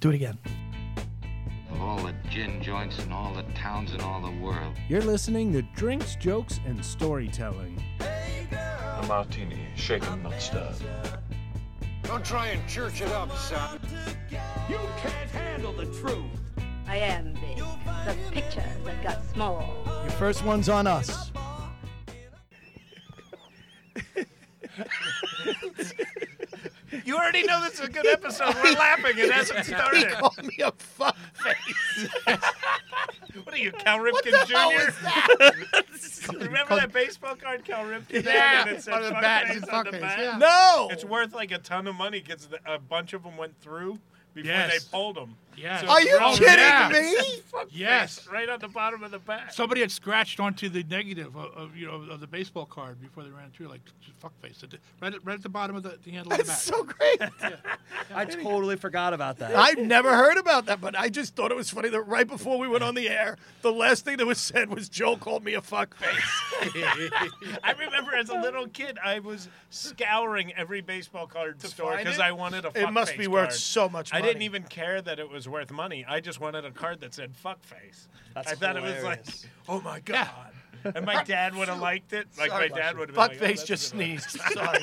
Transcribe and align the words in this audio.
Do 0.00 0.10
it 0.10 0.14
again. 0.14 0.38
Of 1.72 1.80
all 1.80 1.98
the 1.98 2.14
gin 2.30 2.62
joints 2.62 3.02
in 3.04 3.10
all 3.10 3.34
the 3.34 3.42
towns 3.54 3.92
in 3.92 4.00
all 4.00 4.20
the 4.20 4.30
world. 4.40 4.76
You're 4.88 5.02
listening 5.02 5.52
to 5.54 5.62
Drinks, 5.62 6.14
Jokes, 6.14 6.60
and 6.66 6.84
Storytelling. 6.84 7.82
A 8.00 9.04
martini, 9.08 9.66
shaken, 9.74 10.22
not 10.22 10.40
stirred. 10.40 10.76
Don't 12.04 12.24
try 12.24 12.48
and 12.48 12.68
church 12.68 13.00
it 13.00 13.10
up, 13.10 13.36
son. 13.36 13.80
You 14.68 14.78
can't 14.98 15.30
handle 15.30 15.72
the 15.72 15.86
truth. 15.86 16.24
I 16.86 16.98
am 16.98 17.32
big. 17.34 17.58
The 18.06 18.16
picture 18.30 18.64
that 18.84 19.02
got 19.02 19.24
small. 19.34 19.82
Your 20.04 20.12
first 20.12 20.44
one's 20.44 20.68
on 20.68 20.86
us. 20.86 21.32
Already 27.18 27.42
know 27.44 27.60
this 27.62 27.74
is 27.74 27.80
a 27.80 27.88
good 27.90 28.06
episode. 28.12 28.54
We're 28.62 28.72
laughing. 28.72 29.12
It 29.18 29.30
hasn't 29.32 29.58
He 29.66 29.72
started. 29.74 30.10
called 30.12 30.42
me 30.44 30.56
a 30.62 30.72
fuck 30.72 31.16
face. 31.34 32.08
What 33.44 33.54
are 33.54 33.58
you, 33.58 33.72
Cal 33.72 33.98
Ripken 34.00 34.30
the 34.30 34.54
hell 34.54 34.70
Jr.? 34.72 34.88
is 34.88 34.98
that? 35.00 36.34
Remember 36.40 36.74
that 36.76 36.92
baseball 36.92 37.34
card 37.36 37.64
Cal 37.64 37.84
Ripken 37.84 38.24
Yeah, 38.24 38.64
had 38.64 38.68
that 38.68 38.82
said 38.82 38.94
on 38.94 39.02
the 39.04 39.10
fuck 39.10 39.20
bat, 39.22 39.46
face 39.46 39.56
it's 39.58 39.68
on 39.68 39.84
the 39.84 39.92
fuck 39.92 39.92
face, 39.92 40.00
back? 40.02 40.18
yeah. 40.18 40.36
No. 40.38 40.88
It's 40.90 41.04
worth 41.04 41.32
like 41.34 41.50
a 41.52 41.58
ton 41.58 41.86
of 41.86 41.94
money 41.94 42.20
because 42.20 42.48
a 42.66 42.78
bunch 42.78 43.12
of 43.14 43.22
them 43.22 43.36
went 43.38 43.58
through 43.60 43.98
before 44.34 44.50
Yes. 44.50 44.84
they 44.84 44.90
pulled 44.90 45.16
them. 45.16 45.36
Yes. 45.60 45.80
So 45.80 45.88
Are 45.88 46.00
you 46.00 46.18
wrong. 46.18 46.36
kidding 46.36 46.58
yeah. 46.58 46.88
me? 46.92 47.16
Yes. 47.70 48.26
right 48.30 48.48
on 48.48 48.60
the 48.60 48.68
bottom 48.68 49.02
of 49.02 49.10
the 49.10 49.18
back. 49.18 49.52
Somebody 49.52 49.80
had 49.80 49.90
scratched 49.90 50.40
onto 50.40 50.68
the 50.68 50.84
negative 50.84 51.36
of, 51.36 51.52
of 51.54 51.76
you 51.76 51.86
know 51.86 51.94
of 52.10 52.20
the 52.20 52.26
baseball 52.26 52.66
card 52.66 53.00
before 53.00 53.24
they 53.24 53.30
ran 53.30 53.50
through, 53.50 53.68
like 53.68 53.80
just 54.00 54.16
fuck 54.18 54.32
face, 54.40 54.62
right 55.00 55.14
at, 55.14 55.24
right 55.24 55.34
at 55.34 55.42
the 55.42 55.48
bottom 55.48 55.76
of 55.76 55.82
the, 55.82 55.98
the 56.04 56.10
handle 56.10 56.32
of 56.32 56.38
the 56.38 56.44
bat. 56.44 56.46
That's 56.46 56.62
so 56.62 56.84
great. 56.84 57.20
I 58.14 58.24
totally 58.24 58.76
forgot 58.76 59.12
about 59.12 59.38
that. 59.38 59.54
I've 59.54 59.78
never 59.78 60.14
heard 60.14 60.38
about 60.38 60.66
that, 60.66 60.80
but 60.80 60.98
I 60.98 61.08
just 61.08 61.34
thought 61.34 61.50
it 61.50 61.56
was 61.56 61.70
funny 61.70 61.88
that 61.88 62.02
right 62.02 62.26
before 62.26 62.58
we 62.58 62.68
went 62.68 62.84
on 62.84 62.94
the 62.94 63.08
air, 63.08 63.36
the 63.62 63.72
last 63.72 64.04
thing 64.04 64.16
that 64.18 64.26
was 64.26 64.38
said 64.38 64.70
was 64.70 64.88
Joe 64.88 65.16
called 65.16 65.44
me 65.44 65.54
a 65.54 65.62
fuck 65.62 65.96
face. 65.96 66.10
I 67.62 67.74
remember 67.78 68.14
as 68.14 68.28
a 68.28 68.38
little 68.38 68.68
kid, 68.68 68.98
I 69.04 69.18
was 69.18 69.48
scouring 69.70 70.52
every 70.54 70.80
baseball 70.80 71.26
card 71.26 71.60
store 71.62 71.96
because? 71.96 72.18
I 72.18 72.32
wanted 72.32 72.64
a. 72.64 72.72
It 72.74 72.92
must 72.92 73.12
fuckface 73.12 73.18
be 73.18 73.26
worth 73.28 73.52
so 73.52 73.88
much 73.88 74.12
I 74.12 74.20
didn't 74.20 74.42
even 74.42 74.64
care 74.64 75.00
that 75.00 75.18
it 75.18 75.30
was 75.30 75.47
worth 75.48 75.70
money. 75.70 76.04
I 76.08 76.20
just 76.20 76.40
wanted 76.40 76.64
a 76.64 76.70
card 76.70 77.00
that 77.00 77.14
said 77.14 77.36
"fuck 77.36 77.62
face." 77.62 78.08
That's 78.34 78.52
I 78.52 78.54
thought 78.54 78.76
it 78.76 78.82
was 78.82 79.02
like, 79.02 79.24
oh 79.68 79.80
my 79.80 80.00
god. 80.00 80.52
And 80.94 81.04
my 81.04 81.24
dad 81.24 81.56
would 81.56 81.66
have 81.68 81.80
liked 81.80 82.12
it. 82.12 82.28
Like 82.38 82.50
Sorry, 82.50 82.68
my 82.68 82.76
dad 82.78 82.96
would 82.96 83.08
have 83.08 83.16
been 83.16 83.22
Fuck 83.22 83.30
like, 83.32 83.42
oh, 83.42 83.46
face 83.46 83.64
just 83.64 83.92
a 83.92 83.96
good 83.96 84.08
one. 84.10 84.18
sneezed. 84.20 84.40
Sorry. 84.52 84.78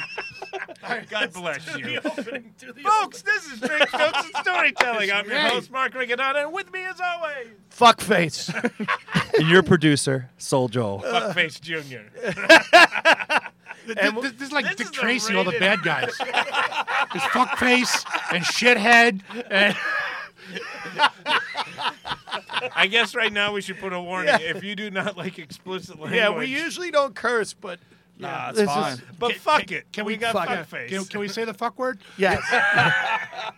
God 1.09 1.33
bless 1.33 1.77
you. 1.77 1.99
opening 2.03 2.53
Folks, 2.83 3.21
this 3.21 3.45
is 3.51 3.59
Drink 3.61 3.89
Jokes 3.91 4.23
and 4.25 4.45
Storytelling. 4.45 5.11
I'm 5.11 5.27
your 5.29 5.39
host, 5.39 5.71
Mark 5.71 5.93
Riccadonna, 5.93 6.43
and 6.43 6.53
with 6.53 6.71
me 6.71 6.83
as 6.83 6.99
always, 6.99 7.47
fuck 7.69 8.01
face. 8.01 8.51
and 9.37 9.47
your 9.49 9.63
producer, 9.63 10.29
Soul 10.37 10.67
Joel. 10.67 11.01
Fuckface 11.01 11.59
Jr. 11.61 12.09
Th- 13.85 13.97
th- 13.97 14.13
this, 14.15 14.31
this 14.33 14.41
is 14.47 14.51
like 14.51 14.65
this 14.65 14.75
Dick 14.75 14.87
is 14.87 14.89
a 14.91 14.93
Tracy, 14.93 15.35
all 15.35 15.43
the 15.43 15.57
bad 15.59 15.81
guys. 15.83 16.13
There's 16.17 17.23
fuckface 17.31 18.05
and 18.33 18.43
shithead 18.43 19.21
and 19.49 19.75
I 22.75 22.87
guess 22.87 23.15
right 23.15 23.31
now 23.31 23.53
we 23.53 23.61
should 23.61 23.79
put 23.79 23.93
a 23.93 24.01
warning. 24.01 24.35
If 24.39 24.63
you 24.63 24.75
do 24.75 24.89
not 24.91 25.17
like 25.17 25.39
explicit 25.39 25.95
language, 25.99 26.13
yeah, 26.15 26.29
we 26.29 26.45
usually 26.47 26.91
don't 26.91 27.15
curse, 27.15 27.53
but 27.53 27.79
Nah, 28.17 28.49
it's 28.49 28.59
this 28.59 28.69
is- 28.69 28.75
fine. 28.75 29.01
But 29.19 29.31
Can- 29.31 29.39
fuck 29.39 29.67
can- 29.67 29.77
it. 29.77 29.91
can 29.91 30.05
we, 30.05 30.13
we- 30.13 30.17
got 30.17 30.33
fuck 30.33 30.47
fuck 30.47 30.65
face. 30.67 30.89
can, 30.89 31.03
can 31.05 31.19
we 31.19 31.27
say 31.27 31.43
the 31.45 31.53
fuck 31.53 31.77
word? 31.77 31.99
yes. 32.17 32.41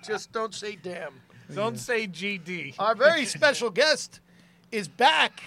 just 0.08 0.32
don't 0.32 0.54
say 0.54 0.78
damn. 0.82 1.14
Don't 1.54 1.78
say 1.80 2.08
GD. 2.08 2.76
Our 2.80 2.96
very 2.96 3.26
special 3.26 3.70
guest 3.70 4.20
is 4.72 4.88
back. 4.88 5.42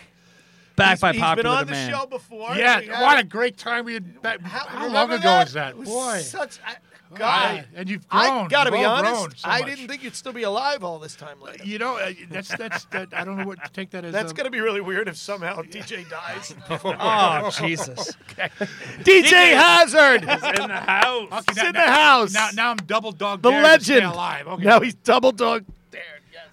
Back 0.77 0.89
He's- 0.91 1.01
by 1.01 1.13
he's 1.13 1.21
popular 1.21 1.43
been 1.43 1.47
on 1.59 1.67
demand. 1.67 1.93
the 1.93 1.99
show 1.99 2.07
before. 2.07 2.55
Yeah, 2.57 2.81
had- 2.81 2.89
what 3.03 3.19
a 3.21 3.25
great 3.25 3.59
time 3.59 3.85
we 3.85 3.95
had. 3.95 4.23
Back, 4.23 4.41
how 4.43 4.87
remember 4.87 4.95
long 4.95 5.13
ago 5.21 5.39
was 5.41 5.53
that? 5.55 5.71
It 5.71 5.77
was 5.79 5.89
Boy, 5.89 6.19
such. 6.21 6.59
I, 6.67 6.77
God, 7.15 7.19
God, 7.19 7.67
and 7.75 7.89
you've 7.91 8.09
grown. 8.09 8.47
I 8.47 8.49
gotta 8.49 8.71
You've 8.71 8.81
be 8.81 8.85
honest. 8.85 9.41
so 9.41 9.49
I 9.49 9.63
didn't 9.63 9.89
think 9.89 10.05
you'd 10.05 10.15
still 10.15 10.33
be 10.33 10.45
alive 10.45 10.85
all 10.85 10.99
this 10.99 11.17
time 11.17 11.41
later. 11.41 11.65
You 11.65 11.79
know, 11.79 11.97
uh, 11.97 12.13
that's 12.31 12.57
that's 12.57 12.85
that. 12.87 13.09
I 13.13 13.25
don't 13.25 13.37
know 13.37 13.47
what 13.47 13.63
to 13.65 13.71
take 13.73 13.91
that 13.91 14.05
as. 14.05 14.13
That's 14.13 14.31
um, 14.31 14.37
gonna 14.37 14.51
be 14.51 14.61
really 14.61 14.81
weird 14.81 15.09
if 15.09 15.17
somehow 15.17 15.63
DJ 15.63 16.09
dies. 16.09 16.55
Oh, 16.71 17.51
Jesus. 17.61 18.17
DJ 19.01 19.53
Hazard 19.55 20.23
in 20.23 20.69
the 20.69 20.77
house. 20.77 21.29
Okay, 21.33 21.61
is 21.61 21.67
in 21.67 21.73
the 21.73 21.81
house. 21.81 22.33
Now, 22.33 22.49
now 22.55 22.71
I'm 22.71 22.77
double 22.79 23.13
dog. 23.13 23.43
the 23.43 23.51
dared 23.51 23.81
to 23.81 23.85
stay 23.85 23.95
legend. 23.95 24.13
alive. 24.13 24.47
Okay. 24.47 24.65
Now 24.65 24.81
he's 24.81 24.95
double 24.95 25.33
dog. 25.33 25.65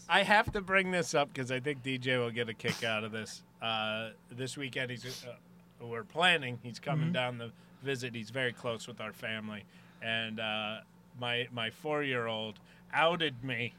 I 0.10 0.24
have 0.24 0.52
to 0.54 0.62
bring 0.62 0.92
this 0.92 1.14
up 1.14 1.34
because 1.34 1.52
I 1.52 1.60
think 1.60 1.84
DJ 1.84 2.18
will 2.18 2.32
get 2.32 2.48
a 2.50 2.54
kick 2.54 2.84
out 2.84 3.04
of 3.04 3.12
this. 3.12 3.44
Uh, 3.62 4.12
this 4.32 4.56
weekend, 4.58 4.92
he's 4.92 5.26
uh, 5.26 5.86
we're 5.86 6.04
planning. 6.04 6.60
He's 6.64 6.80
coming 6.80 7.12
down 7.12 7.40
to 7.40 7.52
visit. 7.84 8.16
He's 8.16 8.30
very 8.30 8.54
close 8.54 8.88
with 8.88 9.02
our 9.02 9.12
family, 9.14 9.66
and 10.02 10.40
uh, 10.40 10.78
my 11.20 11.48
my 11.52 11.70
four 11.70 12.04
year 12.04 12.28
old 12.28 12.60
outed 12.94 13.44
me 13.44 13.74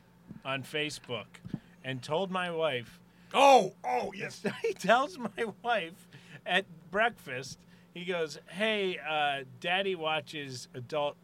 on 0.44 0.62
Facebook 0.62 1.26
and 1.84 2.02
told 2.02 2.30
my 2.30 2.50
wife. 2.50 3.00
Oh, 3.34 3.74
oh, 3.84 4.12
yes. 4.14 4.42
he 4.62 4.72
tells 4.72 5.18
my 5.18 5.44
wife 5.62 6.08
at 6.46 6.64
breakfast. 6.90 7.58
He 7.94 8.04
goes, 8.04 8.38
"Hey, 8.48 8.98
uh, 8.98 9.44
Daddy 9.60 9.94
watches 9.94 10.68
adult, 10.74 11.16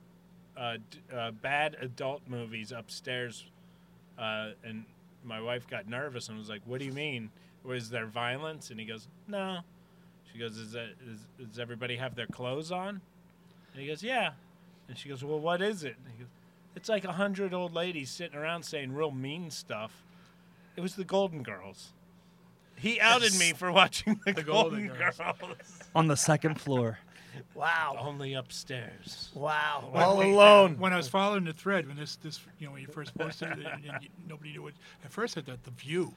uh, 0.57 0.79
d- 0.91 0.99
uh, 1.15 1.31
bad 1.31 1.77
adult 1.81 2.23
movies 2.27 2.73
upstairs," 2.73 3.47
uh, 4.19 4.51
and 4.65 4.85
my 5.25 5.41
wife 5.41 5.69
got 5.69 5.89
nervous 5.89 6.29
and 6.29 6.39
was 6.39 6.49
like, 6.49 6.63
"What 6.65 6.81
do 6.81 6.87
you 6.87 6.93
mean? 6.93 7.31
Was 7.63 7.91
there 7.91 8.07
violence?" 8.07 8.71
And 8.71 8.79
he 8.81 8.87
goes, 8.87 9.09
"No." 9.29 9.61
She 10.33 10.39
goes, 10.39 10.57
"Is 10.59 10.73
that 10.73 10.91
is, 11.07 11.49
does 11.49 11.59
everybody 11.59 11.97
have 11.97 12.15
their 12.17 12.27
clothes 12.27 12.73
on?" 12.73 13.01
And 13.73 13.83
he 13.83 13.87
goes, 13.87 14.03
"Yeah." 14.03 14.33
And 14.89 14.99
she 14.99 15.09
goes, 15.09 15.25
"Well, 15.25 15.41
what 15.41 15.63
is 15.63 15.85
it?" 15.85 15.97
And 16.05 16.13
he 16.13 16.19
goes, 16.23 16.33
"It's 16.77 16.89
like 16.89 17.05
a 17.05 17.13
hundred 17.13 17.55
old 17.55 17.73
ladies 17.75 18.11
sitting 18.11 18.39
around 18.39 18.65
saying 18.65 18.93
real 18.93 19.11
mean 19.11 19.51
stuff." 19.51 20.03
It 20.77 20.81
was 20.81 20.95
the 20.97 21.05
Golden 21.05 21.43
Girls. 21.43 21.93
He 22.77 23.01
outed 23.01 23.35
me 23.39 23.53
for 23.53 23.71
watching 23.81 24.21
the, 24.25 24.33
Golden, 24.33 24.89
Golden 24.89 24.89
Girls. 24.89 25.17
Girls. 25.19 25.57
On 25.95 26.09
the 26.09 26.17
second 26.17 26.61
floor. 26.61 26.99
Wow. 27.55 27.97
Only 27.99 28.35
upstairs. 28.35 29.31
Wow. 29.35 29.89
When- 29.91 30.03
All 30.03 30.17
when- 30.19 30.31
alone. 30.31 30.79
When 30.79 30.93
I 30.93 30.97
was 30.97 31.09
following 31.09 31.45
the 31.45 31.53
thread, 31.53 31.87
when 31.87 31.97
this, 31.97 32.17
this, 32.17 32.41
you 32.59 32.67
know, 32.67 32.73
when 32.73 32.83
you 32.83 32.89
first 32.89 33.17
posted 33.17 33.51
it, 33.53 33.59
and, 33.67 33.85
and 33.85 34.03
you, 34.03 34.09
nobody 34.29 34.53
knew 34.53 34.63
what. 34.63 34.75
At 35.05 35.13
first, 35.13 35.39
I 35.39 35.41
thought 35.41 35.63
the 35.65 35.71
view. 35.71 36.13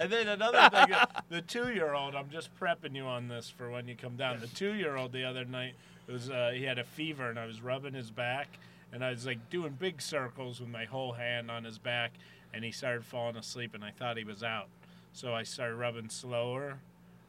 And 0.00 0.10
then 0.10 0.28
another 0.28 0.68
thing, 0.70 0.92
uh, 0.94 1.06
the 1.28 1.42
two-year-old. 1.42 2.14
I'm 2.14 2.30
just 2.30 2.50
prepping 2.58 2.94
you 2.94 3.04
on 3.04 3.28
this 3.28 3.48
for 3.50 3.70
when 3.70 3.86
you 3.86 3.94
come 3.94 4.16
down. 4.16 4.40
The 4.40 4.46
two-year-old 4.48 5.12
the 5.12 5.24
other 5.24 5.44
night 5.44 5.74
was 6.08 6.30
uh, 6.30 6.52
he 6.54 6.62
had 6.64 6.78
a 6.78 6.84
fever, 6.84 7.28
and 7.30 7.38
I 7.38 7.46
was 7.46 7.60
rubbing 7.60 7.94
his 7.94 8.10
back, 8.10 8.48
and 8.92 9.04
I 9.04 9.10
was 9.10 9.26
like 9.26 9.50
doing 9.50 9.72
big 9.78 10.00
circles 10.00 10.60
with 10.60 10.68
my 10.70 10.84
whole 10.86 11.12
hand 11.12 11.50
on 11.50 11.64
his 11.64 11.78
back, 11.78 12.12
and 12.54 12.64
he 12.64 12.70
started 12.72 13.04
falling 13.04 13.36
asleep, 13.36 13.74
and 13.74 13.84
I 13.84 13.90
thought 13.90 14.16
he 14.16 14.24
was 14.24 14.42
out, 14.42 14.68
so 15.12 15.34
I 15.34 15.42
started 15.42 15.76
rubbing 15.76 16.08
slower 16.08 16.78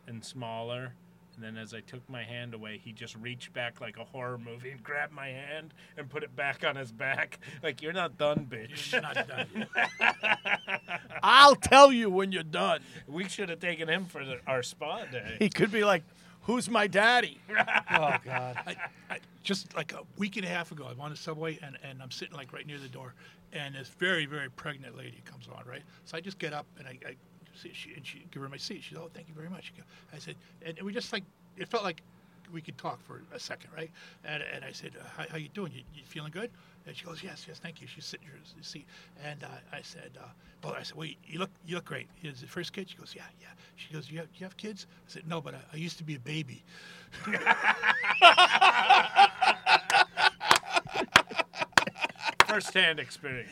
and 0.08 0.24
smaller. 0.24 0.94
And 1.38 1.46
then 1.46 1.56
as 1.56 1.72
I 1.76 1.82
took 1.82 2.10
my 2.10 2.24
hand 2.24 2.56
away, 2.56 2.82
he 2.84 2.92
just 2.92 3.16
reached 3.18 3.54
back 3.54 3.80
like 3.80 3.98
a 3.98 4.04
horror 4.04 4.40
movie 4.40 4.72
and 4.72 4.82
grabbed 4.84 5.14
my 5.14 5.28
hand 5.28 5.72
and 5.96 6.10
put 6.10 6.24
it 6.24 6.36
back 6.36 6.64
on 6.66 6.76
his 6.76 6.92
back. 6.92 7.40
Like, 7.64 7.82
you're 7.82 7.94
not 7.94 8.18
done, 8.18 8.48
bitch. 8.50 8.92
You're 8.92 9.02
not 9.02 9.28
done. 9.28 9.68
I'll 11.24 11.56
tell 11.56 11.92
you 11.92 12.10
when 12.10 12.32
you're 12.32 12.44
done. 12.44 12.82
We 13.08 13.28
should 13.28 13.50
have 13.50 13.60
taken 13.60 13.88
him 13.88 14.06
for 14.06 14.24
the, 14.24 14.40
our 14.48 14.64
spa 14.64 15.06
day. 15.06 15.38
He 15.40 15.50
could 15.50 15.72
be 15.72 15.84
like, 15.84 16.04
"Who's 16.44 16.70
my 16.70 16.88
daddy?" 16.88 17.40
Oh, 17.92 18.16
God. 18.24 18.58
I, 18.66 18.76
I, 19.10 19.20
just 19.44 19.76
like 19.76 19.94
a 19.94 20.02
week 20.18 20.38
and 20.38 20.46
a 20.46 20.50
half 20.50 20.72
ago, 20.72 20.88
I'm 20.90 21.00
on 21.02 21.12
the 21.12 21.18
subway 21.18 21.58
and, 21.62 21.78
and 21.84 22.02
I'm 22.02 22.12
sitting 22.12 22.36
like 22.36 22.54
right 22.54 22.66
near 22.66 22.78
the 22.78 22.88
door, 22.88 23.14
and 23.54 23.76
this 23.76 23.88
very 23.88 24.26
very 24.26 24.50
pregnant 24.50 24.96
lady 24.98 25.22
comes 25.26 25.48
on, 25.48 25.64
right? 25.66 25.84
So 26.06 26.16
I 26.16 26.22
just 26.22 26.38
get 26.38 26.54
up 26.54 26.66
and 26.78 26.88
I, 26.88 27.00
I 27.06 27.16
see 27.58 27.72
she 27.74 27.94
and 27.96 28.06
she 28.06 28.26
give 28.32 28.42
her 28.42 28.50
my 28.50 28.58
seat. 28.58 28.84
She 28.84 28.94
said, 28.94 29.04
"Oh, 29.04 29.10
thank 29.14 29.28
you 29.28 29.34
very 29.34 29.50
much." 29.50 29.74
I 30.14 30.20
said, 30.20 30.36
and 30.66 30.80
we 30.82 30.94
just 30.94 31.12
like 31.12 31.24
it 31.58 31.68
felt 31.68 31.84
like 31.84 32.02
we 32.54 32.62
could 32.62 32.78
talk 32.78 33.02
for 33.02 33.22
a 33.34 33.40
second, 33.40 33.72
right? 33.76 33.92
And, 34.24 34.42
and 34.54 34.64
I 34.64 34.72
said, 34.72 34.92
uh, 35.00 35.04
how, 35.18 35.26
"How 35.32 35.38
you 35.38 35.50
doing? 35.50 35.72
You, 35.74 35.82
you 35.94 36.04
feeling 36.06 36.32
good?" 36.32 36.50
And 36.86 36.96
she 36.96 37.06
goes, 37.06 37.22
"Yes, 37.24 37.46
yes, 37.48 37.60
thank 37.60 37.82
you." 37.82 37.88
She's 37.88 38.06
sitting 38.06 38.28
in 38.28 38.34
her 38.34 38.40
seat, 38.64 38.86
and 39.24 39.44
uh, 39.44 39.48
I 39.72 39.82
said, 39.82 40.12
uh, 40.20 40.28
"Well," 40.64 40.74
I 40.74 40.84
said, 40.84 40.96
"Well, 40.98 41.08
you 41.26 41.40
look 41.40 41.52
you 41.66 41.76
look 41.76 41.86
great." 41.86 42.08
Is 42.24 42.42
the 42.42 42.48
first 42.48 42.74
kid? 42.74 42.90
She 42.90 42.98
goes, 42.98 43.14
"Yeah, 43.16 43.24
yeah." 43.42 43.48
She 43.76 43.94
goes, 43.94 44.10
"You 44.10 44.20
have 44.20 44.30
you 44.36 44.46
have 44.46 44.58
kids?" 44.58 44.88
I 45.08 45.12
said, 45.12 45.28
"No, 45.28 45.42
but 45.42 45.56
I, 45.56 45.60
I 45.74 45.78
used 45.78 45.98
to 45.98 46.04
be 46.04 46.16
a 46.16 46.20
baby." 46.20 46.64
First-hand 52.48 53.00
experience. 53.00 53.50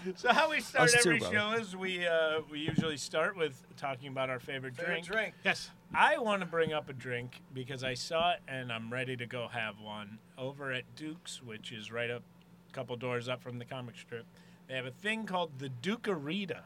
So 0.17 0.33
how 0.33 0.51
we 0.51 0.61
start 0.61 0.85
Us 0.95 1.03
too, 1.03 1.11
every 1.11 1.19
brother. 1.19 1.35
show 1.35 1.53
is 1.53 1.77
we 1.77 2.07
uh, 2.07 2.41
we 2.51 2.61
usually 2.61 2.97
start 2.97 3.37
with 3.37 3.61
talking 3.77 4.09
about 4.09 4.31
our 4.31 4.39
favorite, 4.41 4.77
Favorite 4.77 5.05
drink. 5.05 5.07
drink. 5.07 5.35
Yes. 5.45 5.71
I 5.95 6.19
want 6.19 6.41
to 6.41 6.47
bring 6.47 6.73
up 6.73 6.89
a 6.89 6.93
drink 6.93 7.41
because 7.55 7.83
I 7.85 7.95
saw 7.95 8.33
it 8.33 8.41
and 8.49 8.73
I'm 8.73 8.93
ready 8.93 9.17
to 9.17 9.27
go 9.27 9.49
have 9.49 9.81
one 9.81 10.19
over 10.39 10.73
at 10.73 10.83
Duke's, 10.97 11.43
which 11.43 11.73
is 11.73 11.91
right 11.93 12.11
up 12.11 12.23
a 12.71 12.73
couple 12.73 12.97
doors 12.97 13.29
up 13.29 13.43
from 13.43 13.59
the 13.59 13.65
comic 13.65 13.97
strip. 13.97 14.27
They 14.69 14.75
have 14.75 14.87
a 14.87 14.91
thing 14.91 15.27
called 15.27 15.59
the 15.59 15.71
Dukerita, 15.83 16.61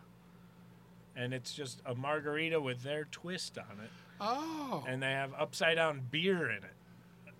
and 1.16 1.34
it's 1.34 1.52
just 1.54 1.82
a 1.84 1.94
margarita 1.94 2.60
with 2.60 2.82
their 2.82 3.04
twist 3.04 3.58
on 3.58 3.78
it, 3.84 3.90
Oh. 4.20 4.84
and 4.88 5.02
they 5.02 5.10
have 5.10 5.32
upside 5.38 5.76
down 5.76 6.02
beer 6.10 6.50
in 6.50 6.58
it. 6.64 6.74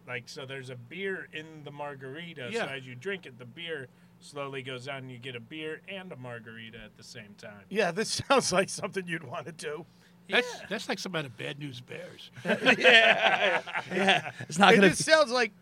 Like 0.06 0.24
so, 0.28 0.44
there's 0.44 0.70
a 0.70 0.76
beer 0.76 1.28
in 1.32 1.62
the 1.64 1.70
margarita. 1.70 2.50
Yeah. 2.52 2.66
So 2.66 2.72
as 2.72 2.86
you 2.86 2.94
drink 2.94 3.26
it, 3.26 3.38
the 3.38 3.44
beer 3.44 3.88
slowly 4.20 4.62
goes 4.62 4.86
down, 4.86 4.98
and 4.98 5.10
you 5.10 5.18
get 5.18 5.34
a 5.36 5.40
beer 5.40 5.80
and 5.88 6.12
a 6.12 6.16
margarita 6.16 6.78
at 6.78 6.96
the 6.96 7.02
same 7.04 7.34
time. 7.38 7.64
Yeah, 7.68 7.90
this 7.90 8.22
sounds 8.28 8.52
like 8.52 8.68
something 8.68 9.06
you'd 9.06 9.24
want 9.24 9.46
to 9.46 9.52
do. 9.52 9.84
That's 10.28 10.60
that's 10.68 10.88
like 10.88 11.00
some 11.00 11.16
out 11.16 11.24
of 11.24 11.36
Bad 11.36 11.58
News 11.58 11.80
Bears. 11.80 12.30
Yeah. 12.78 14.30
It's 14.48 14.58
not 14.58 14.72
It 14.72 14.76
gonna. 14.76 14.90
just 14.90 15.04
sounds 15.04 15.30
like, 15.32 15.52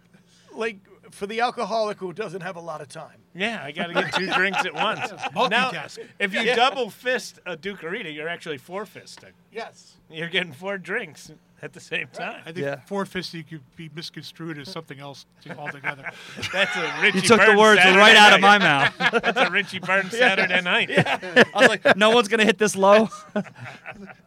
like 0.54 0.76
for 1.10 1.26
the 1.26 1.40
alcoholic 1.40 1.98
who 1.98 2.12
doesn't 2.12 2.42
have 2.42 2.56
a 2.56 2.60
lot 2.60 2.80
of 2.82 2.88
time. 2.88 3.16
Yeah, 3.34 3.62
I 3.62 3.72
got 3.72 3.86
to 3.86 3.94
get 3.94 4.12
two 4.14 4.26
drinks 4.34 4.64
at 4.66 4.74
once. 4.74 5.10
Now, 5.10 5.70
Multitask. 5.70 5.98
if 6.18 6.34
you 6.34 6.44
double 6.54 6.90
fist 6.90 7.38
a 7.46 7.56
Dukerita, 7.56 8.12
you're 8.14 8.28
actually 8.28 8.58
four 8.58 8.84
fisting. 8.84 9.32
Yes. 9.52 9.94
You're 10.10 10.28
getting 10.28 10.52
four 10.52 10.76
drinks 10.76 11.30
at 11.62 11.72
the 11.72 11.80
same 11.80 12.08
time. 12.12 12.40
I 12.46 12.52
think 12.52 12.58
Yeah. 12.58 12.80
four 12.86 13.04
fisting 13.04 13.48
could 13.48 13.60
be 13.76 13.90
misconstrued 13.94 14.58
as 14.58 14.70
something 14.70 15.00
else 15.00 15.26
altogether. 15.58 16.10
That's 16.52 16.76
a 16.76 17.00
Richie 17.02 17.18
you 17.18 17.22
took 17.22 17.40
the 17.40 17.56
words 17.58 17.80
Saturday 17.80 17.98
right 17.98 18.16
out 18.16 18.32
of 18.32 18.40
my 18.40 18.58
mouth. 18.58 18.94
That's 18.98 19.38
a 19.38 19.50
Richie 19.50 19.80
Burns 19.80 20.16
Saturday 20.16 20.60
night. 20.60 20.90
I 20.96 21.48
was 21.54 21.68
like, 21.68 21.96
no 21.96 22.10
one's 22.10 22.28
gonna 22.28 22.44
hit 22.44 22.58
this 22.58 22.76
low. 22.76 23.08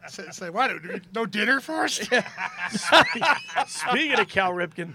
say, 0.08 0.24
say, 0.30 0.50
why 0.50 0.68
don't 0.68 1.14
no 1.14 1.26
dinner 1.26 1.60
first? 1.60 2.04
Speaking 3.66 4.18
of 4.18 4.28
Cal 4.28 4.52
Ripken. 4.52 4.94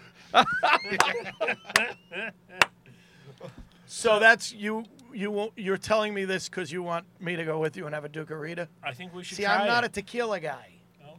so 3.86 4.20
that's 4.20 4.52
you. 4.54 4.84
You 5.14 5.32
won't, 5.32 5.54
you're 5.56 5.78
telling 5.78 6.14
me 6.14 6.26
this 6.26 6.48
because 6.48 6.72
you 6.72 6.84
want 6.84 7.06
me 7.20 7.36
to 7.38 7.44
go 7.44 7.58
with 7.58 7.76
you 7.76 7.88
and 7.88 7.96
have 7.96 8.06
a 8.06 8.10
Dukerita? 8.10 8.68
I 8.84 8.94
think 8.94 9.16
we 9.16 9.24
should 9.24 9.38
See, 9.38 9.44
try 9.46 9.56
I'm 9.62 9.68
not 9.68 9.84
a 9.84 9.90
tequila 9.90 10.40
guy. 10.40 10.77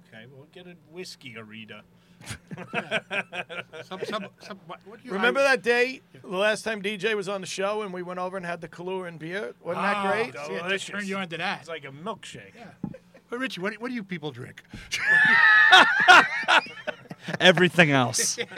Okay, 0.09 0.25
we'll 0.33 0.47
get 0.53 0.67
a 0.67 0.75
whiskey 0.91 1.37
arita. 1.39 1.83
some, 3.85 4.01
some, 4.05 4.27
some, 4.41 4.59
what, 4.67 4.81
what 4.87 5.01
do 5.01 5.07
you, 5.09 5.13
Remember 5.15 5.41
I- 5.41 5.57
that 5.57 5.63
day, 5.63 6.01
the 6.21 6.27
last 6.37 6.63
time 6.63 6.83
DJ 6.83 7.15
was 7.15 7.29
on 7.29 7.41
the 7.41 7.47
show, 7.47 7.83
and 7.83 7.93
we 7.93 8.03
went 8.03 8.19
over 8.19 8.37
and 8.37 8.45
had 8.45 8.61
the 8.61 8.69
Kahlua 8.69 9.07
and 9.09 9.19
beer? 9.19 9.55
Wasn't 9.63 9.83
that 9.85 9.97
Ah, 9.97 10.11
great? 10.11 10.33
see, 10.47 10.53
it 10.55 10.63
Delicious. 10.63 10.89
Turn 10.91 11.07
you 11.07 11.17
on 11.17 11.29
to 11.29 11.37
that. 11.37 11.61
It's 11.61 11.69
like 11.69 11.85
a 11.85 11.89
milkshake. 11.93 12.53
But 13.31 13.39
Richie, 13.39 13.61
what, 13.61 13.73
do- 13.75 13.79
what 13.81 13.89
do 13.89 13.95
you 13.95 14.03
people 14.03 14.31
drink? 14.33 14.63
Everything 17.41 17.91
else. 17.91 18.39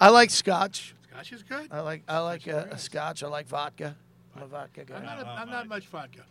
I 0.00 0.08
like 0.08 0.30
scotch. 0.30 0.94
Scotch 1.10 1.32
is 1.32 1.42
good. 1.42 1.68
I 1.70 1.80
like 1.80 2.02
I 2.08 2.18
like 2.20 2.46
a, 2.46 2.68
a 2.72 2.78
scotch. 2.78 3.22
I 3.22 3.28
like 3.28 3.46
vodka. 3.46 3.94
I'm 4.34 4.42
a 4.42 4.46
vodka 4.46 4.80
I'm 4.80 4.86
guy. 4.86 5.04
not, 5.04 5.18
a, 5.20 5.26
I'm 5.28 5.50
not 5.50 5.68
much 5.68 5.86
vodka. 5.86 6.24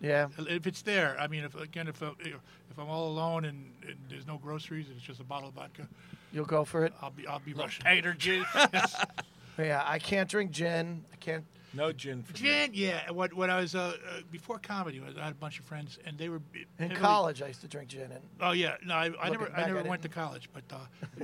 Yeah. 0.00 0.28
If 0.38 0.66
it's 0.66 0.82
there, 0.82 1.16
I 1.20 1.26
mean, 1.26 1.44
if 1.44 1.54
again, 1.54 1.86
if 1.88 2.02
uh, 2.02 2.12
if 2.20 2.78
I'm 2.78 2.88
all 2.88 3.08
alone 3.08 3.44
and, 3.44 3.72
and 3.86 3.96
there's 4.08 4.26
no 4.26 4.38
groceries, 4.38 4.88
and 4.88 4.96
it's 4.96 5.06
just 5.06 5.20
a 5.20 5.24
bottle 5.24 5.48
of 5.48 5.54
vodka, 5.54 5.86
You'll 6.32 6.44
go 6.44 6.64
for 6.64 6.84
it. 6.84 6.92
I'll 7.02 7.10
be 7.10 7.26
I'll 7.26 7.40
be 7.40 7.52
rushing. 7.54 7.84
Tater 7.84 8.14
juice. 8.14 8.46
Yeah, 9.58 9.82
I 9.84 9.98
can't 9.98 10.26
drink 10.30 10.52
gin. 10.52 11.04
I 11.12 11.16
can't. 11.16 11.44
No 11.74 11.92
gin 11.92 12.22
for 12.22 12.32
me. 12.32 12.38
Gin, 12.38 12.70
yeah. 12.74 13.10
What 13.10 13.32
when 13.34 13.50
I 13.50 13.60
was 13.60 13.74
uh, 13.74 13.78
uh, 14.08 14.20
before 14.30 14.58
comedy, 14.58 15.00
I 15.00 15.22
had 15.22 15.32
a 15.32 15.34
bunch 15.34 15.58
of 15.58 15.64
friends, 15.64 15.98
and 16.04 16.18
they 16.18 16.28
were 16.28 16.40
In 16.54 16.66
heavily- 16.90 17.00
college, 17.00 17.42
I 17.42 17.48
used 17.48 17.60
to 17.62 17.68
drink 17.68 17.88
gin. 17.90 18.10
And 18.12 18.20
Oh 18.40 18.52
yeah, 18.52 18.76
no, 18.84 18.94
I, 18.94 19.10
I 19.20 19.30
never, 19.30 19.46
back, 19.46 19.58
I 19.58 19.78
I 19.78 19.82
went 19.82 20.02
to 20.02 20.08
college, 20.08 20.48
but 20.52 20.64
uh, 20.72 20.78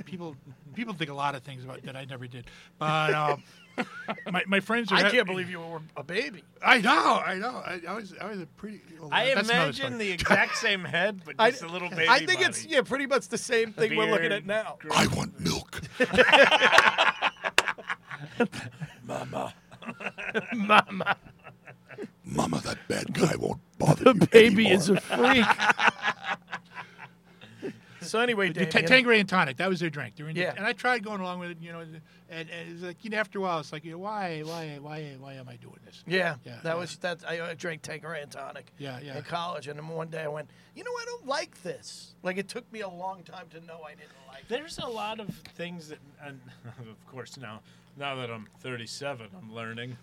people, 0.05 0.35
people 0.73 0.93
think 0.93 1.09
a 1.09 1.13
lot 1.13 1.35
of 1.35 1.43
things 1.43 1.63
about 1.63 1.81
that 1.83 1.95
I 1.95 2.05
never 2.05 2.27
did. 2.27 2.45
But 2.79 3.13
um, 3.13 3.43
my, 4.31 4.43
my 4.47 4.59
friends, 4.59 4.91
are 4.91 4.95
I 4.95 5.03
he- 5.05 5.11
can't 5.11 5.27
believe 5.27 5.49
you 5.49 5.59
were 5.59 5.81
a 5.95 6.03
baby. 6.03 6.43
I 6.63 6.79
know, 6.81 7.21
I 7.23 7.35
know. 7.35 7.61
I, 7.65 7.81
I 7.87 7.93
was, 7.93 8.13
I 8.19 8.25
was 8.27 8.39
a 8.41 8.45
pretty. 8.45 8.81
well, 8.99 9.09
I 9.11 9.33
that's 9.35 9.47
imagine 9.49 9.97
the 9.97 10.11
exact 10.11 10.57
same 10.57 10.83
head, 10.83 11.21
but 11.25 11.35
I, 11.39 11.51
just 11.51 11.63
a 11.63 11.67
little 11.67 11.89
baby 11.89 12.07
I 12.09 12.25
think 12.25 12.41
it's 12.41 12.65
yeah, 12.65 12.81
pretty 12.81 13.05
much 13.05 13.27
the 13.27 13.37
same 13.37 13.73
thing 13.73 13.95
we're 13.95 14.09
looking 14.09 14.31
at 14.31 14.45
now. 14.45 14.77
gr- 14.79 14.89
I 14.93 15.07
want 15.07 15.39
milk. 15.39 15.81
Mama, 19.03 19.53
Mama, 20.55 21.17
Mama, 22.23 22.59
that 22.61 22.77
bad 22.87 23.13
guy 23.13 23.35
won't 23.37 23.61
bother 23.77 24.13
the 24.13 24.27
baby 24.27 24.67
is 24.69 24.89
a 24.89 24.99
freak. 25.01 25.45
so 28.01 28.19
anyway, 28.19 28.47
The 28.49 28.65
Damien, 28.65 28.69
ta- 28.71 28.81
Tanqueray 28.87 29.19
and 29.19 29.27
tonic, 29.27 29.57
that 29.57 29.67
was 29.69 29.79
their 29.79 29.89
drink. 29.89 30.15
During 30.15 30.35
the- 30.35 30.41
Yeah. 30.41 30.53
and 30.55 30.65
I 30.65 30.71
tried 30.73 31.03
going 31.03 31.19
along 31.19 31.39
with 31.39 31.51
it, 31.51 31.57
you 31.59 31.71
know, 31.73 31.79
and, 31.81 32.01
and 32.29 32.47
it's 32.49 32.81
like, 32.83 33.03
you 33.03 33.09
know, 33.09 33.17
after 33.17 33.39
a 33.39 33.41
while, 33.41 33.59
it's 33.59 33.73
like, 33.73 33.83
you 33.83 33.91
know, 33.91 33.97
why, 33.97 34.41
why, 34.45 34.77
why, 34.79 35.15
why 35.19 35.33
am 35.33 35.49
I 35.49 35.55
doing 35.57 35.79
this? 35.85 36.03
Yeah, 36.07 36.35
Yeah, 36.45 36.55
that 36.63 36.73
yeah. 36.73 36.73
was 36.75 36.95
that. 36.97 37.23
I 37.27 37.53
drank 37.55 37.81
Tanqueray 37.81 38.21
and 38.21 38.31
tonic. 38.31 38.71
Yeah, 38.77 38.99
yeah. 39.03 39.17
In 39.17 39.23
college, 39.23 39.67
and 39.67 39.77
then 39.79 39.87
one 39.87 40.09
day 40.09 40.21
I 40.23 40.27
went, 40.27 40.49
you 40.75 40.83
know, 40.83 40.91
I 40.91 41.05
don't 41.05 41.25
like 41.27 41.61
this. 41.63 42.13
Like 42.23 42.37
it 42.37 42.47
took 42.47 42.71
me 42.71 42.81
a 42.81 42.89
long 42.89 43.23
time 43.23 43.47
to 43.49 43.59
know 43.61 43.81
I 43.85 43.91
didn't 43.91 44.11
like. 44.27 44.41
it. 44.43 44.49
There's 44.49 44.77
a 44.77 44.87
lot 44.87 45.19
of 45.19 45.29
things 45.55 45.89
that, 45.89 45.99
and 46.23 46.39
of 46.79 47.05
course 47.07 47.37
now, 47.37 47.61
now 47.97 48.15
that 48.15 48.29
I'm 48.29 48.47
37, 48.61 49.27
I'm 49.35 49.53
learning. 49.53 49.97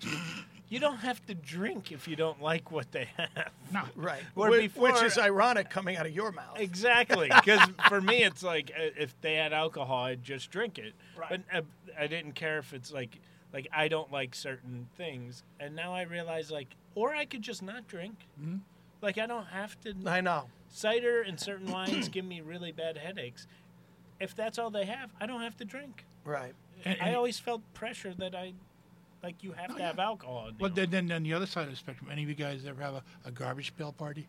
You 0.68 0.80
don't 0.80 0.96
have 0.98 1.24
to 1.26 1.34
drink 1.34 1.92
if 1.92 2.08
you 2.08 2.16
don't 2.16 2.40
like 2.42 2.72
what 2.72 2.90
they 2.90 3.08
have. 3.16 3.50
No. 3.72 3.82
Right. 3.94 4.22
Where 4.34 4.50
Whi- 4.50 4.58
before- 4.62 4.92
which 4.92 5.02
is 5.02 5.18
ironic 5.18 5.70
coming 5.70 5.96
out 5.96 6.06
of 6.06 6.12
your 6.12 6.32
mouth. 6.32 6.58
Exactly, 6.58 7.28
because 7.28 7.60
for 7.88 8.00
me 8.00 8.22
it's 8.24 8.42
like 8.42 8.72
uh, 8.76 8.90
if 8.98 9.18
they 9.20 9.34
had 9.34 9.52
alcohol, 9.52 10.04
I'd 10.04 10.22
just 10.22 10.50
drink 10.50 10.78
it. 10.78 10.94
Right. 11.16 11.28
But 11.30 11.40
uh, 11.58 11.62
I 11.98 12.06
didn't 12.06 12.32
care 12.32 12.58
if 12.58 12.72
it's 12.72 12.92
like 12.92 13.20
like 13.52 13.68
I 13.72 13.88
don't 13.88 14.10
like 14.10 14.34
certain 14.34 14.88
things, 14.96 15.44
and 15.60 15.76
now 15.76 15.94
I 15.94 16.02
realize 16.02 16.50
like, 16.50 16.74
or 16.94 17.14
I 17.14 17.24
could 17.24 17.42
just 17.42 17.62
not 17.62 17.86
drink. 17.86 18.26
Mm-hmm. 18.40 18.56
Like 19.00 19.18
I 19.18 19.26
don't 19.26 19.46
have 19.46 19.78
to. 19.82 19.94
I 20.06 20.20
know. 20.22 20.44
Cider 20.70 21.22
and 21.22 21.38
certain 21.38 21.70
wines 21.70 22.08
give 22.08 22.24
me 22.24 22.40
really 22.40 22.72
bad 22.72 22.96
headaches. 22.96 23.46
If 24.18 24.34
that's 24.34 24.58
all 24.58 24.70
they 24.70 24.86
have, 24.86 25.12
I 25.20 25.26
don't 25.26 25.42
have 25.42 25.56
to 25.58 25.64
drink. 25.64 26.04
Right. 26.24 26.54
And, 26.84 26.96
I 27.00 27.14
always 27.14 27.38
felt 27.38 27.62
pressure 27.74 28.14
that 28.18 28.34
I, 28.34 28.52
like, 29.22 29.42
you 29.42 29.52
have 29.52 29.76
to 29.76 29.82
have 29.82 29.98
alcohol. 29.98 30.50
well, 30.60 30.70
you. 30.70 30.74
then, 30.86 30.90
then 31.08 31.12
on 31.12 31.22
the 31.22 31.32
other 31.32 31.46
side 31.46 31.64
of 31.64 31.70
the 31.70 31.76
spectrum, 31.76 32.10
any 32.12 32.22
of 32.22 32.28
you 32.28 32.34
guys 32.34 32.64
ever 32.66 32.82
have 32.82 32.94
a, 32.94 33.02
a 33.24 33.30
garbage 33.30 33.74
pail 33.76 33.92
party? 33.92 34.26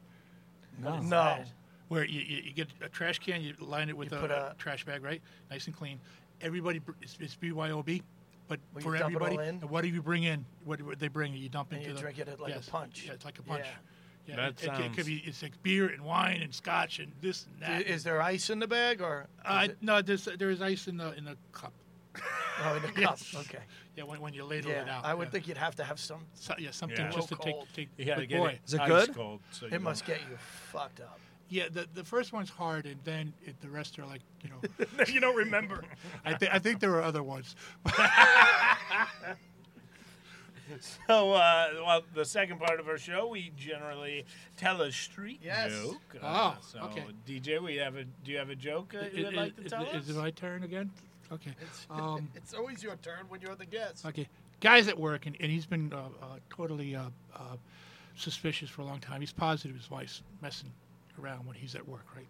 What 0.81 0.99
is 0.99 1.05
No. 1.09 1.17
that? 1.23 1.47
where 1.87 2.03
you, 2.03 2.19
you, 2.21 2.37
you 2.45 2.51
get 2.51 2.67
a 2.81 2.89
trash 2.89 3.19
can, 3.19 3.41
you 3.43 3.53
line 3.59 3.89
it 3.89 3.95
with 3.95 4.11
You 4.11 4.17
a, 4.17 4.21
put 4.21 4.31
a- 4.31 4.55
trash 4.57 4.83
bag, 4.85 5.03
right? 5.03 5.21
Nice 5.51 5.67
and 5.67 5.75
clean. 5.75 5.99
Everybody, 6.41 6.81
it's, 6.99 7.15
it's 7.19 7.35
BYOB, 7.35 8.01
but 8.47 8.59
Well, 8.73 8.77
you 8.77 8.81
for 8.81 8.97
dump 8.97 9.13
it 9.15 9.21
all 9.21 9.25
everybody, 9.27 9.49
in? 9.49 9.59
what 9.69 9.81
do 9.83 9.89
you 9.89 10.01
bring 10.01 10.23
in? 10.23 10.43
What, 10.63 10.81
what 10.81 10.97
they 10.97 11.09
bring, 11.09 11.33
you 11.35 11.47
dump 11.47 11.71
And 11.73 11.77
into 11.81 11.89
you 11.91 11.95
the, 11.95 12.01
drink 12.01 12.17
it 12.17 12.39
like 12.39 12.55
a 12.55 12.59
punch. 12.71 13.03
Yeah, 13.05 13.13
it's 13.13 13.23
like 13.23 13.37
a 13.37 13.43
punch. 13.43 13.65
Yeah. 13.65 13.71
Yeah, 14.27 14.35
That 14.37 14.63
it, 14.63 14.67
it, 14.79 14.85
it 14.85 14.93
could 14.95 15.05
be 15.05 15.21
it's 15.27 15.43
like 15.43 15.61
beer 15.61 15.89
and 15.89 16.01
wine 16.01 16.41
and 16.41 16.51
scotch 16.51 16.97
and 16.97 17.11
this 17.21 17.45
and 17.61 17.63
I- 17.71 17.77
that. 17.83 17.87
Is 17.87 18.03
there 18.03 18.19
ice 18.19 18.49
in 18.49 18.57
the 18.57 18.65
bag 18.67 18.99
or? 18.99 19.27
uh, 19.45 19.67
it- 19.69 19.77
no, 19.81 20.01
there's 20.01 20.25
there 20.25 20.49
is 20.49 20.63
ice 20.63 20.87
in 20.87 20.97
the 20.97 21.13
in 21.15 21.25
the 21.25 21.37
cup. 21.51 21.71
Oh, 22.63 22.75
in 22.75 22.81
the 22.81 22.87
cup. 22.89 22.97
yes. 22.97 23.35
Okay. 23.37 23.59
Yeah, 23.95 24.03
when, 24.03 24.19
when 24.21 24.33
you 24.33 24.43
ladle 24.43 24.71
it 24.71 24.83
Yeah, 24.85 24.97
out. 24.97 25.05
I 25.05 25.13
would 25.13 25.27
yeah. 25.27 25.31
think 25.31 25.47
you'd 25.47 25.57
have 25.57 25.75
to 25.75 25.83
have 25.83 25.99
some. 25.99 26.21
So, 26.33 26.53
yeah, 26.57 26.71
something 26.71 26.97
Yeah. 26.99 27.11
just 27.11 27.29
to 27.29 27.35
take 27.35 27.53
cold. 27.53 27.67
take. 27.75 27.89
You 27.97 28.05
gotta 28.05 28.21
but 28.21 28.29
get 28.29 28.37
boy, 28.39 28.47
it 28.47 28.59
Is 28.65 28.73
it 28.73 28.81
good? 28.85 29.13
cold. 29.15 29.39
So 29.51 29.67
It 29.71 29.81
must 29.81 30.05
get 30.05 30.19
you 30.29 30.37
fucked 30.37 30.99
up. 31.01 31.19
Yeah, 31.47 31.65
the 31.71 31.87
the 31.93 32.03
first 32.03 32.33
one's 32.33 32.49
hard, 32.49 32.87
and 32.87 32.97
then 33.03 33.31
it, 33.45 33.61
the 33.61 33.69
rest 33.69 33.99
are 33.99 34.05
like 34.05 34.21
you 34.43 34.49
know. 34.49 35.05
you 35.07 35.19
don't 35.19 35.35
remember. 35.35 35.83
I 36.25 36.33
think 36.33 36.51
I 36.53 36.57
think 36.59 36.79
there 36.79 36.89
were 36.89 37.03
other 37.03 37.21
ones. 37.23 37.55
So, 41.07 41.33
uh, 41.33 41.67
well, 41.85 42.01
the 42.15 42.25
second 42.25 42.59
part 42.59 42.79
of 42.79 42.87
our 42.87 42.97
show, 42.97 43.27
we 43.27 43.51
generally 43.55 44.25
tell 44.57 44.81
a 44.81 44.91
street 44.91 45.39
Yes. 45.43 45.71
joke. 45.71 46.01
Oh, 46.23 46.27
Uh, 46.27 46.55
so, 46.61 46.79
okay. 46.85 47.03
DJ, 47.27 47.61
we 47.61 47.75
have 47.75 47.95
a. 47.95 48.03
Do 48.03 48.31
you 48.31 48.37
have 48.39 48.49
a 48.49 48.55
joke 48.55 48.95
uh, 48.95 49.05
you'd 49.13 49.27
Is- 49.27 49.33
like 49.33 49.55
to 49.57 49.63
is- 49.65 49.71
tell 49.71 49.83
is, 49.85 50.09
us? 50.09 50.09
it 50.09 50.15
my 50.19 50.31
turn 50.31 50.63
again? 50.63 50.89
Okay. 51.31 51.51
Um, 51.89 52.29
it's 52.35 52.53
always 52.53 52.81
your 52.83 52.95
turn 52.97 53.25
when 53.29 53.41
you're 53.41 53.55
the 53.55 53.65
guest. 53.65 54.05
okay. 54.05 54.27
Guy's 54.61 54.87
at 54.87 54.97
work, 54.97 55.25
and, 55.25 55.35
and 55.39 55.51
he's 55.51 55.65
been 55.65 55.91
uh, 55.93 55.97
uh, 56.21 56.25
totally 56.49 56.95
uh, 56.95 57.03
uh, 57.35 57.57
suspicious 58.15 58.69
for 58.69 58.81
a 58.81 58.85
long 58.85 58.99
time. 58.99 59.19
He's 59.21 59.33
positive 59.33 59.75
his 59.75 59.91
wife's 59.91 60.23
messing 60.41 60.71
around 61.21 61.45
when 61.45 61.55
he's 61.55 61.75
at 61.75 61.87
work, 61.87 62.05
right? 62.15 62.27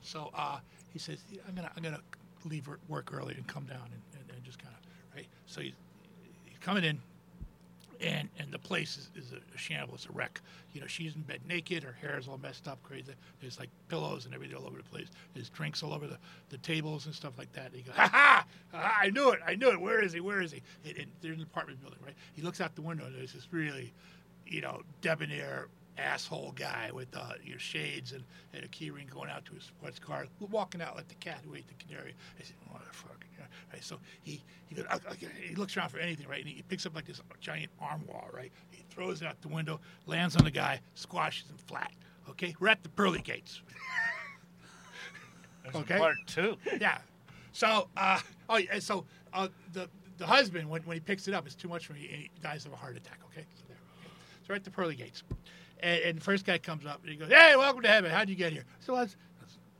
So 0.00 0.30
uh, 0.34 0.58
he 0.92 0.98
says, 0.98 1.24
"Yeah, 1.30 1.40
"I'm 1.48 1.54
gonna, 1.54 1.70
I'm 1.76 1.82
gonna 1.82 2.00
leave 2.44 2.68
work 2.88 3.10
early 3.12 3.34
and 3.34 3.46
come 3.46 3.64
down 3.64 3.82
and, 3.82 4.02
and, 4.20 4.36
and 4.36 4.44
just 4.44 4.58
kind 4.58 4.74
of, 4.74 5.16
right?" 5.16 5.26
So 5.46 5.60
he's, 5.60 5.72
he's 6.44 6.58
coming 6.58 6.84
in, 6.84 7.00
and 8.00 8.28
and 8.38 8.50
the 8.50 8.58
place 8.58 8.96
is, 8.96 9.10
is 9.24 9.32
a 9.32 9.58
shambles, 9.58 10.06
a 10.08 10.12
wreck. 10.12 10.40
You 10.72 10.80
know, 10.80 10.86
she's 10.86 11.14
in 11.14 11.22
bed 11.22 11.40
naked, 11.48 11.82
her 11.82 11.92
hair 11.92 12.18
is 12.18 12.28
all 12.28 12.38
messed 12.38 12.66
up, 12.66 12.82
crazy. 12.82 13.12
There's 13.40 13.58
like 13.58 13.70
pillows 13.88 14.24
and 14.26 14.34
everything 14.34 14.56
all 14.56 14.66
over 14.66 14.78
the 14.78 14.82
place. 14.88 15.08
There's 15.34 15.48
drinks 15.48 15.82
all 15.82 15.92
over 15.92 16.06
the, 16.06 16.18
the 16.48 16.58
tables 16.58 17.06
and 17.06 17.14
stuff 17.14 17.34
like 17.38 17.52
that. 17.52 17.66
And 17.66 17.76
he 17.76 17.82
goes, 17.82 17.94
ha 17.94 18.08
ha! 18.12 18.46
I 18.72 19.10
knew 19.10 19.30
it, 19.30 19.40
I 19.46 19.54
knew 19.54 19.70
it. 19.70 19.80
Where 19.80 20.02
is 20.02 20.12
he? 20.12 20.20
Where 20.20 20.40
is 20.40 20.52
he? 20.52 20.62
And, 20.84 20.96
and 20.98 21.06
they're 21.20 21.32
in 21.32 21.40
an 21.40 21.46
apartment 21.46 21.80
building, 21.80 22.00
right? 22.04 22.14
He 22.32 22.42
looks 22.42 22.60
out 22.60 22.74
the 22.74 22.82
window 22.82 23.06
and 23.06 23.14
there's 23.14 23.32
this 23.32 23.48
really, 23.52 23.92
you 24.46 24.60
know, 24.60 24.82
debonair 25.00 25.68
asshole 25.96 26.52
guy 26.56 26.90
with 26.92 27.08
uh, 27.16 27.34
your 27.44 27.58
shades 27.58 28.12
and, 28.12 28.24
and 28.52 28.64
a 28.64 28.68
key 28.68 28.90
ring 28.90 29.08
going 29.12 29.30
out 29.30 29.44
to 29.44 29.54
his 29.54 29.64
sports 29.64 29.98
car, 29.98 30.26
walking 30.50 30.82
out 30.82 30.96
like 30.96 31.08
the 31.08 31.14
cat 31.16 31.38
who 31.46 31.54
ate 31.54 31.66
the 31.68 31.84
canary. 31.84 32.14
I 32.38 32.42
said, 32.42 32.56
motherfucker. 32.72 33.23
Yeah." 33.74 33.78
Right, 33.78 33.84
so 33.84 33.98
he 34.22 34.42
he, 34.66 34.74
goes, 34.74 34.86
"Okay," 34.86 35.08
okay," 35.10 35.28
he 35.48 35.54
looks 35.54 35.76
around 35.76 35.90
for 35.90 35.98
anything, 35.98 36.28
right? 36.28 36.40
And 36.40 36.48
he 36.48 36.62
picks 36.62 36.86
up 36.86 36.94
like 36.94 37.06
this 37.06 37.20
giant 37.40 37.70
armoire, 37.80 38.30
right? 38.32 38.52
He 38.70 38.84
throws 38.90 39.22
it 39.22 39.26
out 39.26 39.40
the 39.42 39.48
window, 39.48 39.80
lands 40.06 40.36
on 40.36 40.44
the 40.44 40.50
guy, 40.50 40.80
squashes 40.94 41.48
him 41.48 41.56
flat. 41.56 41.92
Okay, 42.30 42.54
we're 42.58 42.68
at 42.68 42.82
the 42.82 42.88
pearly 42.88 43.20
gates. 43.20 43.62
Okay. 45.74 45.98
part 45.98 46.16
two. 46.26 46.56
yeah. 46.80 46.98
So, 47.52 47.88
uh, 47.96 48.20
oh, 48.48 48.56
yeah, 48.56 48.78
so 48.80 49.04
uh, 49.32 49.48
the 49.72 49.88
the 50.18 50.26
husband 50.26 50.68
when, 50.68 50.82
when 50.82 50.96
he 50.96 51.00
picks 51.00 51.26
it 51.28 51.34
up, 51.34 51.46
it's 51.46 51.54
too 51.54 51.68
much 51.68 51.86
for 51.86 51.94
me, 51.94 52.08
and 52.12 52.22
he 52.22 52.30
dies 52.42 52.66
of 52.66 52.72
a 52.72 52.76
heart 52.76 52.96
attack. 52.96 53.20
Okay, 53.32 53.46
so 53.54 53.64
there. 53.68 53.78
Okay. 54.00 54.10
So 54.42 54.46
we're 54.50 54.56
at 54.56 54.64
the 54.64 54.70
pearly 54.70 54.94
gates, 54.94 55.22
and, 55.80 56.00
and 56.02 56.18
the 56.18 56.22
first 56.22 56.44
guy 56.44 56.58
comes 56.58 56.86
up 56.86 57.00
and 57.02 57.10
he 57.10 57.16
goes, 57.16 57.30
"Hey, 57.30 57.56
welcome 57.56 57.82
to 57.82 57.88
heaven. 57.88 58.10
How'd 58.10 58.28
you 58.28 58.34
get 58.34 58.52
here?" 58.52 58.64
So 58.80 58.94
I 58.94 59.02
was 59.02 59.16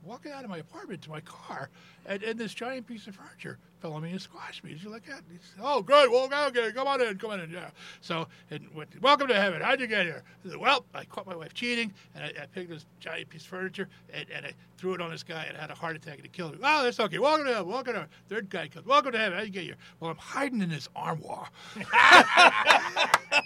walking 0.05 0.31
out 0.31 0.43
of 0.43 0.49
my 0.49 0.59
apartment 0.59 1.01
to 1.03 1.09
my 1.09 1.21
car, 1.21 1.69
and, 2.05 2.21
and 2.23 2.39
this 2.39 2.53
giant 2.53 2.87
piece 2.87 3.07
of 3.07 3.15
furniture 3.15 3.57
fell 3.79 3.93
on 3.93 4.03
me 4.03 4.11
and 4.11 4.21
squashed 4.21 4.63
me. 4.63 4.73
As 4.73 4.83
you 4.83 4.89
look 4.89 5.03
at, 5.09 5.19
it, 5.19 5.23
he 5.31 5.37
said, 5.37 5.61
"Oh, 5.61 5.81
good. 5.81 6.09
Well, 6.11 6.29
okay, 6.47 6.71
come 6.71 6.87
on 6.87 7.01
in, 7.01 7.17
come 7.17 7.31
on 7.31 7.39
in." 7.39 7.49
Yeah. 7.51 7.69
So, 8.01 8.27
and 8.51 8.67
went, 8.73 8.89
welcome 9.01 9.27
to 9.27 9.35
heaven. 9.35 9.61
How'd 9.61 9.79
you 9.79 9.87
get 9.87 10.05
here? 10.05 10.23
I 10.45 10.49
said, 10.49 10.57
well, 10.57 10.85
I 10.93 11.05
caught 11.05 11.25
my 11.25 11.35
wife 11.35 11.53
cheating, 11.53 11.93
and 12.13 12.23
I, 12.23 12.43
I 12.43 12.45
picked 12.47 12.69
this 12.69 12.85
giant 12.99 13.29
piece 13.29 13.41
of 13.43 13.47
furniture 13.47 13.89
and, 14.13 14.25
and 14.29 14.45
I 14.45 14.53
threw 14.77 14.93
it 14.93 15.01
on 15.01 15.11
this 15.11 15.23
guy 15.23 15.45
and 15.45 15.57
had 15.57 15.71
a 15.71 15.75
heart 15.75 15.95
attack 15.95 16.17
and 16.17 16.25
it 16.25 16.33
killed 16.33 16.53
him. 16.53 16.59
Oh, 16.63 16.83
that's 16.83 16.99
okay. 16.99 17.19
Welcome 17.19 17.45
to 17.47 17.53
heaven. 17.53 17.71
Welcome 17.71 17.93
to 17.93 17.99
heaven. 17.99 18.13
Third 18.29 18.49
guy 18.49 18.67
comes. 18.67 18.85
Welcome 18.85 19.13
to 19.13 19.17
heaven. 19.17 19.37
How'd 19.37 19.47
you 19.47 19.53
get 19.53 19.63
here? 19.63 19.75
Well, 19.99 20.11
I'm 20.11 20.17
hiding 20.17 20.61
in 20.61 20.69
this 20.69 20.89
armoire. 20.95 21.49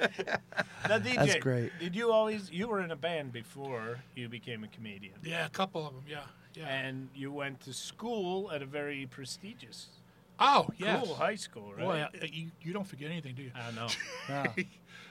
Now, 0.88 0.98
DJ, 0.98 1.14
That's 1.16 1.34
great. 1.36 1.72
Did 1.78 1.94
you 1.94 2.10
always? 2.10 2.50
You 2.50 2.68
were 2.68 2.80
in 2.80 2.90
a 2.90 2.96
band 2.96 3.32
before 3.32 3.98
you 4.14 4.28
became 4.28 4.64
a 4.64 4.68
comedian, 4.68 5.14
Yeah, 5.22 5.46
a 5.46 5.50
couple 5.50 5.86
of 5.86 5.94
them. 5.94 6.04
Yeah, 6.08 6.20
yeah. 6.54 6.66
and 6.68 7.08
you 7.14 7.30
went 7.32 7.60
to 7.60 7.72
school 7.72 8.50
at 8.50 8.62
a 8.62 8.66
very 8.66 9.06
prestigious, 9.06 9.88
oh, 10.38 10.68
yes. 10.78 11.04
cool 11.04 11.14
high 11.14 11.36
school, 11.36 11.72
right? 11.76 12.10
Boy, 12.12 12.28
you, 12.32 12.50
you 12.62 12.72
don't 12.72 12.86
forget 12.86 13.10
anything, 13.10 13.34
do 13.34 13.42
you? 13.42 13.52
I 13.54 13.70
know. 13.72 13.88
Yeah. 14.28 14.46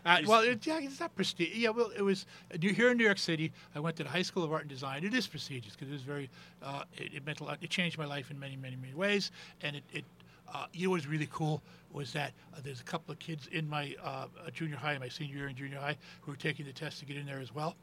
Uh, 0.06 0.22
well, 0.26 0.42
it, 0.42 0.66
yeah, 0.66 0.80
it's 0.82 1.00
not 1.02 1.14
prestigious. 1.14 1.58
Yeah, 1.58 1.70
well, 1.72 1.92
it 1.96 2.02
was 2.02 2.26
uh, 2.54 2.58
New- 2.58 2.74
here 2.74 2.90
in 2.92 2.98
New 2.98 3.04
York 3.04 3.18
City. 3.18 3.52
I 3.76 3.82
went 3.82 3.98
to 3.98 4.04
the 4.04 4.10
High 4.10 4.22
School 4.22 4.44
of 4.46 4.52
Art 4.54 4.62
and 4.62 4.70
Design. 4.70 5.04
It 5.04 5.14
is 5.14 5.28
prestigious 5.28 5.74
because 5.74 5.90
it 5.90 5.94
was 5.94 6.04
very. 6.04 6.30
Uh, 6.64 6.84
it, 6.96 7.16
it 7.16 7.26
meant 7.26 7.42
a 7.42 7.44
lot. 7.44 7.58
It 7.62 7.70
changed 7.70 7.98
my 7.98 8.06
life 8.06 8.32
in 8.32 8.40
many, 8.40 8.56
many, 8.56 8.78
many 8.78 8.94
ways. 8.94 9.32
And 9.62 9.76
it, 9.76 9.84
it 9.92 10.06
uh, 10.54 10.66
you 10.74 10.86
know, 10.86 10.92
what 10.92 10.96
was 10.98 11.08
really 11.08 11.28
cool 11.32 11.62
was 11.92 12.14
that 12.14 12.34
uh, 12.54 12.60
there's 12.64 12.82
a 12.82 12.84
couple 12.84 13.12
of 13.12 13.20
kids 13.20 13.48
in 13.52 13.68
my 13.68 13.96
uh, 14.04 14.26
junior 14.54 14.76
high, 14.78 14.98
my 14.98 15.10
senior 15.10 15.36
year 15.38 15.48
in 15.48 15.56
junior 15.56 15.80
high, 15.80 15.98
who 16.22 16.32
were 16.32 16.38
taking 16.38 16.66
the 16.66 16.74
test 16.74 17.00
to 17.00 17.06
get 17.06 17.18
in 17.18 17.26
there 17.26 17.40
as 17.40 17.54
well. 17.54 17.76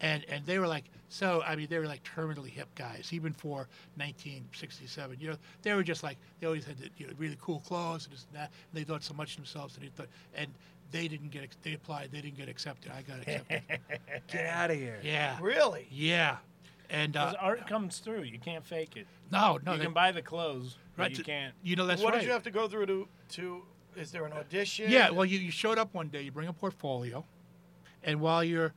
And, 0.00 0.24
and 0.28 0.46
they 0.46 0.60
were 0.60 0.68
like 0.68 0.84
so 1.08 1.42
I 1.44 1.56
mean 1.56 1.66
they 1.68 1.78
were 1.78 1.86
like 1.86 2.04
terminally 2.04 2.50
hip 2.50 2.68
guys 2.76 3.08
even 3.12 3.32
for 3.32 3.66
1967 3.96 5.16
you 5.18 5.30
know 5.30 5.36
they 5.62 5.74
were 5.74 5.82
just 5.82 6.02
like 6.04 6.18
they 6.38 6.46
always 6.46 6.64
had 6.64 6.78
the, 6.78 6.88
you 6.98 7.06
know, 7.08 7.12
really 7.18 7.36
cool 7.40 7.58
clothes 7.60 8.04
and 8.04 8.14
this 8.14 8.26
and 8.30 8.36
that 8.40 8.52
and 8.70 8.80
they 8.80 8.84
thought 8.84 9.02
so 9.02 9.12
much 9.14 9.30
of 9.30 9.36
themselves 9.38 9.76
and 9.76 9.84
they 9.84 9.88
thought 9.90 10.06
and 10.34 10.48
they 10.92 11.08
didn't 11.08 11.30
get 11.30 11.48
they 11.62 11.74
applied 11.74 12.10
they 12.12 12.20
didn't 12.20 12.36
get 12.36 12.48
accepted 12.48 12.92
I 12.92 13.02
got 13.02 13.20
accepted 13.20 13.62
Get 14.28 14.46
out 14.46 14.70
of 14.70 14.76
here. 14.76 15.00
yeah 15.02 15.36
Really? 15.40 15.88
yeah 15.90 16.36
and 16.90 17.16
uh, 17.16 17.26
'Cause 17.26 17.34
art 17.40 17.66
comes 17.66 17.98
through. 17.98 18.22
You 18.22 18.38
can't 18.38 18.64
fake 18.66 18.96
it. 18.96 19.06
no 19.30 19.58
no 19.64 19.72
you 19.72 19.78
they- 19.78 19.84
can 19.84 19.92
buy 19.94 20.12
the 20.12 20.22
clothes, 20.22 20.76
but 20.96 21.02
right 21.02 21.18
you 21.18 21.24
can't. 21.24 21.54
you 21.62 21.76
know 21.76 21.86
that's 21.86 22.02
what 22.02 22.12
right 22.14 22.20
did 22.20 22.26
you 22.26 22.32
have 22.32 22.42
to 22.44 22.50
go 22.50 22.68
through 22.68 22.86
to 22.86 23.08
to? 23.30 23.62
Is 23.96 24.12
there 24.12 24.24
an 24.26 24.32
audition? 24.32 24.90
Yeah, 24.90 25.10
well, 25.10 25.24
you, 25.24 25.38
you 25.40 25.50
showed 25.50 25.76
up 25.76 25.92
one 25.92 26.08
day, 26.08 26.22
you 26.22 26.30
bring 26.30 26.46
a 26.46 26.52
portfolio, 26.52 27.24
and 28.04 28.20
while 28.20 28.44
you're 28.44 28.72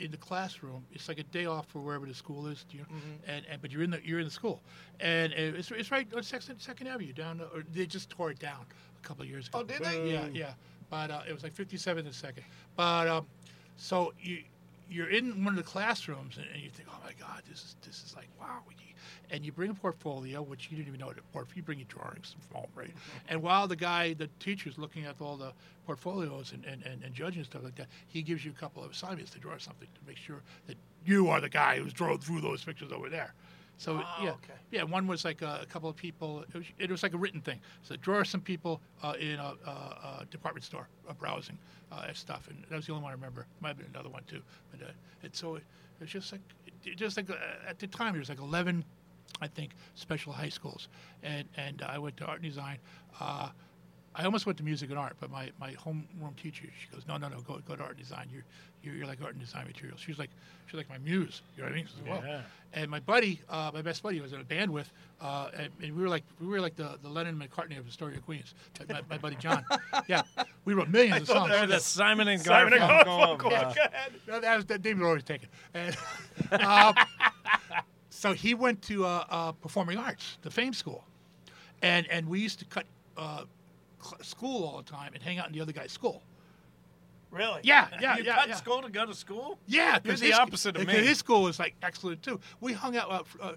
in 0.00 0.10
the 0.10 0.16
classroom, 0.16 0.84
it's 0.92 1.08
like 1.08 1.18
a 1.18 1.22
day 1.24 1.46
off 1.46 1.66
for 1.68 1.78
wherever 1.80 2.04
the 2.04 2.14
school 2.14 2.48
is, 2.48 2.64
you 2.72 2.80
know, 2.80 2.84
Mm-hmm. 2.86 3.30
and, 3.30 3.46
and 3.48 3.62
but 3.62 3.70
you're 3.70 3.82
in 3.84 3.90
the 3.90 4.00
you're 4.04 4.18
in 4.18 4.24
the 4.24 4.30
school, 4.30 4.60
and 5.00 5.32
it's, 5.32 5.70
it's 5.70 5.90
right 5.92 6.06
on 6.14 6.22
Second, 6.22 6.58
Second 6.58 6.88
Avenue 6.88 7.12
down, 7.12 7.40
or 7.54 7.62
they 7.72 7.86
just 7.86 8.10
tore 8.10 8.32
it 8.32 8.38
down 8.40 8.66
a 8.98 9.06
couple 9.06 9.22
of 9.22 9.28
years 9.30 9.46
ago. 9.48 9.60
Oh, 9.60 9.62
did 9.62 9.82
they? 9.84 10.10
Yeah, 10.12 10.26
yeah, 10.32 10.52
but 10.90 11.10
uh, 11.12 11.22
it 11.28 11.32
was 11.32 11.42
like 11.44 11.54
57th 11.54 11.98
and 12.00 12.14
Second, 12.14 12.42
but 12.74 13.06
um, 13.06 13.26
so 13.76 14.12
you 14.20 14.42
you're 14.88 15.08
in 15.08 15.44
one 15.44 15.54
of 15.54 15.56
the 15.56 15.68
classrooms 15.68 16.36
and, 16.36 16.46
and 16.52 16.62
you 16.62 16.70
think, 16.70 16.88
oh 16.90 16.98
my 17.04 17.12
God, 17.18 17.42
this 17.48 17.58
is 17.58 17.76
this 17.84 18.02
is 18.04 18.14
like 18.16 18.28
wow. 18.40 18.62
And 19.30 19.44
you 19.44 19.52
bring 19.52 19.70
a 19.70 19.74
portfolio, 19.74 20.40
which 20.40 20.70
you 20.70 20.76
didn't 20.76 20.88
even 20.88 21.00
know 21.00 21.06
what 21.06 21.18
a 21.18 21.22
portfolio. 21.32 21.56
You 21.56 21.62
bring 21.62 21.78
your 21.78 21.88
drawings 21.88 22.34
from 22.48 22.60
home, 22.60 22.70
right? 22.74 22.88
Mm-hmm. 22.88 23.26
and 23.28 23.42
while 23.42 23.66
the 23.66 23.76
guy, 23.76 24.14
the 24.14 24.28
teacher's 24.38 24.78
looking 24.78 25.04
at 25.04 25.16
all 25.20 25.36
the 25.36 25.52
portfolios 25.84 26.52
and, 26.52 26.64
and, 26.64 26.84
and, 26.84 27.02
and 27.02 27.14
judging 27.14 27.44
stuff 27.44 27.64
like 27.64 27.74
that, 27.76 27.88
he 28.08 28.22
gives 28.22 28.44
you 28.44 28.52
a 28.52 28.60
couple 28.60 28.84
of 28.84 28.90
assignments 28.90 29.32
to 29.32 29.38
draw 29.38 29.58
something 29.58 29.88
to 29.94 30.00
make 30.06 30.16
sure 30.16 30.42
that 30.66 30.76
you 31.04 31.28
are 31.28 31.40
the 31.40 31.48
guy 31.48 31.78
who's 31.78 31.92
drawn 31.92 32.18
through 32.18 32.40
those 32.40 32.64
pictures 32.64 32.92
over 32.92 33.08
there. 33.08 33.34
So 33.78 34.00
Oh, 34.02 34.24
yeah, 34.24 34.30
okay. 34.30 34.54
yeah. 34.70 34.82
One 34.84 35.06
was 35.06 35.24
like 35.24 35.42
a, 35.42 35.60
a 35.62 35.66
couple 35.66 35.88
of 35.88 35.96
people. 35.96 36.42
It 36.42 36.54
was, 36.54 36.66
it 36.78 36.90
was 36.90 37.02
like 37.02 37.14
a 37.14 37.18
written 37.18 37.40
thing. 37.40 37.60
So 37.82 37.96
draw 37.96 38.22
some 38.22 38.40
people 38.40 38.80
uh, 39.02 39.14
in 39.20 39.38
a, 39.38 39.54
a, 39.66 39.70
a 39.70 40.26
department 40.30 40.64
store 40.64 40.88
uh, 41.08 41.12
browsing 41.12 41.58
uh, 41.92 42.06
at 42.08 42.16
stuff, 42.16 42.48
and 42.48 42.64
that 42.68 42.76
was 42.76 42.86
the 42.86 42.92
only 42.92 43.02
one 43.04 43.10
I 43.10 43.14
remember. 43.14 43.46
Might 43.60 43.68
have 43.68 43.78
been 43.78 43.88
another 43.92 44.08
one 44.08 44.22
too. 44.26 44.42
But 44.70 44.86
uh, 44.86 44.90
and 45.22 45.34
so 45.34 45.56
it, 45.56 45.64
it 46.00 46.04
was 46.04 46.10
just 46.10 46.32
like 46.32 46.40
it, 46.84 46.96
just 46.96 47.16
like 47.16 47.28
uh, 47.30 47.34
at 47.68 47.78
the 47.78 47.86
time 47.86 48.12
there 48.12 48.20
was 48.20 48.28
like 48.30 48.40
eleven, 48.40 48.84
I 49.42 49.46
think, 49.46 49.72
special 49.94 50.32
high 50.32 50.48
schools, 50.48 50.88
and 51.22 51.46
and 51.56 51.82
I 51.82 51.98
went 51.98 52.16
to 52.18 52.24
art 52.24 52.40
and 52.40 52.48
design. 52.48 52.78
I 54.18 54.24
almost 54.24 54.46
went 54.46 54.56
to 54.58 54.64
music 54.64 54.88
and 54.88 54.98
art, 54.98 55.14
but 55.20 55.30
my, 55.30 55.50
my 55.60 55.72
homeroom 55.72 56.34
teacher, 56.42 56.64
she 56.80 56.88
goes, 56.92 57.02
no, 57.06 57.18
no, 57.18 57.28
no, 57.28 57.40
go, 57.40 57.60
go 57.68 57.76
to 57.76 57.82
art 57.82 57.96
and 57.96 58.00
design. 58.00 58.28
You're, 58.32 58.44
you're, 58.82 58.94
you're 58.94 59.06
like 59.06 59.20
art 59.22 59.32
and 59.32 59.40
design 59.40 59.66
material. 59.66 59.98
She's 59.98 60.18
like, 60.18 60.30
she's 60.66 60.78
like 60.78 60.88
my 60.88 60.96
muse. 60.98 61.42
You 61.54 61.62
know 61.62 61.68
what 61.68 61.72
I 61.74 61.76
mean? 61.76 61.86
Says, 61.86 62.22
Yeah. 62.24 62.40
And 62.72 62.90
my 62.90 63.00
buddy, 63.00 63.40
uh, 63.50 63.70
my 63.74 63.82
best 63.82 64.02
buddy, 64.02 64.20
was 64.20 64.32
in 64.32 64.40
a 64.40 64.44
band 64.44 64.70
with, 64.70 64.90
uh, 65.20 65.50
and, 65.54 65.68
and 65.82 65.94
we 65.94 66.02
were 66.02 66.08
like, 66.08 66.24
we 66.40 66.46
were 66.46 66.60
like 66.60 66.76
the, 66.76 66.98
the 67.02 67.08
Lennon 67.10 67.36
McCartney 67.38 67.78
of 67.78 67.86
Astoria, 67.86 68.18
Queens. 68.18 68.54
My, 68.88 68.94
my, 68.94 69.00
my 69.10 69.18
buddy 69.18 69.36
John. 69.36 69.64
yeah, 70.08 70.22
we 70.64 70.72
wrote 70.72 70.88
millions 70.88 71.22
of 71.22 71.28
songs. 71.28 71.50
They're 71.50 71.66
the 71.66 71.80
Simon 71.80 72.28
and 72.28 72.40
Simon 72.40 72.72
and 72.72 72.82
Garfunkel. 72.82 73.04
Garfunkel. 73.04 73.32
of, 73.32 73.38
Go 73.38 73.48
ahead. 73.48 74.12
No, 74.26 74.40
that 74.40 74.56
was 74.56 74.64
that 74.66 74.82
was 74.82 75.02
always 75.02 75.24
taken. 75.24 75.48
And, 75.74 75.96
uh, 76.52 76.92
so 78.10 78.32
he 78.32 78.54
went 78.54 78.80
to 78.82 79.04
uh, 79.04 79.24
uh, 79.28 79.52
performing 79.52 79.98
arts, 79.98 80.38
the 80.42 80.50
Fame 80.50 80.72
School, 80.72 81.04
and 81.82 82.06
and 82.08 82.26
we 82.26 82.40
used 82.40 82.58
to 82.58 82.64
cut 82.64 82.86
uh, 83.16 83.44
cl- 84.06 84.22
school 84.22 84.64
all 84.64 84.76
the 84.78 84.90
time 84.90 85.12
and 85.14 85.22
hang 85.22 85.38
out 85.38 85.46
in 85.46 85.52
the 85.52 85.60
other 85.60 85.72
guy's 85.72 85.92
school. 85.92 86.22
Really? 87.30 87.60
Yeah, 87.64 87.88
yeah, 88.00 88.16
you 88.16 88.24
yeah, 88.24 88.34
cut 88.36 88.48
yeah. 88.48 88.54
school 88.54 88.80
to 88.82 88.88
go 88.88 89.04
to 89.04 89.14
school? 89.14 89.58
Yeah, 89.66 89.98
You're 90.04 90.12
'cause 90.12 90.20
the 90.20 90.26
his- 90.28 90.38
opposite 90.38 90.76
of 90.76 90.86
because 90.86 91.00
me. 91.02 91.06
His 91.06 91.18
school 91.18 91.42
was 91.42 91.58
like 91.58 91.74
excellent 91.82 92.22
too. 92.22 92.40
We 92.60 92.72
hung 92.72 92.96
out. 92.96 93.10
Uh, 93.10 93.22
uh, 93.42 93.52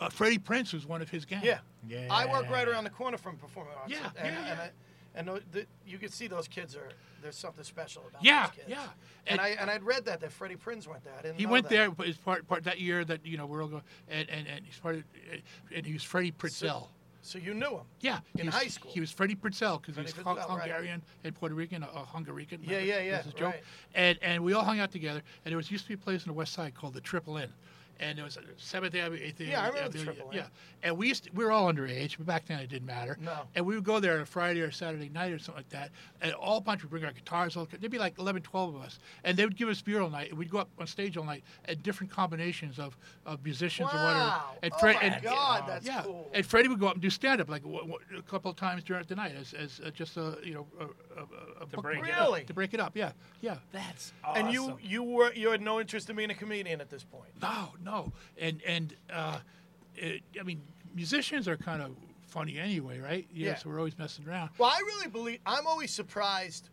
uh, 0.00 0.08
Freddie 0.08 0.38
Prinz 0.38 0.72
was 0.72 0.86
one 0.86 1.02
of 1.02 1.10
his 1.10 1.24
gang. 1.26 1.42
Yeah. 1.44 1.58
Yeah. 1.86 2.06
I 2.10 2.24
work 2.26 2.48
right 2.50 2.66
around 2.66 2.84
the 2.84 2.90
corner 2.90 3.18
from 3.18 3.36
Performing 3.36 3.74
Arts. 3.78 3.92
Yeah, 3.92 3.98
and, 4.16 4.16
yeah, 4.16 4.24
and, 4.38 4.46
yeah. 4.46 4.62
I, 4.64 4.70
and 5.18 5.28
tho- 5.28 5.40
the, 5.52 5.66
you 5.86 5.98
can 5.98 6.08
see 6.08 6.26
those 6.26 6.48
kids 6.48 6.74
are 6.74 6.88
there's 7.22 7.36
something 7.36 7.62
special 7.64 8.02
about 8.08 8.24
Yeah, 8.24 8.46
those 8.46 8.54
kids. 8.56 8.66
yeah. 8.68 8.82
And, 9.26 9.38
And- 9.38 9.40
I 9.42 9.48
and 9.60 9.70
I'd 9.70 9.82
read 9.82 10.06
that 10.06 10.20
that 10.20 10.32
Freddie 10.32 10.56
Prinz 10.56 10.88
went 10.88 11.04
there. 11.04 11.12
I 11.18 11.22
didn't 11.22 11.38
He 11.38 11.44
know 11.44 11.52
went 11.52 11.64
that. 11.64 11.70
there, 11.74 11.90
but 11.90 12.08
it's 12.08 12.16
part 12.16 12.48
part 12.48 12.64
that 12.64 12.80
year 12.80 13.04
that 13.04 13.26
you 13.26 13.36
know 13.36 13.44
we're 13.44 13.60
all 13.62 13.68
going, 13.68 13.82
and 14.08 14.28
and, 14.30 14.48
and 14.48 14.64
he's 14.64 14.78
part 14.78 14.96
of, 14.96 15.04
and 15.74 15.84
he 15.86 15.92
was 15.92 16.02
Freddie 16.02 16.32
Pruetzel. 16.32 16.88
So 17.22 17.38
you 17.38 17.54
knew 17.54 17.70
him. 17.70 17.84
Yeah, 18.00 18.20
in 18.38 18.46
was, 18.46 18.54
high 18.54 18.66
school. 18.68 18.90
He 18.90 19.00
was 19.00 19.10
Freddie 19.10 19.34
Pruetzel 19.34 19.80
because 19.80 19.96
he's 19.96 20.12
Freddie 20.12 20.28
Hung- 20.28 20.36
Pruetzel, 20.38 20.48
right. 20.56 20.70
Hungarian 20.70 21.02
and 21.24 21.34
Puerto 21.34 21.54
Rican, 21.54 21.82
uh, 21.82 21.88
a, 21.94 21.98
a 22.00 22.04
Hungarian. 22.06 22.60
Yeah, 22.62 22.78
yeah, 22.78 23.00
yeah, 23.00 23.16
This 23.18 23.26
is 23.26 23.34
Joe. 23.34 23.46
right. 23.46 23.62
And 23.94 24.18
and 24.22 24.42
we 24.42 24.52
all 24.52 24.64
hung 24.64 24.80
out 24.80 24.90
together. 24.90 25.22
And 25.44 25.52
there 25.52 25.56
was 25.56 25.70
used 25.70 25.84
to 25.84 25.88
be 25.88 25.94
a 25.94 25.98
place 25.98 26.22
on 26.22 26.28
the 26.28 26.32
west 26.32 26.52
side 26.52 26.74
called 26.74 26.94
the 26.94 27.00
Triple 27.00 27.36
Inn. 27.36 27.52
And 28.00 28.18
it 28.18 28.22
was 28.22 28.38
Seventh 28.56 28.94
Avenue, 28.94 29.20
Eighth 29.22 29.34
Avenue. 29.42 29.50
Yeah, 29.52 29.62
I 29.62 29.68
remember 29.68 29.88
the 29.90 29.98
Avenue, 29.98 30.04
Triple 30.14 30.30
Inn. 30.32 30.38
Yeah, 30.38 30.46
and 30.82 30.96
we 30.96 31.08
used 31.08 31.24
to, 31.24 31.30
we 31.34 31.44
were 31.44 31.52
all 31.52 31.70
underage, 31.70 32.16
but 32.16 32.26
back 32.26 32.46
then 32.46 32.58
it 32.60 32.70
didn't 32.70 32.86
matter. 32.86 33.18
No. 33.20 33.40
And 33.54 33.66
we 33.66 33.74
would 33.74 33.84
go 33.84 34.00
there 34.00 34.14
on 34.14 34.20
a 34.22 34.26
Friday 34.26 34.62
or 34.62 34.70
Saturday 34.70 35.10
night 35.10 35.32
or 35.32 35.38
something 35.38 35.58
like 35.62 35.68
that, 35.68 35.90
and 36.22 36.32
all 36.32 36.56
a 36.56 36.60
bunch 36.62 36.80
would 36.82 36.90
bring 36.90 37.04
our 37.04 37.12
guitars. 37.12 37.56
All 37.58 37.68
there'd 37.70 37.90
be 37.92 37.98
like 37.98 38.18
11, 38.18 38.40
12 38.42 38.74
of 38.74 38.80
us, 38.80 38.98
and 39.24 39.36
they 39.36 39.44
would 39.44 39.56
give 39.56 39.68
us 39.68 39.82
beer 39.82 40.00
all 40.00 40.08
night. 40.08 40.30
And 40.30 40.38
we'd 40.38 40.50
go 40.50 40.58
up 40.58 40.70
on 40.78 40.86
stage 40.86 41.16
all 41.18 41.24
night 41.24 41.44
at 41.66 41.82
different 41.82 42.10
combinations 42.10 42.78
of, 42.78 42.96
of 43.26 43.44
musicians 43.44 43.90
or 43.92 43.96
whatever. 43.96 44.18
Wow. 44.18 44.50
And 44.62 44.72
Oh 44.74 44.78
Fred- 44.78 44.96
my 44.96 45.02
and, 45.02 45.22
God, 45.22 45.64
that's 45.68 45.86
yeah. 45.86 46.02
cool. 46.02 46.30
And 46.32 46.46
Freddie 46.46 46.68
would 46.68 46.80
go 46.80 46.86
up 46.86 46.94
and 46.94 47.02
do 47.02 47.10
stand 47.10 47.40
up 47.42 47.50
like 47.50 47.62
w- 47.62 47.80
w- 47.80 47.98
a 48.16 48.22
couple 48.22 48.50
of 48.50 48.56
times 48.56 48.82
during 48.82 49.04
the 49.06 49.14
night 49.16 49.32
as, 49.38 49.52
as 49.52 49.80
uh, 49.84 49.90
just 49.90 50.16
a 50.16 50.38
you 50.42 50.54
know 50.54 50.66
a, 50.80 50.84
a, 50.84 50.86
a, 50.86 51.62
a 51.62 51.66
book 51.66 51.82
break 51.82 51.98
book. 51.98 52.08
it 52.08 52.14
up. 52.14 52.20
Really? 52.28 52.44
to 52.44 52.54
break 52.54 52.72
it 52.72 52.80
up. 52.80 52.96
Yeah, 52.96 53.12
yeah. 53.42 53.56
That's 53.72 54.12
awesome. 54.24 54.46
And 54.46 54.54
you 54.54 54.78
you 54.82 55.02
were 55.02 55.32
you 55.34 55.50
had 55.50 55.60
no 55.60 55.80
interest 55.80 56.08
in 56.08 56.16
being 56.16 56.30
a 56.30 56.34
comedian 56.34 56.80
at 56.80 56.88
this 56.88 57.04
point. 57.04 57.30
No, 57.42 57.68
no, 57.84 57.89
and 58.38 58.62
and 58.66 58.94
uh, 59.12 59.38
it, 59.96 60.22
I 60.38 60.42
mean 60.42 60.60
musicians 60.94 61.46
are 61.48 61.56
kind 61.56 61.82
of 61.82 61.90
funny 62.26 62.58
anyway, 62.58 62.98
right? 62.98 63.26
You 63.32 63.44
know, 63.46 63.50
Yeah. 63.52 63.56
so 63.56 63.68
we're 63.68 63.78
always 63.78 63.98
messing 63.98 64.26
around. 64.28 64.50
Well, 64.58 64.70
I 64.70 64.78
really 64.78 65.08
believe 65.08 65.40
I'm 65.46 65.66
always 65.66 65.90
surprised 65.92 66.68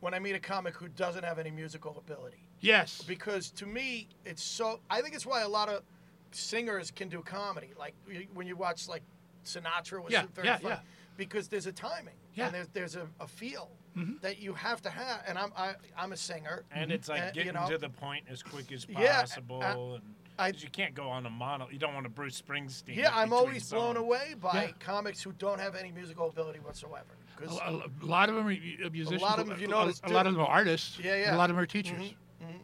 when 0.00 0.14
I 0.14 0.18
meet 0.18 0.34
a 0.34 0.40
comic 0.40 0.74
who 0.76 0.88
doesn't 0.88 1.24
have 1.24 1.38
any 1.38 1.50
musical 1.50 1.96
ability 1.98 2.48
Yes. 2.60 3.02
because 3.02 3.50
to 3.52 3.66
me 3.66 4.08
it's 4.24 4.42
so. 4.42 4.80
I 4.90 5.00
think 5.02 5.14
it's 5.14 5.26
why 5.26 5.42
a 5.42 5.48
lot 5.48 5.68
of 5.68 5.82
singers 6.30 6.90
can 6.90 7.08
do 7.08 7.20
comedy. 7.22 7.70
Like 7.78 7.94
when 8.34 8.46
you 8.46 8.56
watch 8.56 8.88
like 8.88 9.02
Sinatra 9.44 10.02
was 10.02 10.12
Yeah, 10.12 10.24
very 10.34 10.46
yeah, 10.48 10.58
funny 10.58 10.74
yeah. 10.76 10.80
because 11.16 11.48
there's 11.48 11.66
a 11.66 11.72
timing 11.72 12.14
Yeah. 12.34 12.46
and 12.46 12.54
there's 12.54 12.68
there's 12.72 12.96
a, 12.96 13.06
a 13.20 13.26
feel 13.26 13.70
Mm-hmm. 13.94 14.14
that 14.22 14.38
you 14.38 14.54
have 14.54 14.80
to 14.82 14.88
have. 14.90 15.22
And 15.26 15.36
I'm 15.38 15.52
I, 15.54 15.74
I'm 15.98 16.12
a 16.12 16.16
singer 16.16 16.64
And 16.70 16.90
it's 16.90 17.08
like 17.10 17.20
Uh, 17.20 17.26
you 17.26 17.32
getting 17.44 17.52
know, 17.52 17.68
to 17.68 17.76
the 17.76 17.90
point 17.90 18.24
as 18.30 18.42
quick 18.42 18.72
as 18.72 18.86
Yeah, 18.88 19.20
possible. 19.20 19.60
uh, 19.62 19.94
and 19.96 20.02
I- 20.38 20.48
you 20.48 20.68
can't 20.70 20.94
go 20.94 21.08
on 21.08 21.26
a 21.26 21.30
mono. 21.30 21.68
You 21.70 21.78
don't 21.78 21.94
want 21.94 22.04
to 22.04 22.10
Bruce 22.10 22.40
Springsteen. 22.40 22.96
Yeah, 22.96 23.10
I'm 23.14 23.28
between 23.28 23.32
always 23.32 23.70
blown 23.70 23.94
songs. 23.94 23.98
away 23.98 24.34
by 24.40 24.64
Yeah. 24.64 24.70
comics 24.80 25.22
who 25.22 25.32
don't 25.32 25.60
have 25.60 25.74
any 25.74 25.92
musical 25.92 26.28
ability 26.28 26.58
whatsoever. 26.60 27.16
'Cause- 27.36 27.58
A, 27.58 27.64
a- 27.64 27.86
a 28.04 28.06
lot 28.06 28.28
of 28.28 28.34
them 28.36 28.46
are 28.46 28.50
mu- 28.50 28.90
musicians. 28.90 29.20
lot 29.22 29.38
of 29.38 29.46
them, 29.46 29.54
if 29.54 29.60
you 29.60 29.66
a- 29.68 29.70
notice, 29.70 30.00
a, 30.04 30.08
lot 30.10 30.26
of 30.26 30.32
them 30.34 30.42
are 30.42 30.48
artists. 30.48 30.98
Yeah, 30.98 31.16
yeah. 31.16 31.34
A 31.34 31.36
lot 31.36 31.50
of 31.50 31.56
them 31.56 31.62
are 31.62 31.66
teachers. 31.66 32.14
Mhm, 32.42 32.60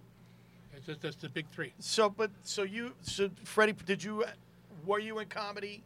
That's, 0.72 0.86
that's, 0.86 0.98
that's 1.00 1.16
the 1.16 1.28
big 1.28 1.48
three. 1.50 1.72
So, 1.78 2.08
but 2.08 2.30
so 2.42 2.62
you, 2.62 2.94
so 3.02 3.30
Freddie, 3.44 3.72
did 3.84 4.02
you, 4.02 4.24
were 4.84 4.98
you 5.00 5.18
in 5.18 5.28
comedy? 5.28 5.82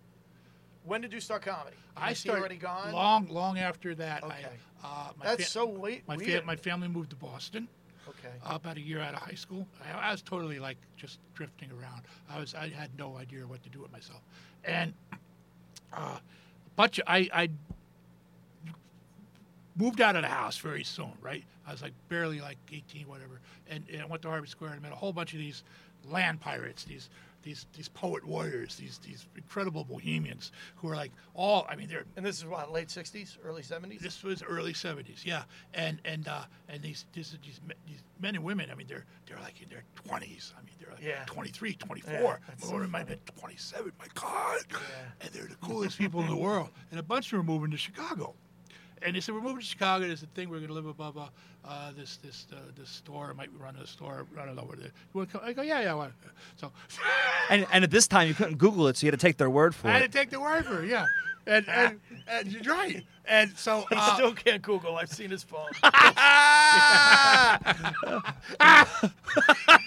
When 0.84 1.00
did 1.00 1.12
you 1.12 1.20
start 1.20 1.42
comedy? 1.42 1.76
I 1.96 2.12
started 2.12 2.40
already 2.40 2.56
gone. 2.56 2.92
long, 2.92 3.26
long 3.28 3.58
after 3.58 3.94
that. 3.96 4.22
Okay. 4.24 4.46
I, 4.82 4.86
uh, 4.86 5.12
my 5.18 5.24
That's 5.24 5.44
fa- 5.44 5.50
so 5.50 5.66
late. 5.70 6.06
My, 6.08 6.16
fa- 6.18 6.42
my 6.44 6.56
family 6.56 6.88
moved 6.88 7.10
to 7.10 7.16
Boston 7.16 7.68
Okay. 8.08 8.34
uh, 8.44 8.54
about 8.54 8.76
a 8.76 8.80
year 8.80 9.00
out 9.00 9.14
of 9.14 9.20
high 9.20 9.34
school. 9.34 9.66
I, 9.84 10.08
I 10.08 10.10
was 10.12 10.22
totally 10.22 10.58
like 10.58 10.76
just 10.96 11.18
drifting 11.34 11.70
around. 11.70 12.02
I 12.28 12.38
was 12.40 12.54
I 12.54 12.68
had 12.68 12.90
no 12.98 13.16
idea 13.16 13.46
what 13.46 13.62
to 13.62 13.68
do 13.68 13.80
with 13.80 13.92
myself, 13.92 14.20
and 14.64 14.92
uh, 15.92 16.18
bunch 16.76 16.98
of, 16.98 17.04
I 17.06 17.28
I 17.32 17.48
moved 19.76 20.00
out 20.00 20.16
of 20.16 20.22
the 20.22 20.28
house 20.28 20.58
very 20.58 20.84
soon. 20.84 21.12
Right, 21.20 21.44
I 21.66 21.72
was 21.72 21.82
like 21.82 21.92
barely 22.08 22.40
like 22.40 22.58
18, 22.72 23.08
whatever, 23.08 23.40
and, 23.68 23.84
and 23.92 24.02
I 24.02 24.06
went 24.06 24.22
to 24.22 24.28
Harvard 24.28 24.48
Square 24.48 24.72
and 24.72 24.82
met 24.82 24.92
a 24.92 24.96
whole 24.96 25.12
bunch 25.12 25.32
of 25.32 25.38
these 25.38 25.62
land 26.10 26.40
pirates, 26.40 26.84
these. 26.84 27.08
These, 27.42 27.66
these 27.74 27.88
poet 27.88 28.24
warriors, 28.24 28.76
these 28.76 28.98
these 28.98 29.26
incredible 29.36 29.84
bohemians 29.84 30.52
who 30.76 30.88
are 30.88 30.96
like 30.96 31.12
all 31.34 31.66
I 31.68 31.76
mean 31.76 31.88
they're 31.88 32.04
and 32.16 32.24
this 32.24 32.38
is 32.38 32.44
what 32.44 32.70
late 32.72 32.88
'60s, 32.88 33.36
early 33.44 33.62
'70s. 33.62 34.00
this 34.00 34.22
was 34.22 34.42
early 34.42 34.72
'70s, 34.72 35.24
yeah, 35.24 35.42
and 35.74 36.00
and 36.04 36.28
uh, 36.28 36.44
and 36.68 36.82
these 36.82 37.04
these, 37.12 37.36
these 37.44 37.60
these 37.86 38.02
men 38.20 38.34
and 38.36 38.44
women. 38.44 38.70
I 38.70 38.74
mean, 38.74 38.86
they're 38.86 39.04
they're 39.26 39.40
like 39.40 39.60
in 39.60 39.68
their 39.68 39.84
20s. 40.08 40.52
I 40.56 40.62
mean, 40.62 40.74
they're 40.80 40.94
like 40.94 41.02
Yeah. 41.02 41.24
23, 41.26 41.74
24. 41.74 42.12
Yeah, 42.12 42.36
that's 42.46 42.64
My 42.64 42.70
so 42.70 42.78
might 42.86 42.98
have 43.00 43.08
been 43.08 43.18
27. 43.38 43.92
My 43.98 44.06
God, 44.14 44.60
and 45.20 45.30
they're 45.32 45.46
the 45.46 45.56
coolest 45.56 45.98
people 45.98 46.20
in 46.20 46.28
the 46.28 46.36
world. 46.36 46.68
And 46.90 47.00
a 47.00 47.02
bunch 47.02 47.26
of 47.26 47.38
them 47.38 47.40
are 47.40 47.52
moving 47.52 47.70
to 47.72 47.76
Chicago. 47.76 48.34
And 49.04 49.16
they 49.16 49.20
said, 49.20 49.34
we're 49.34 49.40
moving 49.40 49.60
to 49.60 49.64
Chicago. 49.64 50.06
There's 50.06 50.22
a 50.22 50.26
thing. 50.26 50.48
We're 50.48 50.58
going 50.58 50.68
to 50.68 50.74
live 50.74 50.86
above 50.86 51.16
uh, 51.16 51.26
uh, 51.64 51.92
this 51.96 52.18
this 52.18 52.46
uh, 52.52 52.56
this 52.76 52.88
store. 52.88 53.30
I 53.30 53.32
might 53.34 53.50
run 53.58 53.76
a 53.76 53.86
store. 53.86 54.26
I 54.40 54.46
don't 54.46 54.56
know 54.56 54.62
where. 54.62 54.78
You 54.78 54.90
want 55.14 55.30
to 55.30 55.38
come? 55.38 55.48
I 55.48 55.52
go, 55.52 55.62
yeah, 55.62 55.80
yeah. 55.80 55.92
I 55.92 55.94
want. 55.94 56.12
So 56.56 56.72
And, 57.50 57.66
and 57.72 57.84
at 57.84 57.90
this 57.90 58.06
time, 58.06 58.28
you 58.28 58.34
couldn't 58.34 58.58
Google 58.58 58.88
it, 58.88 58.96
so 58.96 59.06
you 59.06 59.10
had 59.10 59.18
to 59.18 59.26
take 59.26 59.36
their 59.36 59.50
word 59.50 59.74
for 59.74 59.88
it. 59.88 59.90
I 59.90 59.98
had 59.98 60.12
to 60.12 60.18
take 60.18 60.30
their 60.30 60.40
word 60.40 60.64
for 60.66 60.82
it. 60.82 60.88
Yeah, 60.88 61.06
and 61.46 61.68
and, 61.68 62.00
and 62.28 62.52
you're 62.52 62.62
right. 62.74 63.04
And 63.24 63.56
so 63.56 63.84
He 63.88 63.94
uh, 63.96 64.14
still 64.14 64.34
can't 64.34 64.60
Google. 64.62 64.96
I've 64.96 65.08
seen 65.12 65.30
his 65.30 65.44
phone. 65.44 65.68
oh 65.84 65.90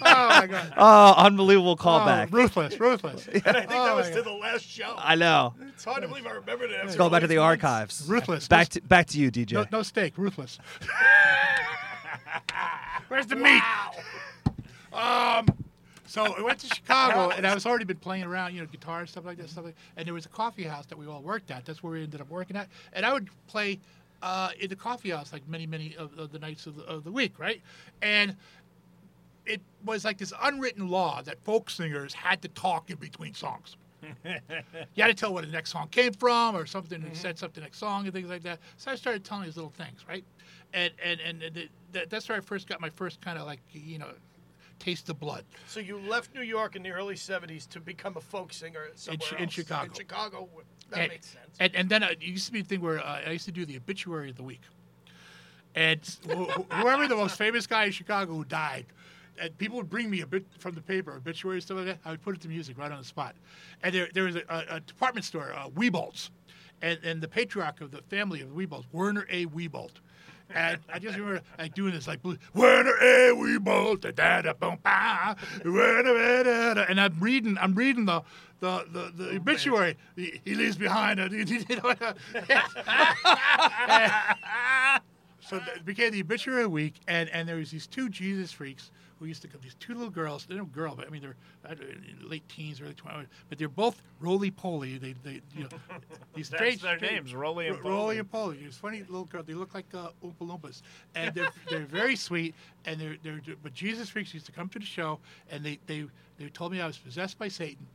my 0.01 0.47
God. 0.49 0.73
Oh, 0.77 1.13
unbelievable 1.17 1.71
Oh, 1.71 1.75
callback. 1.75 2.31
ruthless, 2.31 2.79
ruthless. 2.79 3.27
and 3.27 3.45
I 3.45 3.51
think 3.59 3.69
that 3.69 3.91
Oh 3.91 3.95
was 3.97 4.09
my 4.09 4.15
to 4.15 4.21
the 4.21 4.31
last 4.31 4.63
show. 4.65 4.95
I 4.97 5.15
know. 5.15 5.53
It's 5.67 5.83
hard 5.83 6.01
to 6.03 6.07
believe 6.07 6.25
I 6.25 6.31
remember 6.31 6.67
that. 6.69 6.85
Let's 6.85 6.95
go 6.95 7.09
back 7.09 7.21
to 7.21 7.27
the 7.27 7.37
archives. 7.37 8.05
Ruthless. 8.07 8.47
Back 8.47 8.69
to 8.69 8.81
back 8.81 9.07
to 9.07 9.19
you, 9.19 9.29
DJ. 9.31 9.53
No, 9.53 9.65
no 9.71 9.83
steak, 9.83 10.13
ruthless. 10.17 10.57
Where's 13.09 13.27
the 13.27 13.35
meat? 13.35 13.61
Um, 14.93 15.45
so 16.15 16.33
I 16.33 16.41
went 16.41 16.59
to 16.59 16.67
Chicago, 16.67 17.29
and 17.35 17.45
I 17.45 17.53
was 17.53 17.65
already 17.65 17.83
been 17.83 17.97
playing 17.97 18.23
around, 18.23 18.55
you 18.55 18.61
know, 18.61 18.67
guitar 18.67 19.01
and 19.01 19.09
stuff 19.09 19.25
like 19.25 19.35
that, 19.35 19.49
stuff 19.49 19.65
like. 19.65 19.75
And 19.97 20.07
there 20.07 20.13
was 20.13 20.25
a 20.25 20.29
coffee 20.29 20.63
house 20.63 20.85
that 20.85 20.97
we 20.97 21.05
all 21.07 21.21
worked 21.21 21.51
at. 21.51 21.65
That's 21.65 21.83
where 21.83 21.91
we 21.91 22.03
ended 22.03 22.21
up 22.21 22.29
working 22.29 22.55
at. 22.55 22.69
And 22.93 23.05
I 23.05 23.11
would 23.11 23.27
play 23.47 23.81
uh, 24.21 24.51
in 24.57 24.69
the 24.69 24.77
coffee 24.77 25.09
house 25.09 25.33
like 25.33 25.45
many, 25.49 25.67
many 25.67 25.93
of, 25.97 26.17
of 26.17 26.31
the 26.31 26.39
nights 26.39 26.67
of 26.67 26.77
the, 26.77 26.83
of 26.83 27.03
the 27.03 27.11
week, 27.11 27.37
right? 27.37 27.61
And 28.01 28.37
it 29.45 29.59
was 29.83 30.05
like 30.05 30.17
this 30.17 30.31
unwritten 30.41 30.87
law 30.87 31.21
that 31.21 31.43
folk 31.43 31.69
singers 31.69 32.13
had 32.13 32.41
to 32.43 32.47
talk 32.47 32.89
in 32.89 32.95
between 32.95 33.33
songs. 33.33 33.75
you 34.23 35.03
had 35.03 35.07
to 35.07 35.13
tell 35.13 35.33
where 35.33 35.43
the 35.43 35.51
next 35.51 35.71
song 35.71 35.89
came 35.89 36.13
from 36.13 36.55
or 36.55 36.65
something 36.65 37.01
that 37.01 37.17
sets 37.17 37.43
up 37.43 37.53
the 37.53 37.59
next 37.59 37.77
song 37.77 38.05
and 38.05 38.13
things 38.13 38.29
like 38.29 38.43
that. 38.43 38.59
So 38.77 38.89
I 38.89 38.95
started 38.95 39.25
telling 39.25 39.43
these 39.43 39.57
little 39.57 39.71
things, 39.71 40.05
right? 40.07 40.23
And 40.73 40.93
and 41.03 41.19
and, 41.19 41.43
and 41.43 41.69
the, 41.91 42.05
that's 42.09 42.29
where 42.29 42.37
I 42.37 42.41
first 42.41 42.69
got 42.69 42.79
my 42.79 42.89
first 42.89 43.19
kind 43.19 43.37
of 43.37 43.45
like 43.45 43.59
you 43.71 43.99
know 43.99 44.09
taste 44.79 45.09
of 45.09 45.19
blood. 45.19 45.43
So 45.67 45.79
you 45.79 45.97
left 45.97 46.33
New 46.33 46.41
York 46.41 46.75
in 46.75 46.83
the 46.83 46.91
early 46.91 47.15
'70s 47.15 47.67
to 47.69 47.79
become 47.79 48.17
a 48.17 48.21
folk 48.21 48.53
singer 48.53 48.85
in 48.85 48.91
else. 48.91 49.51
Chicago. 49.51 49.85
In 49.85 49.93
Chicago, 49.93 50.49
that 50.89 50.99
and, 50.99 51.09
makes 51.09 51.27
sense. 51.27 51.55
And, 51.59 51.75
and 51.75 51.89
then 51.89 52.03
uh, 52.03 52.09
it 52.11 52.21
used 52.21 52.45
to 52.47 52.51
be 52.51 52.61
a 52.61 52.63
thing 52.63 52.81
where 52.81 52.99
uh, 52.99 53.21
I 53.25 53.31
used 53.31 53.45
to 53.45 53.51
do 53.51 53.65
the 53.65 53.77
obituary 53.77 54.29
of 54.29 54.37
the 54.37 54.43
week. 54.43 54.61
And 55.75 55.99
wh- 56.29 56.49
wh- 56.49 56.81
whoever 56.81 57.07
the 57.07 57.15
most 57.15 57.37
famous 57.37 57.67
guy 57.67 57.85
in 57.85 57.91
Chicago 57.91 58.33
who 58.33 58.45
died, 58.45 58.85
and 59.39 59.57
people 59.57 59.77
would 59.77 59.89
bring 59.89 60.09
me 60.09 60.21
a 60.21 60.27
bit 60.27 60.45
from 60.57 60.73
the 60.73 60.81
paper, 60.81 61.13
obituary 61.13 61.61
stuff 61.61 61.77
like 61.77 61.87
that. 61.87 61.99
I 62.05 62.11
would 62.11 62.21
put 62.21 62.35
it 62.35 62.41
to 62.41 62.47
music 62.47 62.77
right 62.77 62.91
on 62.91 62.99
the 62.99 63.05
spot. 63.05 63.35
And 63.83 63.93
there, 63.93 64.07
there 64.13 64.23
was 64.23 64.35
a, 64.35 64.43
a, 64.47 64.75
a 64.75 64.79
department 64.79 65.25
store, 65.25 65.53
uh, 65.53 65.69
Wieboldts, 65.69 66.29
and 66.81 66.99
and 67.03 67.21
the 67.21 67.27
patriarch 67.27 67.81
of 67.81 67.91
the 67.91 68.01
family 68.03 68.41
of 68.41 68.49
Wieboldts, 68.49 68.85
Werner 68.91 69.27
A. 69.29 69.45
Wieboldt. 69.47 69.99
And 70.53 70.79
I 70.91 70.99
just 70.99 71.17
remember 71.17 71.41
like 71.57 71.73
doing 71.73 71.93
this 71.93 72.07
like 72.07 72.21
blue- 72.21 72.37
Werner 72.53 72.95
eh, 73.01 73.31
we 73.31 73.57
Wieboldt, 73.57 74.01
da 74.01 74.11
da 74.11 74.41
da 74.41 74.53
boom 74.53 74.77
ba, 74.83 75.35
eh, 75.59 76.43
da 76.43 76.73
da, 76.73 76.85
and 76.87 77.01
I'm 77.01 77.19
reading 77.19 77.57
I'm 77.59 77.75
reading 77.75 78.05
the 78.05 78.21
the 78.59 78.85
the, 78.91 79.11
the 79.15 79.29
oh, 79.31 79.35
obituary. 79.37 79.97
He, 80.15 80.39
he 80.45 80.55
leaves 80.55 80.77
behind 80.77 81.19
a. 81.19 81.25
So 85.47 85.57
it 85.75 85.85
became 85.85 86.11
the 86.11 86.21
obituary 86.21 86.65
week, 86.65 86.95
and, 87.07 87.29
and 87.29 87.47
there 87.47 87.57
was 87.57 87.69
these 87.69 87.85
two 87.85 88.09
Jesus 88.09 88.51
freaks 88.51 88.89
who 89.19 89.25
used 89.25 89.41
to 89.43 89.47
come. 89.47 89.61
These 89.63 89.75
two 89.75 89.93
little 89.93 90.09
girls. 90.09 90.45
They're 90.45 90.57
no 90.57 90.65
girl, 90.65 90.93
but 90.95 91.07
I 91.07 91.09
mean 91.09 91.21
they're 91.21 91.35
late 92.21 92.47
teens, 92.49 92.81
early 92.81 92.93
twenties. 92.93 93.27
But 93.49 93.57
they're 93.57 93.69
both 93.69 94.01
roly 94.19 94.51
poly. 94.51 94.97
They 94.97 95.15
they 95.23 95.41
you 95.55 95.63
know 95.63 95.69
these 96.35 96.49
That's 96.49 96.61
strange 96.61 96.81
their 96.81 96.97
strange- 96.97 97.13
names, 97.13 97.35
Roly 97.35 97.67
and 97.67 97.77
Ro- 97.83 97.89
Roly 97.91 97.97
Poly. 97.99 98.17
and 98.19 98.31
Poly. 98.31 98.57
These 98.57 98.77
funny 98.77 98.99
little 99.07 99.25
girls. 99.25 99.45
They 99.45 99.53
look 99.53 99.73
like 99.73 99.85
uh, 99.93 100.09
Oompa 100.23 100.41
Loompas, 100.41 100.81
and 101.15 101.33
they're 101.33 101.49
they're 101.69 101.85
very 101.85 102.15
sweet. 102.15 102.55
And 102.85 102.99
they're 102.99 103.15
they're 103.23 103.41
but 103.63 103.73
Jesus 103.73 104.09
freaks 104.09 104.33
used 104.33 104.45
to 104.47 104.51
come 104.51 104.67
to 104.69 104.79
the 104.79 104.85
show, 104.85 105.19
and 105.49 105.63
they 105.63 105.79
they 105.87 106.05
they 106.37 106.47
told 106.49 106.71
me 106.71 106.81
I 106.81 106.87
was 106.87 106.97
possessed 106.97 107.37
by 107.39 107.47
Satan. 107.47 107.87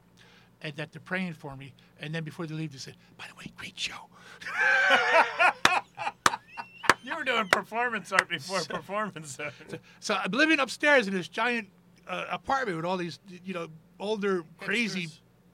And 0.63 0.77
that 0.77 0.93
they're 0.93 1.01
praying 1.01 1.33
for 1.33 1.57
me, 1.57 1.73
and 2.01 2.15
then 2.15 2.23
before 2.23 2.45
they 2.47 2.55
leave, 2.55 2.73
they 2.73 2.79
said, 2.79 2.95
"By 3.17 3.25
the 3.29 3.35
way, 3.35 3.51
great 3.57 3.79
show." 3.79 3.95
You 7.03 7.17
were 7.17 7.25
doing 7.25 7.49
performance 7.49 8.13
art 8.13 8.29
before 8.29 8.61
performance 8.61 9.39
art. 9.41 9.53
So 10.01 10.15
I'm 10.15 10.31
living 10.33 10.61
upstairs 10.61 11.09
in 11.09 11.15
this 11.15 11.29
giant 11.29 11.69
uh, 12.09 12.27
apartment 12.31 12.77
with 12.77 12.85
all 12.85 12.97
these, 12.97 13.19
you 13.45 13.55
know, 13.55 13.69
older, 13.99 14.45
crazy 14.59 15.09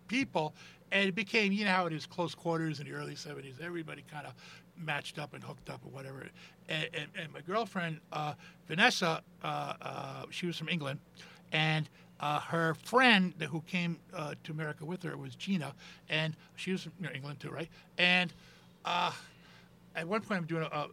people, 0.09 0.54
and 0.92 1.09
it 1.09 1.14
became, 1.14 1.52
you 1.52 1.64
know, 1.64 1.70
how 1.70 1.87
it 1.87 1.92
is, 1.92 2.06
close 2.06 2.35
quarters 2.35 2.80
in 2.80 2.87
the 2.87 2.92
early 2.92 3.14
'70s. 3.14 3.61
Everybody 3.61 4.04
kind 4.11 4.26
of 4.26 4.32
matched 4.76 5.18
up 5.18 5.35
and 5.35 5.42
hooked 5.42 5.70
up 5.70 5.80
or 5.85 5.88
whatever. 5.90 6.26
And, 6.68 6.88
and, 6.92 7.09
and 7.18 7.32
my 7.32 7.40
girlfriend 7.40 8.00
uh, 8.12 8.35
Vanessa, 8.66 9.22
uh, 9.42 9.74
uh, 9.80 10.24
she 10.30 10.46
was 10.46 10.56
from 10.56 10.68
England, 10.68 11.00
and 11.52 11.88
uh, 12.20 12.40
her 12.40 12.74
friend 12.74 13.35
who 13.50 13.61
came 13.62 13.98
uh, 14.14 14.35
to 14.44 14.52
America 14.52 14.85
with 14.85 15.02
her 15.02 15.16
was 15.16 15.35
Gina, 15.35 15.74
and 16.09 16.35
she 16.56 16.72
was 16.72 16.82
from 16.82 16.92
England 17.14 17.40
too, 17.40 17.50
right? 17.50 17.68
And 17.98 18.32
uh, 18.85 19.12
at 19.94 20.06
one 20.06 20.20
point, 20.20 20.40
I'm 20.40 20.46
doing 20.46 20.62
a, 20.62 20.66
a 20.66 20.88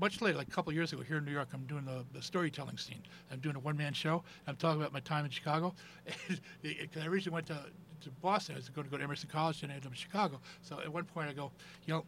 much 0.00 0.20
later, 0.20 0.38
like 0.38 0.48
a 0.48 0.50
couple 0.50 0.72
years 0.72 0.92
ago, 0.92 1.02
here 1.02 1.18
in 1.18 1.24
New 1.24 1.32
York, 1.32 1.48
I'm 1.52 1.64
doing 1.66 1.84
the, 1.84 2.04
the 2.12 2.22
storytelling 2.22 2.76
scene. 2.76 3.02
I'm 3.30 3.40
doing 3.40 3.56
a 3.56 3.58
one 3.58 3.76
man 3.76 3.92
show. 3.92 4.22
I'm 4.46 4.56
talking 4.56 4.80
about 4.80 4.92
my 4.92 5.00
time 5.00 5.24
in 5.24 5.30
Chicago. 5.30 5.74
Because 6.62 7.02
uh, 7.02 7.04
I 7.04 7.06
originally 7.06 7.34
went 7.34 7.46
to, 7.46 7.58
to 8.02 8.10
Boston. 8.22 8.54
I 8.54 8.58
was 8.58 8.68
going 8.68 8.86
to 8.86 8.90
go 8.90 8.96
to 8.96 9.04
Emerson 9.04 9.28
College, 9.30 9.62
and 9.62 9.72
I 9.72 9.76
ended 9.76 9.86
up 9.86 9.92
in 9.92 9.96
Chicago. 9.96 10.40
So 10.62 10.80
at 10.80 10.92
one 10.92 11.04
point, 11.04 11.28
I 11.28 11.32
go, 11.32 11.50
you 11.86 11.94
know, 11.94 12.04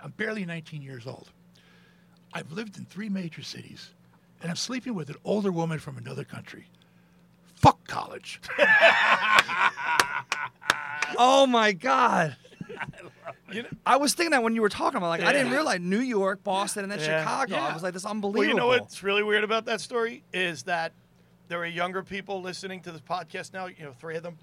I'm 0.00 0.10
barely 0.12 0.44
19 0.44 0.82
years 0.82 1.06
old. 1.06 1.30
I've 2.32 2.50
lived 2.52 2.78
in 2.78 2.84
three 2.86 3.08
major 3.08 3.42
cities, 3.42 3.90
and 4.40 4.50
I'm 4.50 4.56
sleeping 4.56 4.94
with 4.94 5.10
an 5.10 5.16
older 5.24 5.52
woman 5.52 5.78
from 5.78 5.98
another 5.98 6.24
country. 6.24 6.66
Fuck 7.54 7.86
college. 7.86 8.40
Oh 11.18 11.46
my 11.46 11.72
God. 11.72 12.36
You 13.54 13.62
know- 13.64 13.68
I 13.86 13.96
was 13.96 14.14
thinking 14.14 14.30
that 14.32 14.42
when 14.42 14.54
you 14.54 14.62
were 14.62 14.68
talking 14.68 14.96
about, 14.98 15.08
like, 15.10 15.22
I 15.22 15.32
didn't 15.32 15.52
realize 15.52 15.80
New 15.80 16.00
York, 16.00 16.42
Boston, 16.44 16.82
and 16.84 16.92
then 16.92 16.98
Yeah. 17.00 17.20
Chicago. 17.20 17.56
I 17.56 17.72
was 17.74 17.82
like, 17.82 17.92
this 17.92 18.02
is 18.02 18.06
unbelievable. 18.06 18.40
Well, 18.40 18.48
you 18.48 18.54
know 18.76 18.82
what's 18.82 19.02
really 19.02 19.22
weird 19.22 19.44
about 19.44 19.64
that 19.66 19.80
story 19.80 20.22
is 20.32 20.64
that 20.64 20.92
there 21.48 21.58
are 21.60 21.66
younger 21.66 22.02
people 22.02 22.40
listening 22.40 22.80
to 22.82 22.92
this 22.92 23.00
podcast 23.00 23.52
now. 23.52 23.66
You 23.66 23.84
know, 23.84 23.92
three 23.92 24.16
of 24.16 24.22
them, 24.22 24.38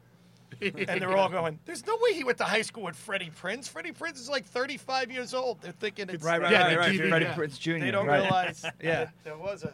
and 0.62 1.02
they're 1.02 1.16
all 1.18 1.30
going, 1.40 1.60
"There's 1.66 1.86
no 1.88 1.98
way 2.02 2.14
he 2.14 2.24
went 2.24 2.38
to 2.40 2.44
high 2.44 2.62
school 2.62 2.84
with 2.84 2.96
Freddie 2.96 3.32
Prinz. 3.36 3.68
Freddie 3.68 3.92
Prinz 3.94 4.20
is 4.20 4.30
like 4.30 4.46
35 4.46 5.10
years 5.12 5.34
old." 5.34 5.62
They're 5.62 5.72
thinking 5.72 6.10
it's 6.10 6.24
Right, 6.24 6.42
right, 6.42 6.52
Yeah, 6.52 6.62
right, 6.64 6.70
the 6.74 6.78
right. 6.80 6.92
TV, 7.00 7.10
Freddie 7.10 7.26
yeah. 7.26 7.34
Prinz 7.36 7.58
Jr. 7.58 7.80
They 7.80 7.92
don't 7.92 8.06
right. 8.08 8.22
realize 8.22 8.64
Yeah. 8.82 9.06
that 9.06 9.14
there 9.24 9.38
was 9.38 9.64
a. 9.64 9.74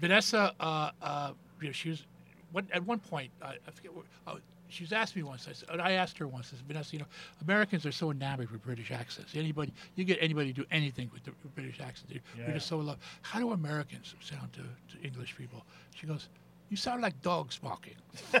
Vanessa, 0.00 0.54
uh, 0.60 0.90
uh, 1.00 1.32
you 1.60 1.68
know, 1.68 1.72
she 1.72 1.90
was 1.90 2.04
one, 2.52 2.68
at 2.72 2.84
one 2.84 2.98
point. 2.98 3.30
Uh, 3.40 3.52
I 3.66 3.70
forget. 3.70 3.94
What, 3.94 4.04
oh, 4.26 4.38
she 4.76 4.84
was 4.84 4.92
asked 4.92 5.16
me 5.16 5.22
once. 5.22 5.48
I, 5.48 5.52
said, 5.52 5.80
I 5.80 5.92
asked 5.92 6.18
her 6.18 6.28
once. 6.28 6.48
I 6.52 6.56
said, 6.58 6.66
Vanessa, 6.66 6.92
you 6.92 6.98
know, 7.00 7.06
Americans 7.42 7.84
are 7.86 7.92
so 7.92 8.10
enamored 8.10 8.50
with 8.50 8.62
British 8.62 8.90
accents. 8.90 9.34
Anybody, 9.34 9.72
you 9.96 10.04
get 10.04 10.18
anybody 10.20 10.52
to 10.52 10.60
do 10.62 10.66
anything 10.70 11.10
with 11.12 11.24
the 11.24 11.32
British 11.54 11.80
accent. 11.80 12.10
They- 12.10 12.20
We're 12.46 12.54
just 12.54 12.66
so 12.68 12.80
in 12.80 12.86
love. 12.86 12.98
How 13.22 13.40
do 13.40 13.52
Americans 13.52 14.14
sound 14.20 14.52
to, 14.52 14.60
to 14.62 15.04
English 15.04 15.36
people? 15.36 15.64
She 15.94 16.06
goes, 16.06 16.28
"You 16.70 16.76
sound 16.76 17.02
like 17.02 17.20
dogs 17.22 17.58
barking." 17.58 17.94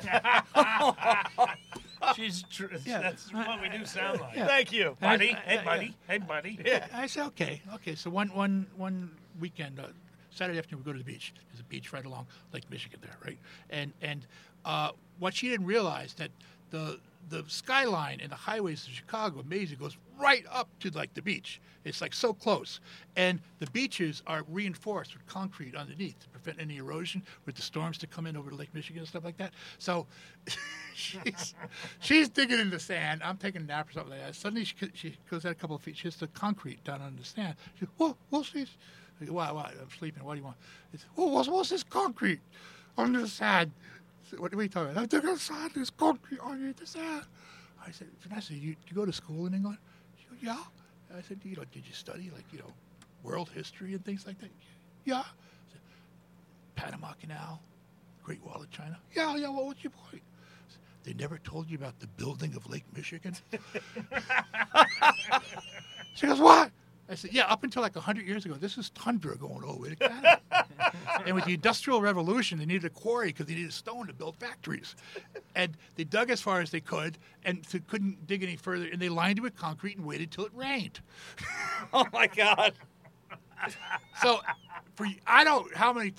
She's 2.14 2.42
tr- 2.44 2.66
Yeah. 2.84 3.00
That's 3.00 3.32
what 3.32 3.60
we 3.60 3.68
do 3.68 3.84
sound 3.84 4.20
like. 4.20 4.34
Thank 4.34 4.72
you. 4.72 4.96
And 5.00 5.10
I- 5.10 5.16
Buddy, 5.16 5.34
I- 5.34 5.38
hey 5.40 5.58
I- 5.58 5.64
buddy, 5.64 5.94
hey 6.08 6.18
buddy. 6.18 6.58
Yeah. 6.64 6.86
I 6.92 7.06
said, 7.06 7.26
okay, 7.28 7.62
okay. 7.74 7.94
So 7.94 8.10
one 8.10 8.28
one 8.28 8.66
one 8.76 9.10
weekend, 9.40 9.80
uh, 9.80 9.86
Saturday 10.30 10.58
afternoon, 10.58 10.84
we 10.84 10.84
go 10.84 10.92
to 10.92 10.98
the 11.02 11.10
beach. 11.12 11.32
There's 11.50 11.60
a 11.60 11.64
beach 11.64 11.92
right 11.92 12.04
along 12.04 12.26
Lake 12.52 12.70
Michigan 12.70 13.00
there, 13.02 13.16
right? 13.24 13.38
And 13.70 13.92
and 14.02 14.26
uh, 14.66 14.90
what 15.18 15.32
she 15.34 15.48
didn't 15.48 15.66
realize 15.66 16.12
that 16.14 16.30
the 16.70 16.98
the 17.28 17.44
skyline 17.48 18.20
and 18.20 18.30
the 18.30 18.36
highways 18.36 18.86
of 18.86 18.92
Chicago, 18.92 19.40
amazing, 19.40 19.78
goes 19.78 19.96
right 20.18 20.44
up 20.50 20.68
to 20.80 20.90
like 20.90 21.12
the 21.14 21.22
beach. 21.22 21.60
It's 21.84 22.00
like 22.00 22.14
so 22.14 22.32
close, 22.32 22.80
and 23.16 23.40
the 23.60 23.66
beaches 23.70 24.22
are 24.26 24.44
reinforced 24.48 25.14
with 25.14 25.24
concrete 25.26 25.74
underneath 25.76 26.18
to 26.20 26.28
prevent 26.28 26.60
any 26.60 26.78
erosion 26.78 27.22
with 27.44 27.54
the 27.54 27.62
storms 27.62 27.96
to 27.98 28.06
come 28.08 28.26
in 28.26 28.36
over 28.36 28.50
to 28.50 28.56
Lake 28.56 28.74
Michigan 28.74 29.00
and 29.00 29.08
stuff 29.08 29.24
like 29.24 29.36
that. 29.38 29.52
So 29.78 30.06
she's 30.94 31.54
she's 32.00 32.28
digging 32.28 32.58
in 32.58 32.70
the 32.70 32.80
sand. 32.80 33.22
I'm 33.24 33.36
taking 33.36 33.62
a 33.62 33.64
nap 33.64 33.88
or 33.88 33.92
something 33.92 34.10
like 34.10 34.20
that. 34.20 34.34
Suddenly 34.34 34.64
she, 34.64 34.74
she 34.94 35.16
goes 35.30 35.44
out 35.46 35.52
a 35.52 35.56
couple 35.56 35.76
of 35.76 35.82
feet. 35.82 35.96
She 35.96 36.04
hits 36.04 36.16
the 36.16 36.28
concrete 36.28 36.82
down 36.84 37.00
on 37.02 37.16
the 37.16 37.24
sand. 37.24 37.54
She 37.78 37.86
goes, 37.86 37.94
"What? 37.98 38.16
What's 38.30 38.50
this?" 38.50 38.70
"Why? 39.28 39.52
Why? 39.52 39.72
I'm 39.80 39.90
sleeping. 39.96 40.24
What 40.24 40.34
do 40.34 40.38
you 40.38 40.44
want?" 40.44 40.56
It's, 40.92 41.04
"Oh, 41.16 41.26
what's, 41.28 41.48
what's 41.48 41.70
this 41.70 41.84
concrete 41.84 42.40
under 42.98 43.20
the 43.20 43.28
sand?" 43.28 43.72
I 44.26 44.30
said, 44.30 44.40
What 44.40 44.52
are 44.52 44.56
we 44.56 44.68
talking 44.68 44.92
about? 44.92 45.10
Talking 45.10 45.28
about 45.28 45.40
sand. 45.40 45.70
There's 45.74 45.90
concrete 45.90 46.40
under 46.42 46.72
the 46.72 46.86
sand. 46.86 47.22
I 47.86 47.90
said, 47.92 48.08
Vanessa, 48.22 48.54
you, 48.54 48.74
you 48.88 48.94
go 48.94 49.04
to 49.04 49.12
school 49.12 49.46
in 49.46 49.54
England? 49.54 49.78
She 50.18 50.26
goes, 50.28 50.38
Yeah. 50.42 50.62
I 51.16 51.22
said, 51.22 51.38
you 51.44 51.56
know, 51.56 51.62
did 51.72 51.86
you 51.86 51.94
study 51.94 52.30
like 52.34 52.44
you 52.52 52.58
know, 52.58 52.72
world 53.22 53.48
history 53.54 53.94
and 53.94 54.04
things 54.04 54.26
like 54.26 54.38
that? 54.40 54.50
Yeah. 55.04 55.18
I 55.18 55.22
said, 55.70 55.80
Panama 56.74 57.12
Canal, 57.12 57.62
Great 58.24 58.42
Wall 58.44 58.60
of 58.60 58.70
China. 58.70 58.98
Yeah, 59.14 59.36
yeah. 59.36 59.48
What 59.48 59.66
was 59.66 59.76
your 59.82 59.92
point? 59.92 60.22
They 61.04 61.14
never 61.14 61.38
told 61.38 61.70
you 61.70 61.76
about 61.76 62.00
the 62.00 62.08
building 62.08 62.54
of 62.56 62.68
Lake 62.68 62.84
Michigan. 62.94 63.36
she 66.16 66.26
goes, 66.26 66.40
what? 66.40 66.72
I 67.08 67.14
said, 67.14 67.32
yeah. 67.32 67.44
Up 67.46 67.62
until 67.62 67.82
like 67.82 67.94
hundred 67.94 68.26
years 68.26 68.44
ago, 68.44 68.54
this 68.54 68.78
is 68.78 68.90
tundra 68.90 69.36
going 69.36 69.62
all 69.62 69.74
the 69.74 69.80
way 69.80 69.88
to 69.90 69.96
Canada. 69.96 70.40
and 71.26 71.34
with 71.34 71.44
the 71.44 71.54
Industrial 71.54 72.00
Revolution, 72.00 72.58
they 72.58 72.66
needed 72.66 72.84
a 72.84 72.90
quarry 72.90 73.28
because 73.28 73.46
they 73.46 73.54
needed 73.54 73.72
stone 73.72 74.06
to 74.06 74.12
build 74.12 74.36
factories. 74.36 74.96
And 75.54 75.76
they 75.94 76.04
dug 76.04 76.30
as 76.30 76.40
far 76.40 76.60
as 76.60 76.70
they 76.70 76.80
could 76.80 77.18
and 77.44 77.66
to, 77.68 77.80
couldn't 77.80 78.26
dig 78.26 78.42
any 78.42 78.56
further. 78.56 78.88
And 78.90 79.00
they 79.00 79.08
lined 79.08 79.38
it 79.38 79.42
with 79.42 79.56
concrete 79.56 79.96
and 79.96 80.06
waited 80.06 80.30
till 80.30 80.46
it 80.46 80.52
rained. 80.54 81.00
Oh 81.92 82.04
my 82.12 82.26
God. 82.26 82.72
So, 84.20 84.40
for 84.96 85.06
I 85.26 85.44
don't 85.44 85.74
how 85.74 85.92
many. 85.92 86.12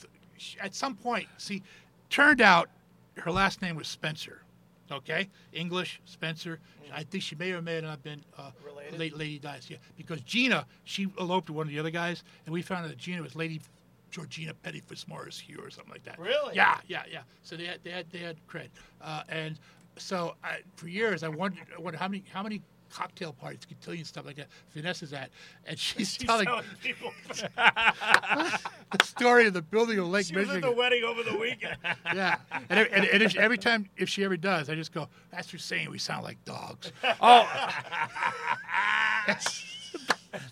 At 0.62 0.73
some 0.73 0.95
point, 0.95 1.28
see, 1.38 1.62
turned 2.10 2.41
out 2.41 2.69
her 3.17 3.32
last 3.32 3.62
name 3.62 3.76
was 3.76 3.88
Spencer. 3.88 4.43
Okay, 4.91 5.30
English 5.54 6.02
Spencer. 6.06 6.60
I 6.93 7.04
think 7.04 7.23
she 7.23 7.36
may 7.36 7.52
or 7.52 7.62
may 7.62 7.82
not 7.82 7.89
have 7.89 8.04
been 8.04 8.23
uh, 8.38 8.52
Related? 8.65 9.00
Late 9.00 9.17
Lady 9.17 9.39
Dice. 9.39 9.69
Yeah, 9.69 9.78
because 9.97 10.21
Gina, 10.21 10.65
she 10.86 11.08
eloped 11.19 11.50
with 11.50 11.58
one 11.58 11.67
of 11.67 11.73
the 11.73 11.80
other 11.80 11.89
guys, 11.89 12.23
and 12.45 12.54
we 12.54 12.62
found 12.62 12.86
out 12.86 12.89
that 12.89 12.97
Gina 12.97 13.21
was 13.21 13.36
Lady 13.36 13.62
Georgina 14.12 14.54
Petty 14.54 14.80
Fitzmaurice 14.80 15.39
Hugh 15.39 15.60
or 15.62 15.69
something 15.69 15.91
like 15.91 16.04
that. 16.04 16.17
Really? 16.17 16.56
Yeah, 16.56 16.78
yeah, 16.88 17.04
yeah. 17.12 17.21
So 17.43 17.56
they 17.56 17.65
had 17.65 17.80
they 17.84 17.91
had 17.91 18.10
they 18.12 18.19
had 18.19 18.38
cred, 18.47 18.69
uh, 19.02 19.23
and 19.30 19.60
so 19.97 20.36
I, 20.43 20.60
for 20.76 20.88
years 20.88 21.23
I 21.23 21.28
wondered, 21.28 21.67
I 21.76 21.82
wondered 21.82 22.00
how 22.00 22.08
many 22.08 22.23
how 22.32 22.43
many 22.43 22.62
cocktail 22.89 23.34
parties, 23.34 23.62
cotillion 23.65 24.06
stuff 24.06 24.26
like 24.26 24.36
that 24.36 24.47
Vanessa's 24.73 25.13
at, 25.13 25.30
and 25.65 25.78
she's, 25.80 26.13
She's 26.13 26.17
telling 26.17 26.45
telling 26.45 26.65
people. 26.82 27.12
the 27.56 28.60
story 29.04 29.47
of 29.47 29.54
the 29.54 29.62
building 29.62 30.00
of 30.00 30.08
Lake 30.08 30.26
She 30.26 30.36
was 30.36 30.50
at 30.50 30.62
the 30.62 30.71
wedding 30.71 31.04
over 31.04 31.23
the 31.23 31.38
weekend. 31.38 31.78
yeah, 32.13 32.38
and, 32.69 32.80
and, 32.91 33.06
and 33.06 33.23
if, 33.23 33.36
every 33.36 33.58
time 33.58 33.89
if 33.97 34.10
she 34.10 34.23
ever 34.23 34.38
does, 34.38 34.69
I 34.69 34.76
just 34.76 34.93
go, 34.93 35.08
"That's 35.32 35.50
for 35.50 35.58
saying 35.58 35.89
we 35.89 35.97
sound 35.97 36.23
like 36.23 36.43
dogs." 36.45 36.91
Oh. 37.21 37.69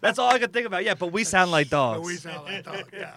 That's 0.01 0.19
all 0.19 0.31
I 0.31 0.39
could 0.39 0.53
think 0.53 0.65
about. 0.65 0.83
Yeah, 0.83 0.95
but 0.95 1.11
we 1.11 1.23
sound 1.23 1.51
like 1.51 1.69
dogs. 1.69 1.99
But 1.99 2.05
we 2.05 2.15
sound 2.15 2.45
like 2.45 2.63
dogs. 2.63 2.89
Yeah. 2.93 3.15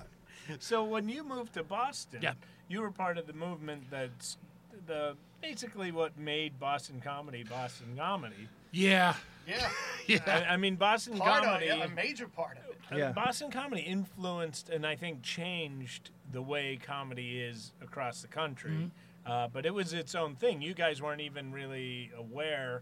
So 0.59 0.85
when 0.85 1.09
you 1.09 1.25
moved 1.25 1.55
to 1.55 1.63
Boston, 1.63 2.21
Yeah. 2.23 2.35
you 2.69 2.81
were 2.81 2.91
part 2.91 3.19
of 3.19 3.27
the 3.27 3.33
movement 3.33 3.85
that's 3.91 4.39
the 4.87 5.17
basically 5.43 5.93
what 5.93 6.19
made 6.19 6.59
Boston 6.59 7.01
comedy 7.05 7.45
Boston 7.45 7.95
comedy. 7.97 8.49
Yeah. 8.73 9.15
Yeah. 9.47 9.69
Yeah. 10.07 10.21
I, 10.27 10.55
I 10.55 10.57
mean, 10.57 10.77
Boston 10.77 11.19
Part 11.19 11.41
of 11.45 11.51
comedy. 11.51 11.69
a 11.69 11.87
major 11.91 12.29
part 12.29 12.57
of 12.57 12.65
it. 12.71 12.79
uh, 12.91 12.97
Yeah. 12.97 13.13
Boston 13.13 13.51
comedy 13.51 13.83
influenced 13.83 14.71
and 14.71 14.87
I 14.87 14.97
think 14.97 15.21
changed 15.23 16.09
the 16.33 16.41
way 16.41 16.79
comedy 16.83 17.41
is 17.43 17.73
across 17.83 18.23
the 18.23 18.29
country. 18.29 18.71
Mm-hmm. 18.71 19.31
Uh, 19.31 19.49
but 19.49 19.67
it 19.67 19.75
was 19.75 19.93
its 19.93 20.15
own 20.15 20.35
thing. 20.35 20.63
You 20.63 20.73
guys 20.73 21.03
weren't 21.03 21.21
even 21.21 21.53
really 21.53 22.11
aware 22.17 22.81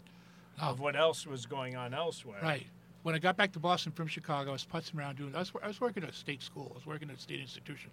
No. 0.57 0.67
of 0.69 0.79
what 0.79 0.95
else 0.95 1.27
was 1.27 1.45
going 1.45 1.75
on 1.75 1.93
elsewhere. 1.93 2.39
Right. 2.41 2.65
When 3.03 3.13
I 3.13 3.19
got 3.19 3.35
back 3.35 3.51
to 3.53 3.59
Boston 3.59 3.91
from 3.91 4.07
Chicago, 4.07 4.51
I 4.51 4.53
was 4.53 4.65
putzing 4.65 4.97
around 4.97 5.17
doing. 5.17 5.35
I 5.35 5.39
was, 5.39 5.51
I 5.61 5.67
was 5.67 5.81
working 5.81 6.03
at 6.03 6.09
a 6.09 6.13
state 6.13 6.41
school. 6.41 6.69
I 6.71 6.75
was 6.75 6.85
working 6.85 7.09
at 7.09 7.17
a 7.17 7.19
state 7.21 7.41
institution, 7.41 7.91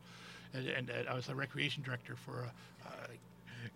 and, 0.52 0.68
and, 0.68 0.90
uh, 0.90 1.10
I 1.10 1.14
was 1.14 1.28
a 1.28 1.34
recreation 1.34 1.82
director 1.82 2.14
for 2.14 2.44
a. 2.44 2.88
Uh, 2.88 3.06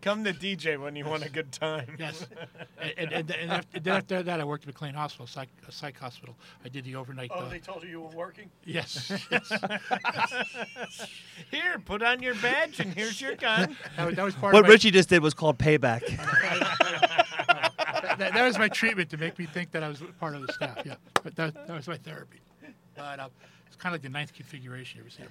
Come 0.00 0.22
to 0.24 0.32
DJ 0.32 0.80
when 0.80 0.94
you 0.94 1.04
want 1.04 1.24
a 1.24 1.28
good 1.28 1.50
time. 1.50 1.96
yes, 1.98 2.24
and, 2.80 2.92
and, 2.96 3.12
and, 3.12 3.30
and 3.32 3.50
after, 3.50 3.80
then 3.80 3.96
after 3.96 4.22
that, 4.22 4.40
I 4.40 4.44
worked 4.44 4.62
at 4.62 4.68
McLean 4.68 4.94
Hospital, 4.94 5.26
psych, 5.26 5.48
a 5.66 5.72
psych 5.72 5.98
hospital. 5.98 6.36
I 6.64 6.68
did 6.68 6.84
the 6.84 6.94
overnight. 6.94 7.32
Oh, 7.34 7.40
uh, 7.40 7.48
they 7.48 7.58
told 7.58 7.82
you 7.82 7.88
you 7.88 8.00
were 8.02 8.08
working? 8.08 8.48
yes, 8.64 9.10
yes. 9.30 9.52
Here, 11.50 11.80
put 11.84 12.02
on 12.02 12.22
your 12.22 12.34
badge 12.36 12.78
and 12.78 12.94
here's 12.94 13.20
your 13.20 13.34
gun. 13.34 13.76
That, 13.96 14.06
was- 14.06 14.16
that 14.16 14.24
was 14.24 14.34
part 14.36 14.52
What 14.54 14.60
of 14.60 14.66
my, 14.66 14.72
Richie 14.72 14.92
just 14.92 15.08
did 15.08 15.20
was 15.22 15.34
called 15.34 15.58
payback. 15.58 16.06
that, 18.18 18.18
that 18.18 18.42
was 18.44 18.56
my 18.58 18.68
treatment 18.68 19.10
to 19.10 19.16
make 19.16 19.36
me 19.38 19.46
think 19.46 19.72
that 19.72 19.82
I 19.82 19.88
was 19.88 20.00
part 20.20 20.36
of 20.36 20.46
the 20.46 20.52
staff. 20.52 20.78
Yeah, 20.84 20.94
but 21.24 21.34
that, 21.36 21.66
that 21.66 21.74
was 21.74 21.88
my 21.88 21.96
therapy. 21.96 22.38
But 22.94 23.18
uh, 23.20 23.28
it's 23.68 23.76
kind 23.76 23.94
of 23.94 24.00
like 24.00 24.02
the 24.02 24.08
ninth 24.08 24.32
configuration. 24.32 24.98
You 24.98 25.04
ever 25.04 25.10
seen 25.10 25.26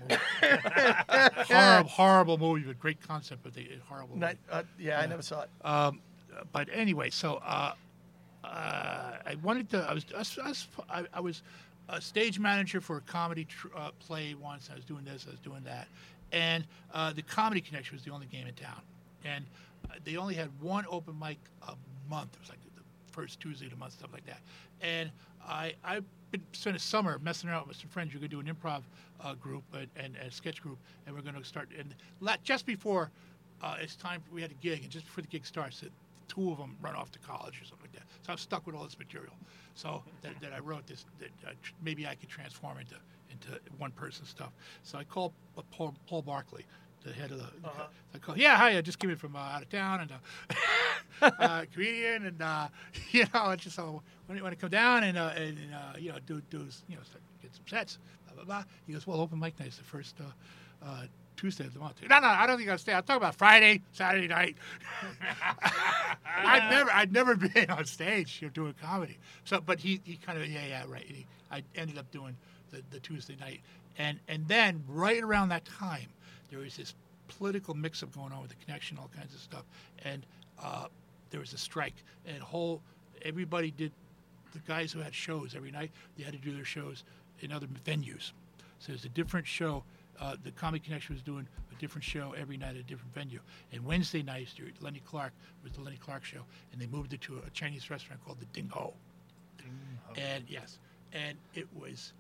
that 1.09 1.33
movie? 1.43 1.53
horrible, 1.53 1.89
horrible 1.89 2.37
movie, 2.37 2.61
but 2.65 2.79
great 2.79 3.05
concept, 3.05 3.43
but 3.43 3.53
they 3.53 3.67
horrible. 3.87 4.15
Not, 4.15 4.37
uh, 4.49 4.63
yeah, 4.79 4.99
I 4.99 5.05
never 5.07 5.21
saw 5.21 5.41
it. 5.41 5.49
Um, 5.65 6.01
but 6.51 6.69
anyway, 6.71 7.09
so 7.09 7.41
uh, 7.43 7.73
uh, 8.43 8.47
I 8.47 9.35
wanted 9.43 9.69
to. 9.71 9.79
I 9.79 9.93
was. 9.93 10.05
I 10.13 10.19
was, 10.19 10.39
I 10.43 10.47
was, 10.47 10.67
I, 10.89 11.05
I 11.13 11.19
was 11.19 11.43
a 11.89 12.01
stage 12.01 12.39
manager 12.39 12.79
for 12.79 12.97
a 12.97 13.01
comedy 13.01 13.45
tr- 13.45 13.67
uh, 13.75 13.91
play 13.99 14.35
once. 14.35 14.69
I 14.71 14.75
was 14.75 14.85
doing 14.85 15.03
this. 15.03 15.25
I 15.27 15.31
was 15.31 15.39
doing 15.39 15.63
that, 15.63 15.87
and 16.31 16.65
uh, 16.93 17.13
the 17.13 17.23
Comedy 17.23 17.61
Connection 17.61 17.95
was 17.95 18.03
the 18.03 18.11
only 18.11 18.27
game 18.27 18.47
in 18.47 18.53
town, 18.53 18.81
and 19.25 19.45
uh, 19.89 19.95
they 20.03 20.15
only 20.17 20.35
had 20.35 20.49
one 20.61 20.85
open 20.89 21.17
mic 21.19 21.39
a 21.67 21.73
month. 22.09 22.35
It 22.35 22.39
was 22.41 22.49
like 22.49 22.59
the 22.75 22.83
first 23.11 23.39
Tuesday 23.39 23.65
of 23.65 23.71
the 23.71 23.77
month, 23.77 23.93
stuff 23.93 24.11
like 24.13 24.25
that. 24.25 24.41
And 24.81 25.09
I 25.47 26.01
been 26.31 26.43
spent 26.51 26.75
a 26.75 26.79
summer 26.79 27.19
messing 27.19 27.49
around 27.49 27.67
with 27.67 27.77
some 27.77 27.89
friends. 27.89 28.13
We're 28.13 28.19
gonna 28.19 28.29
do 28.29 28.39
an 28.39 28.47
improv 28.47 28.83
uh, 29.23 29.33
group 29.35 29.63
and, 29.73 29.87
and 29.95 30.15
a 30.17 30.31
sketch 30.31 30.61
group, 30.61 30.77
and 31.05 31.15
we're 31.15 31.21
gonna 31.21 31.43
start. 31.43 31.69
And 31.77 31.95
just 32.43 32.65
before 32.65 33.11
uh, 33.61 33.77
it's 33.79 33.95
time 33.95 34.21
we 34.31 34.41
had 34.41 34.51
a 34.51 34.55
gig, 34.55 34.83
and 34.83 34.91
just 34.91 35.05
before 35.05 35.21
the 35.21 35.27
gig 35.27 35.45
starts, 35.45 35.83
two 36.27 36.51
of 36.51 36.57
them 36.57 36.75
run 36.81 36.95
off 36.95 37.11
to 37.11 37.19
college 37.19 37.61
or 37.61 37.65
something 37.65 37.87
like 37.91 37.93
that. 37.93 38.03
So 38.25 38.31
I'm 38.33 38.37
stuck 38.37 38.65
with 38.65 38.75
all 38.75 38.83
this 38.83 38.99
material. 38.99 39.33
So 39.75 40.03
that, 40.21 40.33
that 40.41 40.53
I 40.53 40.59
wrote 40.59 40.85
this 40.87 41.05
that 41.19 41.29
uh, 41.45 41.51
tr- 41.61 41.73
maybe 41.83 42.05
I 42.07 42.15
could 42.15 42.29
transform 42.29 42.77
into 42.79 42.95
into 43.31 43.59
one 43.77 43.91
person 43.91 44.25
stuff. 44.25 44.51
So 44.83 44.97
I 44.97 45.03
called 45.03 45.33
uh, 45.57 45.61
Paul, 45.71 45.93
Paul 46.07 46.21
Barkley, 46.21 46.65
the 47.07 47.13
head 47.13 47.31
of 47.31 47.39
the. 47.39 47.47
I 48.13 48.17
called, 48.19 48.37
yeah, 48.37 48.55
hi, 48.55 48.77
I 48.77 48.81
just 48.81 48.99
came 48.99 49.09
in 49.09 49.15
from 49.15 49.35
uh, 49.35 49.39
out 49.39 49.61
of 49.63 49.69
town 49.69 50.01
and 50.01 50.11
uh, 51.21 51.31
uh, 51.39 51.65
comedian, 51.73 52.25
and 52.25 52.41
uh, 52.41 52.67
you 53.11 53.23
know, 53.33 53.41
I 53.41 53.55
just 53.55 53.75
so 53.75 54.01
when 54.25 54.37
you 54.37 54.43
want 54.43 54.55
to 54.55 54.59
come 54.59 54.69
down 54.69 55.03
and 55.03 55.17
uh, 55.17 55.31
and 55.35 55.57
uh, 55.73 55.97
you 55.97 56.11
know 56.11 56.17
do 56.25 56.41
do 56.49 56.67
you 56.87 56.95
know 56.95 57.01
get 57.41 57.55
some 57.55 57.67
sets, 57.67 57.97
blah 58.25 58.35
blah 58.35 58.45
blah. 58.45 58.63
He 58.85 58.93
goes, 58.93 59.07
well, 59.07 59.19
open 59.19 59.39
mic 59.39 59.59
night 59.59 59.69
is 59.69 59.77
the 59.77 59.83
first. 59.83 60.15
Uh, 60.19 60.23
uh, 60.85 61.03
Tuesday 61.35 61.65
of 61.65 61.73
the 61.73 61.79
month. 61.79 62.01
No, 62.01 62.19
no, 62.19 62.27
I 62.27 62.47
don't 62.47 62.57
think 62.57 62.67
I'll 62.67 62.79
stay. 62.79 62.93
I'm 62.93 63.03
talking 63.03 63.17
about 63.17 63.35
Friday, 63.35 63.83
Saturday 63.93 64.27
night. 64.27 64.57
I'd 66.25 66.67
never, 66.71 66.91
I'd 66.91 67.13
never 67.13 67.35
been 67.35 67.69
on 67.69 67.85
stage 67.85 68.39
you 68.41 68.47
know, 68.47 68.51
doing 68.51 68.73
comedy. 68.81 69.19
So, 69.45 69.61
but 69.61 69.79
he, 69.79 70.01
he 70.03 70.17
kind 70.17 70.39
of, 70.39 70.47
yeah, 70.47 70.65
yeah, 70.67 70.83
right. 70.87 71.05
He, 71.05 71.27
I 71.51 71.61
ended 71.75 71.99
up 71.99 72.09
doing 72.11 72.35
the, 72.71 72.81
the 72.89 72.99
Tuesday 72.99 73.35
night, 73.39 73.61
and 73.97 74.19
and 74.27 74.47
then 74.47 74.83
right 74.87 75.21
around 75.21 75.49
that 75.49 75.65
time, 75.65 76.07
there 76.49 76.59
was 76.59 76.75
this 76.75 76.93
political 77.27 77.73
mix-up 77.73 78.13
going 78.13 78.31
on 78.31 78.41
with 78.41 78.49
the 78.49 78.65
connection, 78.65 78.97
all 78.97 79.09
kinds 79.15 79.33
of 79.33 79.39
stuff, 79.41 79.63
and 80.05 80.25
uh, 80.61 80.87
there 81.29 81.39
was 81.39 81.53
a 81.53 81.57
strike, 81.57 81.95
and 82.25 82.41
whole 82.41 82.81
everybody 83.23 83.71
did. 83.71 83.91
The 84.53 84.59
guys 84.59 84.91
who 84.91 84.99
had 84.99 85.13
shows 85.13 85.55
every 85.55 85.71
night, 85.71 85.91
they 86.17 86.23
had 86.23 86.33
to 86.33 86.39
do 86.39 86.55
their 86.55 86.65
shows 86.65 87.03
in 87.41 87.51
other 87.51 87.67
venues. 87.85 88.31
So 88.79 88.87
there's 88.93 89.05
a 89.05 89.09
different 89.09 89.45
show. 89.45 89.83
Uh, 90.19 90.35
the 90.43 90.51
Comedy 90.51 90.83
Connection 90.83 91.15
was 91.15 91.21
doing 91.21 91.47
a 91.71 91.75
different 91.79 92.03
show 92.03 92.33
every 92.35 92.57
night 92.57 92.71
at 92.71 92.77
a 92.77 92.83
different 92.83 93.13
venue. 93.13 93.39
And 93.71 93.85
Wednesday 93.85 94.23
nights, 94.23 94.55
Lenny 94.79 95.01
Clark 95.05 95.33
was 95.63 95.73
the 95.73 95.81
Lenny 95.81 95.97
Clark 95.97 96.23
show, 96.23 96.41
and 96.71 96.81
they 96.81 96.87
moved 96.87 97.13
it 97.13 97.21
to 97.21 97.41
a 97.45 97.49
Chinese 97.51 97.89
restaurant 97.91 98.23
called 98.25 98.39
the 98.39 98.45
Ding 98.45 98.69
Ho. 98.69 98.93
And 100.15 100.45
yes, 100.47 100.79
and 101.13 101.37
it 101.53 101.67
was 101.75 102.13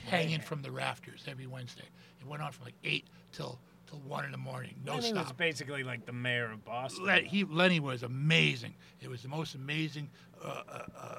hanging 0.00 0.40
from 0.40 0.62
the 0.62 0.70
rafters 0.70 1.24
every 1.26 1.46
Wednesday. 1.46 1.88
It 2.20 2.26
went 2.26 2.42
on 2.42 2.52
from 2.52 2.66
like 2.66 2.74
eight 2.84 3.06
till 3.32 3.58
till 3.88 4.00
one 4.00 4.24
in 4.24 4.32
the 4.32 4.38
morning, 4.38 4.74
no 4.84 4.96
Lenny 4.96 5.12
was 5.12 5.26
stop. 5.26 5.36
basically 5.36 5.82
like 5.82 6.04
the 6.04 6.12
mayor 6.12 6.50
of 6.50 6.64
Boston. 6.64 7.06
Len- 7.06 7.24
he, 7.24 7.44
Lenny 7.44 7.80
was 7.80 8.02
amazing. 8.02 8.74
It 9.00 9.08
was 9.08 9.22
the 9.22 9.28
most 9.28 9.54
amazing, 9.54 10.10
uh, 10.44 10.62
uh, 10.68 10.82
uh, 10.98 11.16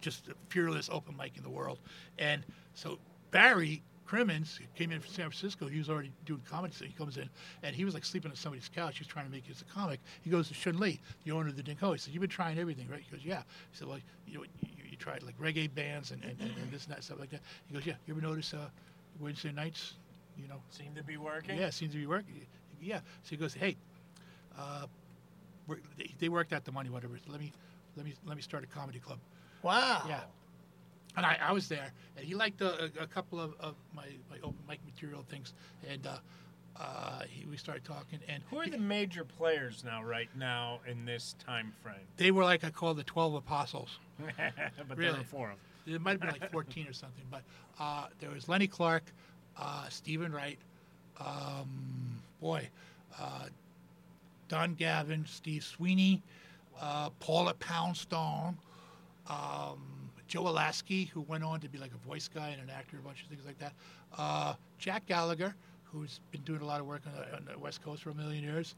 just 0.00 0.28
fearless 0.48 0.88
open 0.92 1.16
mic 1.16 1.36
in 1.36 1.42
the 1.42 1.50
world. 1.50 1.78
And 2.18 2.44
so 2.74 2.98
Barry 3.30 3.82
Crimmins 4.06 4.58
came 4.74 4.90
in 4.90 4.98
from 5.00 5.12
San 5.12 5.24
Francisco. 5.26 5.68
He 5.68 5.78
was 5.78 5.88
already 5.88 6.10
doing 6.24 6.42
comedy. 6.50 6.74
So 6.76 6.84
he 6.84 6.92
comes 6.92 7.16
in, 7.16 7.30
and 7.62 7.76
he 7.76 7.84
was 7.84 7.94
like 7.94 8.04
sleeping 8.04 8.32
on 8.32 8.36
somebody's 8.36 8.68
couch. 8.68 8.98
He 8.98 9.02
was 9.02 9.08
trying 9.08 9.26
to 9.26 9.30
make 9.30 9.46
it 9.46 9.52
as 9.52 9.62
a 9.62 9.64
comic. 9.66 10.00
He 10.22 10.30
goes 10.30 10.48
to 10.48 10.54
Shun 10.54 10.80
Lee, 10.80 11.00
the 11.24 11.30
owner 11.30 11.48
of 11.48 11.56
the 11.56 11.62
Ding 11.62 11.76
Ho. 11.76 11.92
He 11.92 11.98
said, 11.98 12.12
"You've 12.12 12.20
been 12.20 12.28
trying 12.28 12.58
everything, 12.58 12.88
right?" 12.88 13.02
He 13.08 13.10
goes, 13.16 13.24
"Yeah." 13.24 13.42
He 13.70 13.78
said, 13.78 13.86
"Well, 13.86 14.00
you 14.26 14.38
know, 14.38 14.44
tried 15.00 15.22
like 15.22 15.38
reggae 15.40 15.72
bands 15.74 16.12
and, 16.12 16.22
and, 16.22 16.36
and, 16.40 16.50
and 16.62 16.70
this 16.70 16.84
and 16.86 16.94
that 16.94 17.02
stuff 17.02 17.18
like 17.18 17.30
that." 17.30 17.40
He 17.66 17.74
goes, 17.74 17.84
"Yeah." 17.86 17.94
You 18.06 18.14
ever 18.14 18.20
notice 18.20 18.54
uh, 18.54 18.68
Wednesday 19.18 19.52
nights? 19.52 19.94
You 20.40 20.48
know, 20.48 20.62
seem 20.70 20.94
to 20.94 21.02
be 21.02 21.16
working. 21.16 21.58
yeah, 21.58 21.70
seems 21.70 21.92
to 21.92 21.98
be 21.98 22.06
working. 22.06 22.46
Yeah. 22.80 23.00
So 23.22 23.30
he 23.30 23.36
goes, 23.36 23.54
hey, 23.54 23.76
uh, 24.58 24.86
they, 25.98 26.10
they 26.18 26.28
worked 26.28 26.52
out 26.52 26.64
the 26.64 26.72
money, 26.72 26.88
whatever. 26.90 27.16
So 27.18 27.30
let 27.30 27.40
me, 27.40 27.52
let 27.96 28.06
me, 28.06 28.14
let 28.26 28.36
me 28.36 28.42
start 28.42 28.64
a 28.64 28.66
comedy 28.66 28.98
club. 28.98 29.18
Wow. 29.62 30.02
Yeah. 30.08 30.20
And 31.16 31.26
I, 31.26 31.36
I 31.42 31.52
was 31.52 31.68
there, 31.68 31.90
and 32.16 32.24
he 32.24 32.34
liked 32.34 32.60
a, 32.60 32.84
a, 32.84 33.02
a 33.02 33.06
couple 33.06 33.40
of, 33.40 33.54
of 33.58 33.74
my, 33.94 34.06
my 34.30 34.36
open 34.44 34.60
mic 34.68 34.78
material 34.86 35.24
things, 35.28 35.54
and 35.90 36.06
uh, 36.06 36.18
uh, 36.76 37.22
he, 37.28 37.44
we 37.46 37.56
started 37.56 37.84
talking, 37.84 38.20
and 38.28 38.42
Who 38.50 38.58
are 38.58 38.64
he- 38.64 38.70
the 38.70 38.78
major 38.78 39.24
players 39.24 39.82
now, 39.84 40.02
right 40.02 40.28
now, 40.36 40.80
in 40.86 41.04
this 41.04 41.34
time 41.44 41.72
frame? 41.82 41.96
they 42.16 42.30
were 42.30 42.44
like 42.44 42.64
I 42.64 42.70
call 42.70 42.94
the 42.94 43.04
twelve 43.04 43.34
apostles. 43.34 43.98
but 44.18 44.96
there 44.96 45.12
were 45.12 45.18
four 45.24 45.50
of 45.50 45.56
them. 45.86 45.94
It 45.94 46.00
might 46.00 46.12
have 46.12 46.20
been 46.20 46.30
like 46.40 46.52
14 46.52 46.86
or 46.86 46.92
something, 46.92 47.24
but 47.30 47.42
uh, 47.80 48.06
there 48.20 48.30
was 48.30 48.48
Lenny 48.48 48.66
Clark, 48.66 49.02
uh, 49.58 49.88
Steven 49.88 50.30
Wright, 50.30 50.58
um, 51.18 52.20
boy, 52.40 52.68
uh, 53.18 53.46
Don 54.48 54.74
Gavin, 54.74 55.24
Steve 55.26 55.64
Sweeney, 55.64 56.22
uh, 56.80 57.10
Paula 57.18 57.54
Poundstone, 57.54 58.58
um, 59.28 60.10
Joe 60.28 60.44
Alaskey, 60.44 61.08
who 61.08 61.22
went 61.22 61.42
on 61.42 61.60
to 61.60 61.68
be 61.68 61.78
like 61.78 61.92
a 61.92 62.06
voice 62.06 62.28
guy 62.28 62.50
and 62.50 62.60
an 62.60 62.70
actor, 62.70 62.98
a 62.98 63.00
bunch 63.02 63.22
of 63.22 63.28
things 63.28 63.44
like 63.46 63.58
that. 63.58 63.72
Uh, 64.16 64.54
Jack 64.78 65.06
Gallagher, 65.06 65.54
who's 65.92 66.20
been 66.30 66.40
doing 66.42 66.60
a 66.60 66.64
lot 66.66 66.80
of 66.80 66.86
work 66.86 67.02
on 67.06 67.12
the, 67.14 67.36
on 67.36 67.44
the 67.52 67.58
West 67.58 67.82
Coast 67.82 68.02
for 68.02 68.10
a 68.10 68.14
million 68.14 68.42
years. 68.44 68.74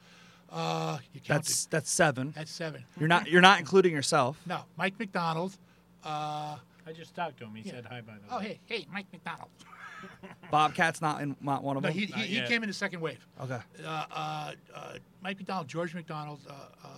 Uh, 0.51 0.98
you 1.14 1.20
counted. 1.20 1.44
That's 1.44 1.66
that's 1.66 1.90
seven. 1.90 2.33
That's 2.37 2.51
seven. 2.51 2.85
You're 2.98 3.09
not 3.09 3.29
you're 3.29 3.40
not 3.40 3.59
including 3.59 3.92
yourself. 3.92 4.38
No, 4.46 4.61
Mike 4.77 4.98
McDonald. 4.98 5.57
Uh, 6.05 6.57
I 6.87 6.92
just 6.94 7.14
talked 7.14 7.38
to 7.38 7.44
him. 7.44 7.55
He 7.55 7.62
Yeah. 7.62 7.72
said 7.77 7.87
hi, 7.88 8.01
by 8.01 8.14
the 8.14 8.20
way. 8.20 8.27
oh, 8.31 8.38
hey, 8.38 8.61
hey, 8.66 8.87
Mike 8.92 9.07
McDonald. 9.12 9.48
Bobcat's 10.51 11.01
not 11.01 11.22
in 11.22 11.37
not 11.40 11.62
one 11.62 11.77
of 11.77 11.83
No, 11.83 11.88
them. 11.88 11.98
he, 11.98 12.07
he, 12.07 12.40
he 12.40 12.42
came 12.42 12.62
in 12.62 12.68
the 12.68 12.75
second 12.75 13.01
wave. 13.01 13.25
okay. 13.40 13.61
Uh, 13.85 14.05
uh, 14.11 14.53
uh, 14.75 14.92
Mike 15.22 15.38
McDonald, 15.38 15.68
George 15.68 15.94
McDonald, 15.94 16.40
uh, 16.48 16.53
uh, 16.85 16.88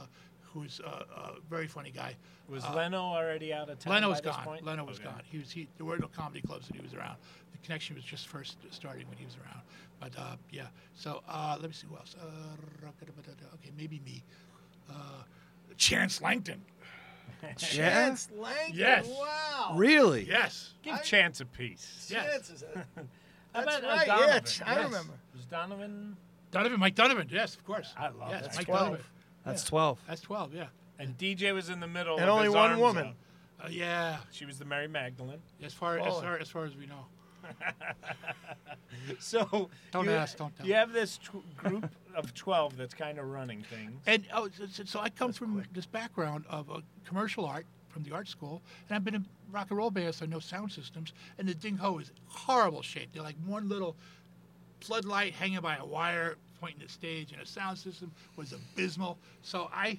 who's 0.55 0.81
uh, 0.81 1.03
a 1.17 1.41
very 1.51 1.67
funny 1.67 1.91
guy. 1.91 2.15
Was 2.49 2.65
Uh, 2.65 2.75
Leno 2.75 3.01
already 3.03 3.53
out 3.53 3.69
of 3.69 3.79
town? 3.81 3.93
Leno 3.95 4.07
by 4.07 4.11
was 4.11 4.21
this 4.21 4.35
gone. 4.37 4.45
point? 4.45 4.65
Leno 4.65 4.85
was 4.85 4.97
Okay. 4.99 5.09
gone. 5.09 5.21
He 5.31 5.39
was 5.39 5.51
he. 5.51 5.69
There 5.77 5.85
were 5.85 5.99
no 5.99 6.09
comedy 6.09 6.41
clubs 6.41 6.69
when 6.71 6.79
he 6.79 6.83
was 6.85 6.95
around. 6.95 7.17
The 7.53 7.59
connection 7.59 7.97
was 7.97 8.05
just 8.05 8.29
first 8.29 8.57
starting 8.71 9.07
when 9.09 9.19
he 9.19 9.25
was 9.25 9.37
around. 9.37 9.61
But 10.01 10.13
uh, 10.19 10.37
yeah. 10.51 10.67
So 10.95 11.23
uh, 11.29 11.57
let 11.61 11.69
me 11.69 11.75
see 11.75 11.87
who 11.89 11.97
else. 11.97 12.15
Uh, 12.21 12.87
okay, 13.55 13.71
maybe 13.77 14.01
me. 14.05 14.23
Uh, 14.89 14.95
Chance 15.77 16.23
Langton. 16.23 16.63
Yeah. 17.43 17.53
Chance 17.57 18.29
Langton. 18.39 18.75
Yes. 18.75 19.07
Wow. 19.07 19.73
Really? 19.77 20.25
Yes. 20.27 20.73
Give 20.83 20.95
I- 20.95 20.99
Chance 20.99 21.41
a 21.43 21.45
piece. 21.47 22.09
Yes. 22.11 22.25
Chance 22.31 22.51
is 22.51 22.63
a- 22.63 22.79
How 23.55 23.65
That's 23.65 23.79
about, 23.79 23.83
right. 23.83 24.07
Donovan? 24.07 24.29
Yeah, 24.29 24.39
Ch- 24.41 24.63
I 24.63 24.75
Yes. 24.77 24.85
remember. 24.85 25.13
Was 25.35 25.45
Donovan 25.47 26.17
Donovan, 26.51 26.81
Mike 26.81 26.95
Donovan. 26.95 27.29
Yes, 27.31 27.55
of 27.55 27.65
course. 27.67 27.93
I 27.99 28.09
love 28.09 28.31
yes, 28.31 28.43
that. 28.47 28.57
Mike 28.57 28.67
12. 28.67 28.81
Donovan. 28.87 29.05
That's 29.45 29.63
Yeah. 29.65 29.69
twelve. 29.69 29.99
That's 30.09 30.21
twelve. 30.21 30.55
Yeah. 30.55 30.67
and 30.99 31.17
DJ 31.19 31.53
was 31.53 31.69
in 31.69 31.81
the 31.81 31.87
middle. 31.89 32.17
And 32.17 32.25
with 32.27 32.31
only 32.31 32.45
his 32.47 32.55
one 32.55 32.71
arms 32.71 32.81
woman. 32.81 33.15
Uh, 33.63 33.69
yeah. 33.71 34.19
She 34.31 34.45
was 34.45 34.59
the 34.59 34.65
Mary 34.65 34.89
Magdalene. 34.89 35.43
As 35.63 35.73
far 35.75 35.99
as 35.99 36.15
far, 36.21 36.39
as 36.39 36.49
far 36.49 36.65
as 36.65 36.77
we 36.77 36.87
know. 36.87 37.07
So 39.19 39.69
Don't 39.93 40.05
you, 40.07 40.13
ask, 40.13 40.37
don't 40.39 40.57
tell. 40.57 40.67
You 40.67 40.75
have 40.75 40.93
this 40.93 41.19
tw- 41.19 41.57
group 41.57 41.91
of 42.15 42.33
twelve 42.35 42.77
that's 42.77 42.95
kind 42.95 43.19
of 43.19 43.27
running 43.29 43.63
things. 43.63 44.01
And 44.07 44.25
oh, 44.33 44.49
so, 44.57 44.67
so- 44.71 44.85
so 44.85 45.01
I 45.01 45.11
come 45.11 45.33
from 45.33 45.63
this 45.73 45.85
background 45.87 46.45
of 46.49 46.71
uh, 46.71 46.81
commercial 47.05 47.45
art 47.45 47.67
from 47.89 48.03
the 48.05 48.13
art 48.13 48.29
school, 48.29 48.63
and 48.89 48.97
I've 48.97 49.05
been 49.05 49.15
in 49.15 49.27
rock 49.53 49.67
and 49.71 49.79
roll 49.79 49.91
bands, 49.91 50.19
so 50.19 50.25
I 50.25 50.29
know 50.29 50.39
sound 50.41 50.73
systems. 50.73 51.13
And 51.39 51.49
the 51.49 51.55
Ding 51.55 51.77
Ho 51.77 51.99
is 51.99 52.13
horrible 52.29 52.83
shape. 52.83 53.11
They're 53.13 53.23
like 53.23 53.37
one 53.45 53.69
little 53.69 53.95
floodlight 54.81 55.35
hanging 55.35 55.61
by 55.61 55.77
a 55.77 55.85
wire 55.85 56.37
pointing 56.65 56.83
the 56.87 56.93
stage, 56.93 57.33
and 57.33 57.43
the 57.43 57.47
sound 57.47 57.77
system 57.77 58.11
was 58.37 58.53
abysmal. 58.53 59.19
So 59.43 59.69
I 59.73 59.99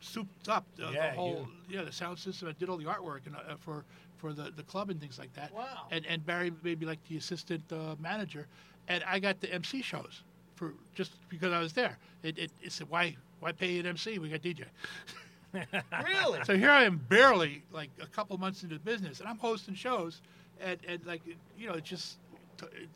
souped 0.00 0.48
up 0.48 0.64
the, 0.76 0.90
Yeah, 0.92 1.10
the 1.10 1.16
whole 1.16 1.48
yeah 1.68 1.82
the 1.82 1.92
sound 1.92 2.18
system. 2.18 2.48
I 2.48 2.52
did 2.52 2.68
all 2.68 2.76
the 2.76 2.84
artwork 2.84 3.26
and 3.26 3.34
uh, 3.34 3.56
for 3.58 3.84
for 4.18 4.32
the, 4.32 4.52
the 4.56 4.62
club 4.62 4.90
and 4.90 5.00
things 5.00 5.18
like 5.18 5.32
that. 5.34 5.52
Wow. 5.52 5.88
And 5.90 6.06
and 6.06 6.24
Barry 6.24 6.52
made 6.62 6.80
me 6.80 6.86
like 6.86 7.00
the 7.08 7.16
assistant 7.16 7.62
uh, 7.72 7.96
manager, 7.98 8.46
and 8.86 9.02
I 9.04 9.18
got 9.18 9.40
the 9.40 9.52
MC 9.52 9.82
shows 9.82 10.22
for 10.54 10.74
just 10.94 11.12
because 11.28 11.52
I 11.52 11.58
was 11.58 11.72
there. 11.72 11.98
It 12.22 12.38
it, 12.38 12.52
it 12.62 12.72
said 12.72 12.88
why 12.88 13.16
why 13.40 13.50
pay 13.50 13.78
an 13.80 13.86
MC? 13.86 14.18
We 14.18 14.28
got 14.28 14.42
DJ. 14.42 14.64
Really? 15.52 16.38
So 16.44 16.56
here 16.56 16.70
I 16.70 16.84
am, 16.84 16.98
barely 17.08 17.64
like 17.72 17.90
a 18.00 18.06
couple 18.06 18.38
months 18.38 18.62
into 18.62 18.76
the 18.76 18.84
business, 18.84 19.18
and 19.18 19.28
I'm 19.28 19.38
hosting 19.38 19.74
shows, 19.74 20.20
and, 20.60 20.78
and 20.86 21.04
like 21.04 21.22
you 21.58 21.66
know, 21.66 21.74
it's 21.74 21.88
just 21.88 22.18
it's, 22.62 22.92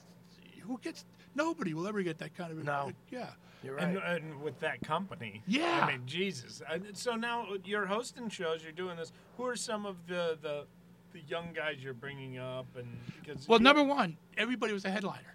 who 0.60 0.78
gets 0.80 1.04
nobody 1.34 1.74
will 1.74 1.86
ever 1.86 2.02
get 2.02 2.18
that 2.18 2.34
kind 2.36 2.52
of 2.52 2.64
No. 2.64 2.92
yeah. 3.10 3.30
You're 3.62 3.76
right. 3.76 3.96
and 3.96 4.42
with 4.42 4.60
that 4.60 4.82
company, 4.82 5.42
Yeah. 5.46 5.80
I 5.82 5.92
mean, 5.92 6.02
Jesus. 6.06 6.60
Uh, 6.70 6.78
so 6.92 7.16
now 7.16 7.46
you're 7.64 7.86
hosting 7.86 8.28
shows, 8.28 8.62
you're 8.62 8.72
doing 8.72 8.96
this. 8.98 9.10
Who 9.38 9.46
are 9.46 9.56
some 9.56 9.86
of 9.86 9.96
the 10.06 10.36
the, 10.42 10.66
the 11.14 11.20
young 11.28 11.48
guys 11.54 11.76
you're 11.80 11.94
bringing 11.94 12.36
up? 12.38 12.66
And 12.76 12.86
because 13.20 13.48
Well, 13.48 13.60
number 13.60 13.82
one, 13.82 14.18
everybody 14.36 14.72
was 14.74 14.84
a 14.84 14.90
headliner. 14.90 15.34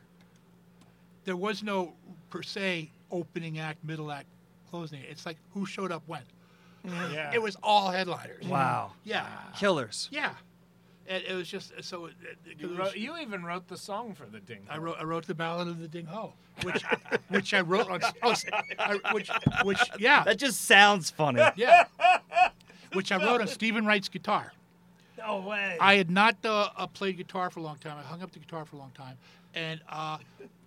There 1.25 1.35
was 1.35 1.63
no 1.63 1.93
per 2.29 2.43
se 2.43 2.91
opening 3.11 3.57
act, 3.59 3.83
middle 3.83 4.11
act, 4.11 4.27
closing. 4.69 4.99
Act. 4.99 5.09
It's 5.11 5.25
like 5.25 5.37
who 5.53 5.65
showed 5.65 5.91
up 5.91 6.03
when. 6.05 6.21
yeah. 7.11 7.31
It 7.33 7.41
was 7.41 7.57
all 7.63 7.89
headliners. 7.89 8.45
Wow. 8.47 8.91
Yeah. 9.03 9.25
Killers. 9.55 10.07
Yeah. 10.11 10.33
And 11.09 11.23
it 11.27 11.33
was 11.33 11.47
just 11.49 11.73
so. 11.81 12.05
It, 12.05 12.13
it, 12.21 12.37
it 12.51 12.59
You, 12.61 12.69
was- 12.69 12.77
wrote, 12.77 12.95
you 12.95 13.17
even 13.17 13.43
wrote 13.43 13.67
the 13.67 13.77
song 13.77 14.13
for 14.13 14.25
the 14.27 14.39
Ding. 14.39 14.59
I 14.69 14.77
wrote 14.77 14.97
I 14.99 15.03
wrote 15.03 15.25
the 15.25 15.33
ballad 15.33 15.67
of 15.67 15.79
the 15.79 15.87
Ding 15.87 16.05
Ho, 16.05 16.33
which 16.63 16.83
which 17.29 17.53
I 17.53 17.61
wrote 17.61 17.89
on 17.89 17.99
oh, 18.23 18.35
I, 18.77 18.99
which 19.13 19.31
which 19.63 19.79
yeah 19.99 20.23
That 20.23 20.37
just 20.37 20.61
sounds 20.65 21.09
funny. 21.09 21.41
yeah 21.55 21.85
which 22.93 23.11
I 23.11 23.17
wrote 23.17 23.41
on 23.41 23.47
Steven 23.47 23.85
Wright's 23.85 24.07
guitar. 24.09 24.53
No 25.17 25.39
way. 25.41 25.77
I 25.81 25.95
had 25.95 26.09
not 26.09 26.37
uh, 26.45 26.69
uh, 26.77 26.87
played 26.87 27.17
guitar 27.17 27.49
for 27.49 27.59
a 27.59 27.63
long 27.63 27.77
time. 27.77 27.97
I 27.97 28.03
hung 28.03 28.21
up 28.21 28.31
the 28.31 28.39
guitar 28.39 28.63
for 28.65 28.77
a 28.77 28.79
long 28.79 28.91
time, 28.95 29.17
and 29.53 29.81
uh, 29.89 30.17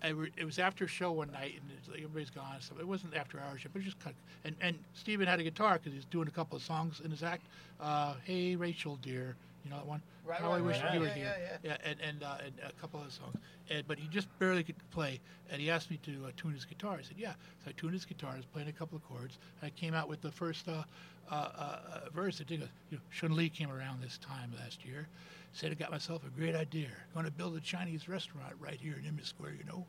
I 0.03 0.09
re- 0.09 0.33
it 0.37 0.45
was 0.45 0.59
after 0.59 0.85
a 0.85 0.89
show 0.89 1.11
one 1.13 1.31
night, 1.33 1.55
and 1.61 1.71
it's 1.79 1.89
like 1.89 1.99
everybody's 1.99 2.29
gone. 2.31 2.57
So 2.61 2.75
it 2.79 2.87
wasn't 2.87 3.15
after 3.17 3.39
hours 3.41 3.63
yet, 3.65 3.73
but 3.73 3.79
it 3.81 3.85
was 3.87 3.95
just 3.95 4.01
kind 4.05 4.15
of, 4.15 4.47
and 4.47 4.57
and 4.61 4.79
Steven 4.95 5.27
had 5.27 5.41
a 5.41 5.43
guitar 5.45 5.75
because 5.75 5.93
he 5.93 5.99
was 5.99 6.05
doing 6.07 6.29
a 6.29 6.33
couple 6.33 6.57
of 6.57 6.63
songs 6.63 7.01
in 7.05 7.11
his 7.13 7.23
act. 7.23 7.43
Uh, 7.81 8.15
hey 8.25 8.55
Rachel, 8.57 8.99
dear, 9.03 9.37
you 9.65 9.71
know 9.71 9.77
that 9.77 9.87
one. 9.87 10.03
Right, 10.25 10.41
How 10.41 10.51
right, 10.51 10.59
I 10.59 10.61
wish 10.61 10.81
right. 10.81 10.95
you 10.95 11.01
were 11.01 11.07
Yeah, 11.07 11.15
here. 11.15 11.35
yeah, 11.63 11.71
yeah, 11.71 11.77
and 11.91 12.01
and, 12.01 12.23
uh, 12.23 12.37
and 12.45 12.55
a 12.69 12.73
couple 12.81 13.01
other 13.01 13.11
songs. 13.11 13.37
And, 13.71 13.87
but 13.87 13.99
he 13.99 14.09
just 14.09 14.29
barely 14.39 14.63
could 14.63 14.77
play, 14.91 15.21
and 15.51 15.61
he 15.61 15.71
asked 15.71 15.91
me 15.91 15.99
to 16.05 16.27
uh, 16.27 16.31
tune 16.37 16.53
his 16.53 16.65
guitar. 16.65 16.97
I 16.99 17.03
said, 17.03 17.17
yeah. 17.19 17.33
So 17.65 17.71
I 17.71 17.73
tuned 17.73 17.93
his 17.95 18.05
guitar. 18.05 18.31
I 18.35 18.37
was 18.37 18.47
playing 18.47 18.69
a 18.69 18.73
couple 18.73 18.97
of 18.97 19.05
chords. 19.05 19.39
And 19.61 19.67
I 19.67 19.71
came 19.81 19.95
out 19.95 20.09
with 20.09 20.21
the 20.21 20.31
first 20.31 20.69
uh, 20.69 20.83
uh, 21.31 21.35
uh, 21.35 22.01
verse. 22.15 22.41
I 22.41 22.45
think, 22.45 22.63
uh, 22.63 22.67
you 22.91 22.97
know, 22.97 23.03
Shun 23.11 23.35
Li 23.37 23.49
came 23.49 23.71
around 23.71 24.03
this 24.03 24.19
time 24.19 24.53
last 24.61 24.85
year. 24.85 25.09
Said 25.53 25.71
I 25.71 25.75
got 25.75 25.91
myself 25.91 26.23
a 26.27 26.31
great 26.39 26.55
idea. 26.57 26.89
Going 27.15 27.27
to 27.27 27.33
build 27.33 27.57
a 27.57 27.61
Chinese 27.61 28.09
restaurant 28.09 28.55
right 28.61 28.79
here 28.81 28.97
in 28.99 29.05
Inman 29.07 29.25
Square. 29.25 29.55
You 29.59 29.65
know. 29.65 29.87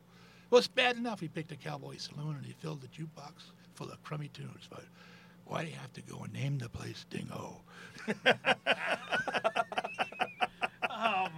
Well, 0.50 0.58
it's 0.58 0.68
bad 0.68 0.96
enough. 0.96 1.20
He 1.20 1.28
picked 1.28 1.52
a 1.52 1.56
cowboy 1.56 1.96
saloon 1.96 2.36
and 2.36 2.44
he 2.46 2.52
filled 2.52 2.80
the 2.82 2.88
jukebox 2.88 3.32
full 3.74 3.90
of 3.90 4.02
crummy 4.04 4.28
tunes. 4.28 4.68
But 4.70 4.84
why 5.46 5.64
do 5.64 5.70
you 5.70 5.76
have 5.76 5.92
to 5.94 6.02
go 6.02 6.18
and 6.22 6.32
name 6.32 6.58
the 6.58 6.68
place 6.68 7.04
Dingo? 7.10 7.60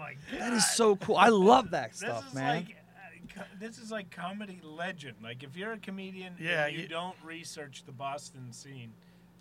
my 0.07 0.14
god. 0.31 0.40
That 0.40 0.53
is 0.53 0.66
so 0.75 0.97
cool. 0.97 1.16
I 1.16 1.29
love 1.29 1.71
that 1.71 1.90
This 1.90 2.01
stuff, 2.01 2.29
is 2.29 2.35
man. 2.35 2.57
like 2.57 2.77
uh, 2.77 3.35
co- 3.40 3.57
this 3.61 3.79
is 3.79 3.90
like 3.90 4.11
comedy 4.11 4.61
legend. 4.62 5.16
Like 5.23 5.42
if 5.42 5.57
you're 5.57 5.73
a 5.73 5.79
comedian, 5.79 6.35
Yeah, 6.40 6.66
and 6.66 6.75
you, 6.77 6.83
you- 6.83 6.88
don't 6.88 7.16
research 7.25 7.83
the 7.87 7.92
Boston 7.92 8.53
scene, 8.53 8.92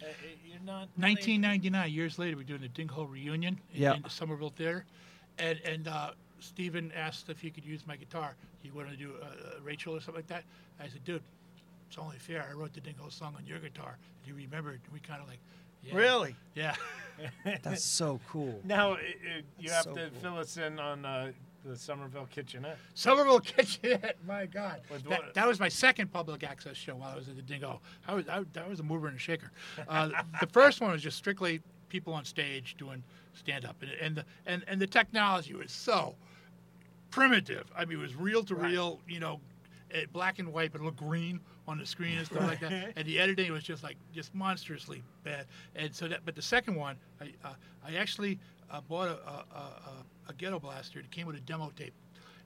uh, 0.02 0.06
uh, 0.06 0.10
you're 0.46 0.60
not. 0.66 0.90
1999, 0.98 1.92
years 1.92 2.20
later, 2.20 2.36
we're 2.38 2.44
doing 2.44 2.62
the 2.62 2.68
Ding 2.68 2.88
Ho 2.90 3.04
reunion 3.04 3.60
in, 3.74 3.82
Yeah. 3.82 3.94
in 3.96 4.02
the 4.02 4.10
Somerville 4.10 4.50
Theater, 4.50 4.86
and 5.40 5.60
and 5.66 5.88
uh, 5.88 6.12
Steven 6.40 6.92
asked 6.96 7.30
if 7.30 7.40
he 7.40 7.50
could 7.50 7.66
use 7.66 7.86
my 7.88 7.96
guitar. 7.96 8.36
He 8.62 8.72
wanted 8.72 8.92
to 8.92 8.98
do 8.98 9.14
uh, 9.22 9.26
uh, 9.26 9.62
Rachel 9.64 9.96
or 9.96 10.00
something 10.02 10.16
like 10.16 10.28
that. 10.28 10.44
I 10.80 10.88
said, 10.88 11.04
dude, 11.06 11.22
it's 11.88 11.98
only 11.98 12.18
fair. 12.18 12.46
I 12.50 12.54
wrote 12.54 12.74
the 12.74 12.82
Ding 12.82 12.96
Ho 13.00 13.10
song 13.10 13.36
on 13.38 13.46
your 13.46 13.60
guitar. 13.60 13.98
And 14.26 14.26
he 14.36 14.44
remembered. 14.44 14.80
And 14.86 14.94
we 14.94 15.00
kind 15.00 15.22
of 15.22 15.28
like, 15.30 15.40
yeah. 15.84 15.96
Really? 15.96 16.36
Yeah. 16.56 16.76
That's 17.64 17.84
so 18.02 18.20
cool. 18.30 18.60
Now 18.64 18.92
uh, 18.92 18.96
uh, 18.96 18.98
you 19.60 19.72
have 19.72 19.84
So 19.84 19.96
to 19.96 20.10
cool. 20.10 20.20
fill 20.22 20.38
us 20.40 20.58
in 20.58 20.80
on 20.80 21.06
uh, 21.06 21.32
the 21.64 21.76
Somerville 21.78 22.28
Kitchenette. 22.30 22.78
Somerville 22.94 23.40
Kitchenette. 23.40 24.18
My 24.28 24.46
God, 24.46 24.82
With 24.92 25.04
that, 25.10 25.34
that 25.34 25.48
was 25.48 25.60
my 25.60 25.70
second 25.70 26.12
public 26.12 26.44
access 26.44 26.76
show 26.78 26.96
while 26.96 27.12
I 27.12 27.16
was 27.16 27.30
at 27.30 27.36
the 27.36 27.42
Ding 27.42 27.62
Ho. 27.62 27.80
I 28.08 28.14
was 28.16 28.28
I, 28.28 28.44
that 28.54 28.70
was 28.70 28.80
a 28.80 28.84
mover 28.84 29.08
and 29.08 29.16
a 29.16 29.20
shaker. 29.20 29.52
Uh, 29.88 30.10
the 30.42 30.48
first 30.48 30.82
one 30.82 30.92
was 30.92 31.02
just 31.02 31.18
strictly 31.18 31.62
people 31.90 32.14
on 32.14 32.26
stage 32.26 32.76
doing 32.78 33.04
stand 33.34 33.66
up, 33.66 33.76
and, 33.82 33.92
and 34.02 34.16
the 34.18 34.26
and, 34.46 34.64
and 34.68 34.80
the 34.82 34.88
technology 34.88 35.54
was 35.54 35.72
so 35.72 36.16
primitive. 37.12 37.72
I 37.76 37.86
mean, 37.86 38.00
it 38.00 38.02
was 38.02 38.16
reel 38.16 38.44
to 38.44 38.56
reel, 38.56 39.00
you 39.08 39.20
know, 39.20 39.40
eh, 39.92 40.06
black 40.12 40.40
and 40.40 40.52
white, 40.52 40.72
but 40.72 40.82
it 40.82 40.84
looked 40.84 40.98
green 40.98 41.40
on 41.68 41.80
the 41.80 41.86
screen 41.86 42.18
and 42.18 42.26
stuff 42.26 42.44
like 42.44 42.60
that. 42.60 42.94
And 42.96 43.08
the 43.08 43.20
editing 43.20 43.52
was 43.52 43.64
just 43.64 43.84
like 43.84 43.98
just 44.14 44.34
monstrously 44.36 45.04
bad. 45.24 45.46
And 45.76 45.94
so 45.94 46.08
that, 46.08 46.22
but 46.26 46.36
the 46.36 46.42
second 46.42 46.76
one, 46.76 46.96
I 47.20 47.32
uh, 47.44 47.54
I 47.88 47.96
actually 47.96 48.40
uh, 48.72 48.82
bought 48.82 49.10
a, 49.10 49.20
a, 49.30 49.46
a, 49.56 50.30
a 50.30 50.34
ghetto 50.34 50.60
blaster. 50.60 51.00
It 51.00 51.12
came 51.12 51.28
with 51.28 51.36
a 51.36 51.42
demo 51.42 51.72
tape, 51.76 51.94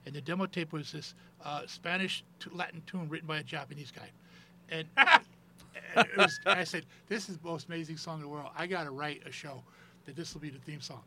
and 0.06 0.14
the 0.14 0.20
demo 0.20 0.46
tape 0.46 0.72
was 0.72 0.92
this 0.92 1.14
uh, 1.44 1.62
Spanish 1.66 2.24
to 2.40 2.50
Latin 2.54 2.82
tune 2.86 3.08
written 3.08 3.26
by 3.26 3.38
a 3.38 3.44
Japanese 3.44 3.90
guy, 3.90 4.10
and. 4.70 4.86
and 5.94 6.06
was, 6.16 6.40
I 6.46 6.64
said, 6.64 6.84
"This 7.08 7.28
is 7.28 7.38
the 7.38 7.46
most 7.46 7.68
amazing 7.68 7.96
song 7.96 8.16
in 8.16 8.22
the 8.22 8.28
world. 8.28 8.50
I 8.56 8.66
got 8.66 8.84
to 8.84 8.90
write 8.90 9.22
a 9.26 9.32
show 9.32 9.62
that 10.04 10.16
this 10.16 10.34
will 10.34 10.40
be 10.40 10.50
the 10.50 10.58
theme 10.58 10.80
song." 10.80 11.02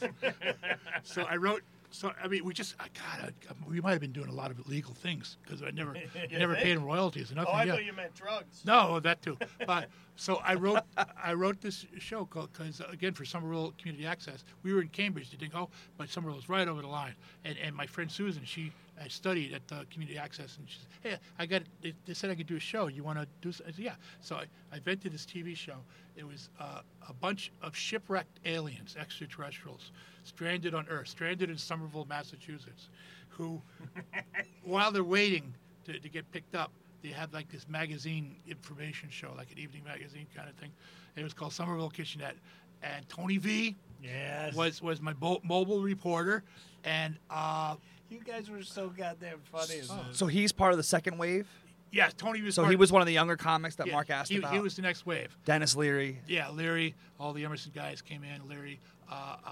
so 1.02 1.22
I 1.22 1.36
wrote. 1.36 1.62
So 1.96 2.12
I 2.22 2.28
mean, 2.28 2.44
we 2.44 2.52
just 2.52 2.74
I 2.78 2.84
God, 2.94 3.32
I, 3.48 3.50
um, 3.50 3.56
we 3.66 3.80
might 3.80 3.92
have 3.92 4.00
been 4.00 4.12
doing 4.12 4.28
a 4.28 4.32
lot 4.34 4.50
of 4.50 4.58
illegal 4.66 4.92
things 4.92 5.38
because 5.42 5.62
I 5.62 5.70
never 5.70 5.94
never 6.30 6.54
paid 6.54 6.72
him 6.76 6.84
royalties 6.84 7.30
and 7.30 7.38
Oh, 7.38 7.44
nothing. 7.44 7.56
I 7.58 7.64
yeah. 7.64 7.72
thought 7.72 7.84
you 7.86 7.92
meant 7.94 8.14
drugs. 8.14 8.62
No, 8.66 9.00
that 9.00 9.22
too. 9.22 9.38
But 9.66 9.88
so 10.16 10.36
I 10.44 10.54
wrote 10.54 10.80
I 11.22 11.32
wrote 11.32 11.60
this 11.62 11.86
show 11.98 12.26
called 12.26 12.52
because 12.52 12.80
uh, 12.82 12.88
again 12.92 13.14
for 13.14 13.24
Somerville 13.24 13.72
Community 13.78 14.06
Access, 14.06 14.44
we 14.62 14.74
were 14.74 14.82
in 14.82 14.88
Cambridge, 14.88 15.30
didn't 15.30 15.52
go, 15.52 15.58
oh, 15.58 15.68
but 15.96 16.10
Somerville 16.10 16.36
was 16.36 16.48
right 16.50 16.68
over 16.68 16.82
the 16.82 16.88
line. 16.88 17.14
And 17.44 17.56
and 17.58 17.74
my 17.74 17.86
friend 17.86 18.10
Susan, 18.10 18.44
she 18.44 18.72
I 19.02 19.08
studied 19.08 19.52
at 19.52 19.66
the 19.68 19.86
Community 19.90 20.18
Access, 20.18 20.56
and 20.58 20.68
she 20.68 20.78
said, 20.80 20.88
"Hey, 21.10 21.18
I 21.38 21.46
got 21.46 21.62
they, 21.82 21.92
they 22.06 22.14
said 22.14 22.30
I 22.30 22.34
could 22.34 22.46
do 22.46 22.56
a 22.56 22.60
show. 22.60 22.86
You 22.88 23.04
want 23.04 23.18
to 23.18 23.26
do?" 23.42 23.50
s-" 23.50 23.60
I 23.66 23.70
said, 23.70 23.84
"Yeah." 23.84 23.94
So 24.20 24.36
I, 24.36 24.44
I 24.72 24.76
invented 24.76 25.12
this 25.12 25.26
TV 25.26 25.56
show. 25.56 25.76
It 26.16 26.26
was 26.26 26.48
uh, 26.58 26.80
a 27.08 27.12
bunch 27.12 27.52
of 27.62 27.76
shipwrecked 27.76 28.40
aliens, 28.44 28.96
extraterrestrials, 28.98 29.92
stranded 30.24 30.74
on 30.74 30.86
Earth, 30.88 31.08
stranded 31.08 31.50
in 31.50 31.58
Somerville, 31.58 32.06
Massachusetts, 32.08 32.88
who 33.28 33.60
while 34.64 34.90
they're 34.90 35.04
waiting 35.04 35.54
to, 35.84 35.98
to 35.98 36.08
get 36.08 36.30
picked 36.32 36.54
up, 36.54 36.72
they 37.02 37.10
had 37.10 37.32
like 37.32 37.48
this 37.50 37.68
magazine 37.68 38.36
information 38.48 39.10
show, 39.10 39.32
like 39.36 39.50
an 39.52 39.58
evening 39.58 39.84
magazine 39.84 40.26
kind 40.34 40.48
of 40.48 40.54
thing. 40.56 40.72
It 41.16 41.22
was 41.22 41.32
called 41.34 41.52
Somerville 41.52 41.90
Kitchenette, 41.90 42.36
and 42.82 43.08
Tony 43.08 43.38
V 43.38 43.76
Yes. 44.02 44.54
was 44.54 44.82
was 44.82 45.00
my 45.00 45.12
bo- 45.14 45.40
mobile 45.42 45.82
reporter, 45.82 46.42
and 46.84 47.16
uh, 47.30 47.76
You 48.08 48.20
guys 48.24 48.48
were 48.50 48.62
so 48.62 48.88
goddamn 48.88 49.40
funny. 49.50 49.74
in 49.74 49.80
this. 49.80 49.92
So 50.12 50.26
he's 50.26 50.52
part 50.52 50.72
of 50.72 50.76
the 50.78 50.82
second 50.84 51.18
wave. 51.18 51.48
yeah, 51.92 52.08
Tony 52.16 52.40
was. 52.42 52.54
So 52.54 52.62
part 52.62 52.70
he 52.70 52.74
of- 52.74 52.80
was 52.80 52.92
one 52.92 53.02
of 53.02 53.06
the 53.06 53.12
younger 53.12 53.36
comics 53.36 53.76
that 53.76 53.86
yeah, 53.86 53.92
Mark 53.94 54.10
asked 54.10 54.30
he, 54.30 54.38
about. 54.38 54.52
He 54.52 54.60
was 54.60 54.76
the 54.76 54.82
next 54.82 55.06
wave. 55.06 55.36
Denis 55.44 55.74
Leary. 55.76 56.20
Yeah, 56.28 56.50
Leary. 56.50 56.94
all 57.18 57.32
the 57.32 57.44
Emerson 57.44 57.72
guys 57.74 58.02
came 58.02 58.22
in. 58.22 58.46
Leary, 58.48 58.78
uh, 59.10 59.36
uh, 59.44 59.50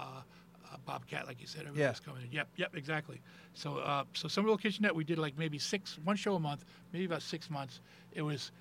uh, 0.71 0.77
Bobcat, 0.85 1.27
like 1.27 1.41
you 1.41 1.47
said, 1.47 1.61
everybody 1.61 1.81
Yeah. 1.81 1.89
was 1.89 1.99
coming 1.99 2.23
in. 2.23 2.31
Yep, 2.31 2.47
yep, 2.57 2.75
exactly. 2.75 3.21
So, 3.53 3.77
uh, 3.77 4.03
so 4.13 4.27
Somerville 4.27 4.57
Kitchenette, 4.57 4.95
we 4.95 5.03
did 5.03 5.17
like 5.17 5.37
maybe 5.37 5.57
six, 5.59 5.97
one 6.03 6.15
show 6.15 6.35
a 6.35 6.39
month, 6.39 6.65
maybe 6.93 7.05
about 7.05 7.21
six 7.21 7.49
months. 7.49 7.81
It 8.13 8.21
was, 8.21 8.51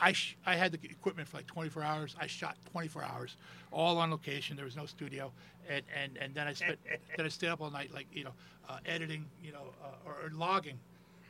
I, 0.00 0.12
sh- 0.12 0.36
I 0.46 0.54
had 0.56 0.72
the 0.72 0.78
equipment 0.84 1.28
for 1.28 1.36
like 1.38 1.46
24 1.46 1.82
hours. 1.82 2.16
I 2.20 2.26
shot 2.26 2.56
24 2.72 3.04
hours, 3.04 3.36
all 3.72 3.98
on 3.98 4.10
location. 4.10 4.56
There 4.56 4.64
was 4.64 4.76
no 4.76 4.86
studio, 4.86 5.32
and 5.68 5.82
and, 6.02 6.16
and 6.18 6.34
then 6.34 6.46
I 6.46 6.52
spent, 6.52 6.78
then 7.16 7.26
I 7.26 7.28
stayed 7.28 7.48
up 7.48 7.60
all 7.60 7.70
night, 7.70 7.92
like 7.92 8.06
you 8.12 8.24
know, 8.24 8.32
uh, 8.68 8.78
editing, 8.86 9.26
you 9.42 9.52
know, 9.52 9.72
uh, 9.82 10.08
or, 10.08 10.12
or 10.26 10.30
logging. 10.32 10.78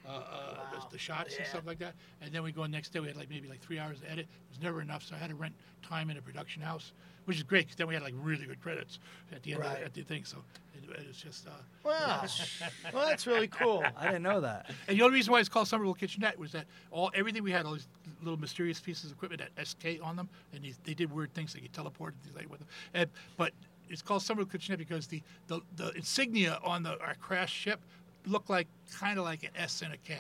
Uh, 0.07 0.12
uh, 0.12 0.78
the, 0.90 0.98
shots 0.98 1.37
and 1.37 1.46
stuff 1.46 1.66
like 1.66 1.79
that, 1.79 1.94
and 2.20 2.33
then 2.33 2.42
we 2.42 2.53
go 2.53 2.64
next 2.66 2.90
day. 2.92 3.01
We 3.01 3.09
had 3.09 3.16
like 3.16 3.31
maybe 3.31 3.48
like 3.48 3.61
three 3.61 3.79
hours 3.79 4.01
to 4.01 4.11
edit. 4.11 4.27
It 4.27 4.51
was 4.51 4.62
never 4.62 4.81
enough, 4.81 5.03
so 5.05 5.14
I 5.14 5.18
had 5.18 5.31
to 5.31 5.37
rent 5.37 5.55
time 5.83 6.11
in 6.11 6.16
a 6.16 6.22
production 6.22 6.62
house, 6.62 6.92
which 7.27 7.37
is 7.37 7.42
great 7.42 7.64
because 7.66 7.77
then 7.77 7.87
we 7.88 7.94
had 7.94 8.03
like 8.03 8.14
really 8.20 8.46
good 8.46 8.61
credits 8.62 8.98
at 9.33 9.42
the 9.42 9.53
end 9.53 9.62
of 9.62 9.66
Right. 9.68 9.79
the, 9.81 9.85
at 9.85 9.94
the 9.94 10.03
thing. 10.03 10.24
So 10.24 10.38
it, 10.74 10.88
it 11.01 11.07
was 11.09 11.16
just. 11.16 11.46
Uh, 11.46 11.51
Wow. 11.85 12.22
well, 12.92 13.07
that's 13.07 13.27
really 13.27 13.48
cool. 13.48 13.83
I 13.96 14.07
didn't 14.07 14.22
know 14.24 14.40
that. 14.42 14.70
and 14.88 14.98
the 14.98 15.03
only 15.03 15.14
reason 15.14 15.33
why 15.33 15.40
it's 15.40 15.48
called 15.48 15.68
Somerville 15.68 15.94
Kitchenette 15.94 16.38
was 16.38 16.53
that 16.53 16.66
all 16.90 17.11
everything 17.14 17.42
we 17.42 17.51
had, 17.53 17.64
all 17.64 17.72
these 17.72 17.88
little 18.22 18.38
mysterious 18.38 18.79
pieces 18.81 19.11
of 19.11 19.16
equipment 19.16 19.42
that 19.55 19.66
SK 19.66 20.01
on 20.03 20.16
them, 20.16 20.29
and 20.53 20.62
these, 20.62 20.79
they 20.85 20.92
did 20.94 21.11
weird 21.11 21.33
things. 21.33 21.55
They 21.55 21.61
could 21.61 21.72
teleport 21.72 22.12
and 22.14 22.22
things 22.24 22.37
like 22.37 22.51
with 22.51 22.59
them. 22.61 22.68
And, 22.94 23.09
but 23.38 23.53
it's 23.88 24.03
called 24.03 24.22
Somerville 24.22 24.51
Kitchenette 24.51 24.79
because 24.79 25.07
the, 25.07 25.22
the, 25.46 25.61
the 25.77 25.92
insignia 25.92 26.59
on 26.62 26.83
the 26.83 27.01
our 27.01 27.14
crash 27.14 27.53
ship 27.53 27.81
looked 28.27 28.51
like 28.51 28.66
kind 28.98 29.18
of 29.18 29.24
like 29.24 29.44
an 29.44 29.51
S 29.57 29.81
and 29.81 29.94
a 29.94 29.96
K. 29.96 30.16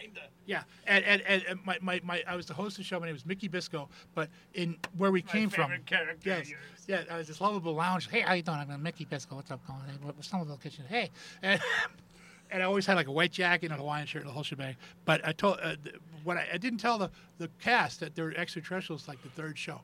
Kinda. 0.00 0.20
Yeah, 0.46 0.62
and 0.86 1.04
and, 1.04 1.22
and, 1.22 1.64
my, 1.64 1.78
my, 1.80 2.00
my 2.02 2.22
I 2.26 2.36
was 2.36 2.46
the 2.46 2.54
host 2.54 2.74
of 2.74 2.78
the 2.78 2.84
show. 2.84 2.98
My 2.98 3.06
name 3.06 3.14
was 3.14 3.24
Mickey 3.24 3.48
Bisco, 3.48 3.88
but 4.14 4.28
in 4.54 4.76
where 4.96 5.10
we 5.10 5.22
came 5.22 5.48
from, 5.48 5.70
character 5.86 6.28
yes, 6.28 6.48
of 6.48 6.54
yeah, 6.88 7.02
I 7.10 7.18
was 7.18 7.28
this 7.28 7.40
lovable 7.40 7.74
lounge. 7.74 8.08
Hey, 8.10 8.20
how 8.20 8.34
you 8.34 8.42
doing? 8.42 8.58
I'm 8.58 8.82
Mickey 8.82 9.04
Bisco. 9.04 9.36
What's 9.36 9.50
up, 9.50 9.64
Colin? 9.66 9.82
Hey, 9.86 9.96
what- 10.02 10.22
Somerville 10.24 10.56
Kitchen. 10.56 10.84
Hey, 10.88 11.10
and, 11.42 11.60
and 12.50 12.62
I 12.62 12.66
always 12.66 12.86
had 12.86 12.96
like 12.96 13.06
a 13.06 13.12
white 13.12 13.32
jacket 13.32 13.66
and 13.66 13.74
a 13.74 13.78
Hawaiian 13.78 14.06
shirt 14.06 14.22
and 14.22 14.28
the 14.28 14.34
whole 14.34 14.42
shebang. 14.42 14.76
But 15.04 15.26
I 15.26 15.32
told 15.32 15.58
uh, 15.62 15.76
what 16.24 16.36
I, 16.36 16.46
I 16.54 16.58
didn't 16.58 16.78
tell 16.80 16.98
the 16.98 17.10
the 17.38 17.48
cast 17.60 18.00
that 18.00 18.14
they're 18.14 18.36
extraterrestrials 18.36 19.08
like 19.08 19.22
the 19.22 19.30
third 19.30 19.56
show. 19.56 19.80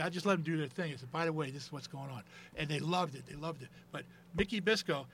I 0.00 0.08
just 0.08 0.26
let 0.26 0.34
them 0.34 0.42
do 0.42 0.56
their 0.56 0.68
thing. 0.68 0.92
I 0.92 0.96
said, 0.96 1.10
by 1.10 1.24
the 1.24 1.32
way, 1.32 1.50
this 1.50 1.64
is 1.64 1.72
what's 1.72 1.86
going 1.86 2.10
on, 2.10 2.22
and 2.56 2.68
they 2.68 2.78
loved 2.78 3.14
it. 3.14 3.24
They 3.28 3.34
loved 3.34 3.62
it. 3.62 3.68
But 3.90 4.04
Mickey 4.36 4.60
Bisco, 4.60 5.06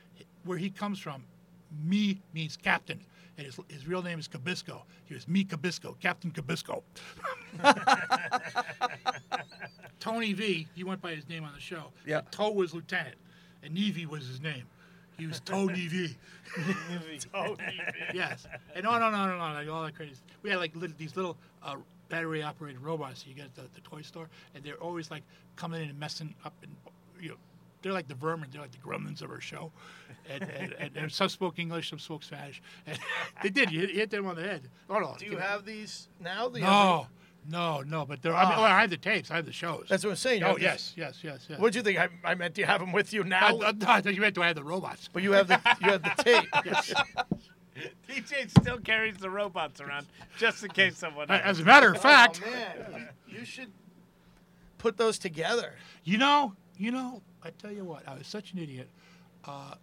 where 0.45 0.59
he 0.59 0.71
comes 0.71 0.99
from, 0.99 1.25
me 1.85 2.21
means 2.33 2.57
captain, 2.57 3.01
and 3.37 3.47
his, 3.47 3.59
his 3.69 3.87
real 3.87 4.03
name 4.03 4.19
is 4.19 4.29
Cabisco. 4.29 4.83
He 5.05 5.15
was 5.15 5.27
me 5.27 5.45
Cabisco, 5.45 5.99
Captain 6.01 6.31
Cabisco. 6.31 6.83
Tony 10.01 10.33
V, 10.33 10.67
he 10.75 10.85
went 10.85 11.01
by 11.01 11.15
his 11.15 11.29
name 11.29 11.45
on 11.45 11.53
the 11.55 11.61
show. 11.61 11.85
Yeah. 12.07 12.19
And 12.19 12.31
Toe 12.31 12.51
was 12.51 12.75
lieutenant, 12.75 13.17
and 13.63 13.75
Nevy 13.75 14.07
was 14.07 14.27
his 14.27 14.41
name. 14.41 14.65
He 15.17 15.27
was 15.27 15.41
Tony 15.45 15.87
V. 15.87 16.17
yes. 18.13 18.47
And 18.75 18.87
on 18.87 19.03
and 19.03 19.15
on 19.15 19.31
and 19.31 19.41
on, 19.41 19.55
like 19.55 19.69
all 19.69 19.83
that 19.85 19.95
crazy. 19.95 20.17
We 20.43 20.51
had 20.51 20.59
like 20.59 20.75
little, 20.75 20.97
these 20.99 21.17
little 21.17 21.37
uh, 21.63 21.77
battery 22.09 22.43
operated 22.43 22.81
robots 22.81 23.25
you 23.27 23.35
get 23.35 23.47
at 23.47 23.55
the, 23.55 23.63
the 23.75 23.81
toy 23.81 24.03
store, 24.03 24.29
and 24.55 24.63
they're 24.63 24.83
always 24.83 25.11
like 25.11 25.23
coming 25.57 25.83
in 25.83 25.89
and 25.91 25.99
messing 25.99 26.35
up 26.45 26.55
and 26.63 26.73
you 27.21 27.31
know. 27.31 27.37
They're 27.85 27.93
like 27.93 28.09
the 28.09 28.15
vermin. 28.15 28.49
They're 28.51 28.63
like 28.63 28.73
the 28.73 28.79
gremlins 28.79 29.21
of 29.21 29.31
our 29.31 29.43
show, 29.43 29.71
and, 30.31 30.43
and, 30.43 30.73
and, 30.79 30.97
and 30.97 31.13
some 31.13 31.29
spoke 31.29 31.59
English, 31.59 31.91
some 31.91 31.99
spoke 31.99 32.23
Spanish. 32.23 32.63
And 32.87 32.99
they 33.43 33.51
did. 33.51 33.71
You 33.71 33.81
hit, 33.81 33.91
you 33.91 33.97
hit 33.97 34.09
them 34.11 34.27
on 34.27 34.37
the 34.37 34.43
head. 34.43 34.71
Oh 34.89 34.99
no! 34.99 35.15
Do 35.19 35.27
you 35.27 35.37
have 35.37 35.67
these 35.67 36.09
now? 36.19 36.49
Do 36.49 36.61
you 36.61 36.65
No, 36.65 37.09
no, 37.47 37.83
no. 37.83 38.07
But 38.07 38.23
they're. 38.23 38.35
I, 38.35 38.45
mean, 38.45 38.53
Ah. 38.55 38.63
well, 38.63 38.65
I 38.73 38.81
have 38.81 38.89
the 38.89 38.97
tapes. 38.97 39.31
I 39.31 39.37
have 39.37 39.45
the 39.45 39.53
shows. 39.53 39.85
That's 39.91 40.03
what 40.03 40.13
I'm 40.13 40.17
saying. 40.17 40.45
Oh 40.45 40.53
have 40.53 40.63
yes, 40.63 40.95
yes, 40.97 41.19
yes, 41.23 41.47
yes. 41.47 41.61
What 41.61 41.75
do 41.75 41.79
you 41.81 41.83
think? 41.83 41.99
I, 41.99 42.09
I 42.25 42.35
meant, 42.35 42.55
do 42.55 42.63
you 42.63 42.67
have 42.67 42.81
them 42.81 42.91
with 42.91 43.13
you 43.13 43.23
now? 43.23 43.59
I, 43.61 43.69
I 43.69 44.01
thought 44.01 44.15
you 44.15 44.21
meant 44.23 44.35
do 44.35 44.43
I 44.43 44.47
have 44.47 44.57
the 44.57 44.65
robots? 44.65 45.11
but 45.13 45.23
you 45.23 45.33
have 45.33 45.49
the 45.49 45.61
you 45.83 45.91
have 45.91 46.03
the 46.03 46.23
tape. 46.25 46.49
DJ 48.09 48.49
still 48.49 48.79
carries 48.79 49.19
the 49.19 49.29
robots 49.29 49.83
around 49.83 50.07
just 50.39 50.65
in 50.65 50.71
case 50.71 50.97
someone. 50.97 51.31
As 51.31 51.61
a 51.61 51.65
matter 51.65 51.93
of 51.93 52.01
fact, 52.01 52.41
Oh, 52.47 52.51
man, 52.51 53.09
you 53.29 53.45
should 53.45 53.73
put 54.79 54.97
those 54.97 55.19
together. 55.19 55.75
You 56.05 56.17
know, 56.19 56.55
you 56.79 56.91
know, 56.93 57.21
I 57.45 57.51
tell 57.51 57.73
you 57.73 57.85
what, 57.85 58.09
I 58.09 58.17
was 58.17 58.27
such 58.27 58.53
an 58.53 58.59
idiot. 58.59 58.89
Uh, 59.45 59.75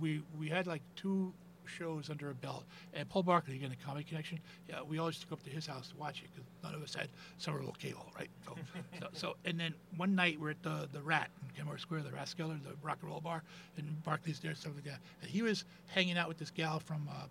we 0.00 0.22
we 0.38 0.48
had 0.48 0.66
like 0.66 0.82
two 0.94 1.32
shows 1.64 2.10
under 2.10 2.30
a 2.30 2.34
belt, 2.34 2.64
and 2.94 3.08
Paul 3.08 3.22
Barker, 3.22 3.52
again, 3.52 3.70
the 3.70 3.84
Comedy 3.84 4.04
Connection. 4.04 4.38
Yeah, 4.68 4.82
we 4.82 4.98
always 4.98 5.18
took 5.18 5.32
up 5.32 5.42
to 5.44 5.50
his 5.50 5.66
house 5.66 5.88
to 5.88 5.96
watch 5.96 6.22
it 6.22 6.28
because 6.32 6.48
none 6.62 6.74
of 6.74 6.82
us 6.82 6.94
had 6.94 7.08
Somerville 7.38 7.74
cable, 7.78 8.06
right? 8.16 8.28
So, 8.44 8.54
so, 9.00 9.06
so, 9.12 9.36
and 9.44 9.58
then 9.58 9.74
one 9.96 10.14
night 10.14 10.38
we're 10.40 10.50
at 10.50 10.62
the 10.62 10.88
the 10.92 11.00
Rat 11.00 11.30
in 11.42 11.56
Kenmore 11.56 11.78
Square, 11.78 12.02
the 12.02 12.10
Rathskeller, 12.10 12.62
the 12.62 12.76
rock 12.82 12.98
and 13.00 13.10
roll 13.10 13.20
bar, 13.20 13.42
and 13.76 14.02
Barkley's 14.04 14.38
there, 14.40 14.54
stuff 14.54 14.72
like 14.74 14.84
that. 14.84 15.00
And 15.22 15.30
he 15.30 15.42
was 15.42 15.64
hanging 15.88 16.18
out 16.18 16.28
with 16.28 16.38
this 16.38 16.50
gal 16.50 16.78
from 16.78 17.08
uh, 17.10 17.26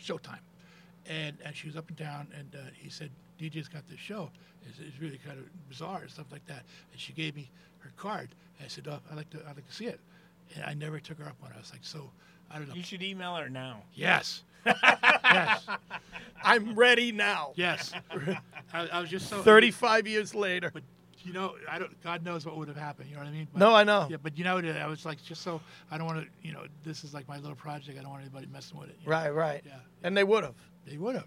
Showtime, 0.00 0.40
and 1.08 1.36
and 1.44 1.54
she 1.54 1.66
was 1.66 1.76
up 1.76 1.88
and 1.88 1.96
down, 1.96 2.28
and 2.38 2.54
uh, 2.54 2.58
he 2.74 2.88
said, 2.88 3.10
DJ's 3.40 3.68
got 3.68 3.86
this 3.88 3.98
show. 3.98 4.30
It's, 4.68 4.78
it's 4.78 5.00
really 5.00 5.18
kind 5.18 5.38
of 5.38 5.44
bizarre 5.68 6.00
and 6.02 6.10
stuff 6.10 6.26
like 6.30 6.46
that. 6.46 6.62
And 6.92 7.00
she 7.00 7.12
gave 7.12 7.34
me 7.34 7.50
her 7.80 7.92
card. 7.96 8.34
And 8.58 8.66
I 8.66 8.68
said, 8.68 8.86
oh, 8.88 8.98
I'd 9.10 9.16
like 9.16 9.30
to, 9.30 9.38
I'd 9.40 9.56
like 9.56 9.66
to 9.68 9.74
see 9.74 9.86
it. 9.86 10.00
And 10.54 10.64
I 10.64 10.74
never 10.74 11.00
took 11.00 11.18
her 11.18 11.24
up 11.24 11.36
on 11.42 11.50
it. 11.50 11.54
I 11.56 11.60
was 11.60 11.72
like, 11.72 11.84
so 11.84 12.10
I 12.50 12.58
don't 12.58 12.68
know. 12.68 12.74
You 12.74 12.82
should 12.82 13.02
email 13.02 13.34
her 13.36 13.48
now. 13.48 13.82
Yes. 13.94 14.42
yes. 14.66 15.66
I'm 16.42 16.74
ready 16.74 17.12
now. 17.12 17.52
Yes. 17.56 17.92
I, 18.72 18.88
I 18.88 19.00
was 19.00 19.10
just 19.10 19.28
so 19.28 19.42
35 19.42 20.06
years 20.06 20.34
later. 20.34 20.70
But 20.72 20.82
you 21.24 21.32
know, 21.32 21.54
I 21.70 21.78
don't. 21.78 22.02
God 22.02 22.24
knows 22.24 22.44
what 22.46 22.56
would 22.56 22.68
have 22.68 22.76
happened. 22.76 23.08
You 23.08 23.16
know 23.16 23.22
what 23.22 23.28
I 23.28 23.32
mean? 23.32 23.48
But, 23.52 23.58
No, 23.58 23.74
I 23.74 23.84
know. 23.84 24.06
Yeah, 24.10 24.18
but 24.22 24.36
you 24.38 24.44
know, 24.44 24.58
I 24.58 24.86
was 24.86 25.04
like, 25.04 25.22
just 25.24 25.42
so 25.42 25.60
I 25.90 25.98
don't 25.98 26.06
want 26.06 26.20
to. 26.20 26.26
You 26.46 26.52
know, 26.52 26.64
this 26.84 27.04
is 27.04 27.14
like 27.14 27.26
my 27.28 27.38
little 27.38 27.56
project. 27.56 27.98
I 27.98 28.02
don't 28.02 28.10
want 28.10 28.22
anybody 28.22 28.46
messing 28.52 28.78
with 28.78 28.90
it. 28.90 28.96
you 29.02 29.06
know? 29.08 29.16
Right, 29.16 29.30
right. 29.30 29.62
Yeah. 29.66 29.72
And 30.02 30.16
they 30.16 30.24
would 30.24 30.44
have. 30.44 30.54
They 30.86 30.96
would 30.98 31.14
have. 31.16 31.26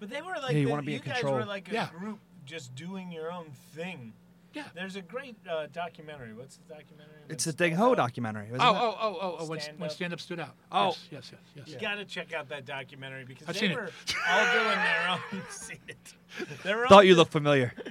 But 0.00 0.10
they 0.10 0.22
were 0.22 0.34
like, 0.42 0.52
Yeah, 0.52 0.58
you 0.58 0.66
the- 0.66 0.70
wanna 0.70 0.82
be 0.82 0.94
in 0.94 1.00
guys 1.00 1.14
control. 1.14 1.34
were 1.34 1.44
like 1.44 1.70
a 1.70 1.74
Yeah. 1.74 1.88
group 1.90 2.18
just 2.44 2.74
doing 2.74 3.10
your 3.10 3.32
own 3.32 3.50
thing. 3.74 4.12
Yeah. 4.52 4.62
There's 4.72 4.94
a 4.94 5.02
great 5.02 5.34
uh, 5.50 5.66
documentary. 5.72 6.32
What's 6.32 6.58
the 6.58 6.74
documentary? 6.74 7.22
It's 7.28 7.42
the 7.44 7.52
Ding 7.52 7.74
Ho 7.74 7.94
documentary. 7.96 8.50
Oh, 8.52 8.56
oh, 8.60 8.96
oh, 9.00 9.18
oh, 9.20 9.36
oh! 9.40 9.46
When 9.46 9.58
Stand 9.58 9.80
when 9.80 9.88
Up. 9.90 9.96
stand 9.96 10.12
up 10.12 10.20
stood 10.20 10.38
out. 10.38 10.54
Oh. 10.70 10.88
yes, 10.88 11.00
yes, 11.10 11.30
yes. 11.32 11.40
yes. 11.56 11.68
You 11.74 11.80
got 11.80 11.96
to 11.96 12.04
check 12.04 12.32
out 12.32 12.48
that 12.50 12.64
documentary 12.64 13.24
because 13.24 13.48
I've 13.48 13.54
they 13.54 13.60
seen 13.60 13.72
it. 13.72 13.76
were 13.76 13.90
all 14.30 14.52
doing 14.52 14.76
their 14.76 15.08
own. 15.10 15.42
seen 15.50 15.80
it. 15.88 16.14
They 16.62 16.72
were 16.72 16.82
all 16.84 16.88
Thought 16.88 17.06
you 17.06 17.16
looked 17.16 17.32
familiar. 17.32 17.72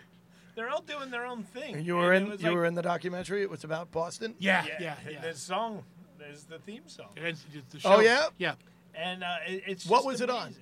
They're 0.55 0.69
all 0.69 0.81
doing 0.81 1.09
their 1.11 1.25
own 1.25 1.43
thing. 1.43 1.75
And 1.75 1.85
you 1.85 1.95
were 1.95 2.13
And 2.13 2.25
in 2.33 2.39
you 2.39 2.45
like- 2.47 2.53
were 2.55 2.65
in 2.65 2.75
the 2.75 2.81
documentary. 2.81 3.41
It 3.41 3.49
was 3.49 3.63
about 3.63 3.91
Boston. 3.91 4.35
Yeah, 4.39 4.65
Yeah, 4.65 4.75
yeah, 4.79 4.95
yeah. 5.11 5.21
The 5.21 5.33
song, 5.35 5.83
there's 6.19 6.43
the 6.43 6.59
theme 6.59 6.87
song, 6.87 7.09
And 7.17 7.25
it's- 7.27 7.45
it's 7.53 7.71
the 7.73 7.89
Oh, 7.89 7.95
show- 7.97 7.99
yeah? 8.01 8.27
yeah. 8.37 8.55
and 8.95 9.23
uh, 9.23 9.37
it, 9.47 9.63
it's 9.67 9.85
What 9.85 9.97
just 9.99 10.07
was 10.07 10.21
it 10.21 10.29
on? 10.29 10.55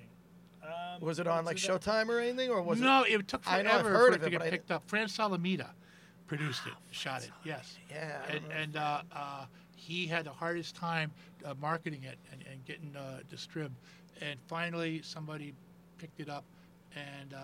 Um, 0.62 1.00
Was 1.00 1.18
it 1.18 1.26
on 1.26 1.44
like 1.44 1.56
it? 1.56 1.60
Showtime 1.68 2.08
or 2.08 2.18
anything, 2.20 2.48
or 2.50 2.62
was 2.62 2.80
no, 2.80 3.02
it? 3.02 3.12
it 3.20 3.28
took 3.28 3.42
I 3.46 3.60
forever 3.62 3.68
know, 3.68 3.74
I've 3.78 3.84
heard 3.84 4.08
for 4.12 4.16
of 4.16 4.22
it 4.22 4.24
to 4.24 4.30
get 4.30 4.50
picked 4.50 4.70
up. 4.70 4.84
Fran 4.88 5.08
Solomita 5.08 5.68
produced 6.28 6.66
it, 6.66 6.72
shot 6.92 7.24
it. 7.24 7.30
Yes. 7.44 7.76
Yeah. 7.90 8.22
And, 8.30 8.44
and 8.52 8.76
uh, 8.76 9.02
uh, 9.12 9.46
he 9.76 10.06
had 10.06 10.24
the 10.24 10.30
hardest 10.32 10.76
time 10.76 11.10
uh, 11.44 11.54
marketing 11.60 12.04
it 12.04 12.16
and, 12.30 12.42
and 12.50 12.64
getting 12.64 12.94
uh, 12.96 13.20
distrib. 13.30 13.70
And 14.20 14.38
finally, 14.46 15.02
somebody 15.02 15.52
picked 15.98 16.20
it 16.20 16.28
up, 16.28 16.44
and 16.94 17.34
uh, 17.34 17.38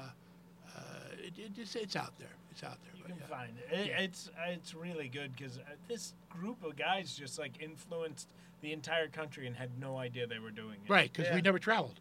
it, 1.18 1.38
it, 1.38 1.50
it's, 1.56 1.74
it's 1.74 1.96
out 1.96 2.18
there. 2.18 2.28
It's 2.50 2.62
out 2.62 2.78
there. 2.82 2.92
You 2.96 3.02
but 3.02 3.10
can 3.12 3.20
yeah. 3.20 3.36
find 3.36 3.52
it. 3.58 3.78
it 3.78 3.86
Yeah. 3.88 4.00
It's 4.00 4.30
it's 4.48 4.74
really 4.74 5.08
good 5.08 5.34
because 5.36 5.58
this 5.88 6.14
group 6.28 6.64
of 6.64 6.76
guys 6.76 7.14
just 7.14 7.38
like 7.38 7.62
influenced 7.62 8.28
the 8.60 8.72
entire 8.72 9.08
country 9.08 9.46
and 9.46 9.54
had 9.56 9.78
no 9.78 9.98
idea 9.98 10.26
they 10.26 10.38
were 10.38 10.50
doing 10.50 10.78
it. 10.84 10.90
Right, 10.90 11.12
because 11.12 11.28
Yeah. 11.28 11.36
we 11.36 11.42
never 11.42 11.58
traveled. 11.58 12.00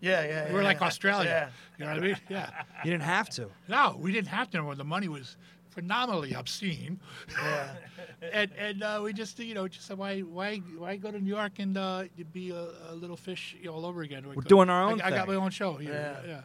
yeah, 0.00 0.24
yeah. 0.24 0.48
We 0.48 0.54
were 0.54 0.60
yeah, 0.62 0.68
like 0.68 0.80
yeah. 0.80 0.86
Australia. 0.86 1.52
You 1.78 1.84
know 1.84 1.90
what 1.92 2.02
I 2.02 2.06
mean? 2.06 2.16
Yeah. 2.28 2.50
You 2.84 2.90
didn't 2.90 3.04
have 3.04 3.28
to. 3.30 3.48
No, 3.68 3.96
we 3.98 4.12
didn't 4.12 4.28
have 4.28 4.50
to 4.50 4.62
when 4.62 4.78
the 4.78 4.84
money 4.84 5.08
was 5.08 5.36
phenomenally 5.70 6.34
obscene. 6.34 7.00
Yeah. 7.30 7.68
and 8.32 8.50
and 8.58 8.82
uh, 8.82 9.00
we 9.02 9.12
just 9.12 9.38
you 9.38 9.54
know 9.54 9.68
just 9.68 9.86
said 9.86 9.98
why 9.98 10.20
why 10.20 10.58
why 10.76 10.96
go 10.96 11.10
to 11.10 11.18
New 11.18 11.28
York 11.28 11.58
and 11.58 11.76
uh, 11.76 12.04
be 12.32 12.50
a, 12.50 12.68
a 12.90 12.94
little 12.94 13.16
fish 13.16 13.56
all 13.68 13.86
over 13.86 14.02
again? 14.02 14.28
We 14.28 14.36
We're 14.36 14.42
doing 14.42 14.68
our 14.70 14.84
own 14.84 15.00
I, 15.00 15.08
I 15.08 15.10
got 15.10 15.28
my 15.28 15.34
own 15.34 15.50
show 15.50 15.74
here. 15.74 15.92
Yeah. 16.24 16.30
Yeah. 16.30 16.40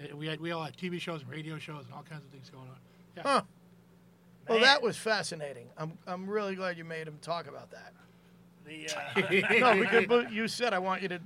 Uh, 0.00 0.16
We 0.16 0.26
had 0.26 0.40
we 0.40 0.52
all 0.52 0.62
had 0.64 0.76
TV 0.76 1.00
shows 1.00 1.22
and 1.22 1.30
radio 1.30 1.58
shows 1.58 1.84
and 1.84 1.94
all 1.94 2.02
kinds 2.08 2.24
of 2.24 2.30
things 2.30 2.50
going 2.50 2.68
on. 2.68 2.76
Yeah. 3.16 3.22
Huh. 3.24 3.42
Well, 4.48 4.60
that 4.60 4.82
was 4.82 4.96
fascinating. 4.96 5.66
I'm 5.76 5.92
I'm 6.06 6.28
really 6.28 6.54
glad 6.54 6.78
you 6.78 6.84
made 6.84 7.08
him 7.08 7.18
talk 7.20 7.48
about 7.48 7.70
that. 7.72 7.92
The, 8.64 8.90
uh, 8.90 9.58
no, 9.74 9.80
because 9.80 10.06
but 10.06 10.32
you 10.32 10.48
said 10.48 10.72
I 10.72 10.78
want 10.78 11.02
you 11.02 11.08
to. 11.08 11.20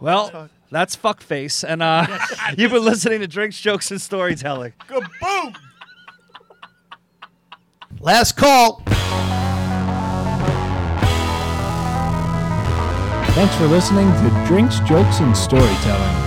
Well, 0.00 0.50
that's 0.70 0.96
fuckface, 0.96 1.62
and 1.66 1.82
uh, 1.82 2.06
you've 2.58 2.72
been 2.72 2.84
listening 2.84 3.20
to 3.20 3.28
Drinks, 3.28 3.60
Jokes, 3.60 3.90
and 3.90 4.00
Storytelling. 4.00 4.72
kaboom! 4.88 5.56
Last 8.00 8.36
call. 8.36 8.82
Thanks 13.34 13.54
for 13.56 13.66
listening 13.66 14.06
to 14.12 14.44
Drinks, 14.46 14.78
Jokes, 14.80 15.18
and 15.20 15.36
Storytelling. 15.36 16.23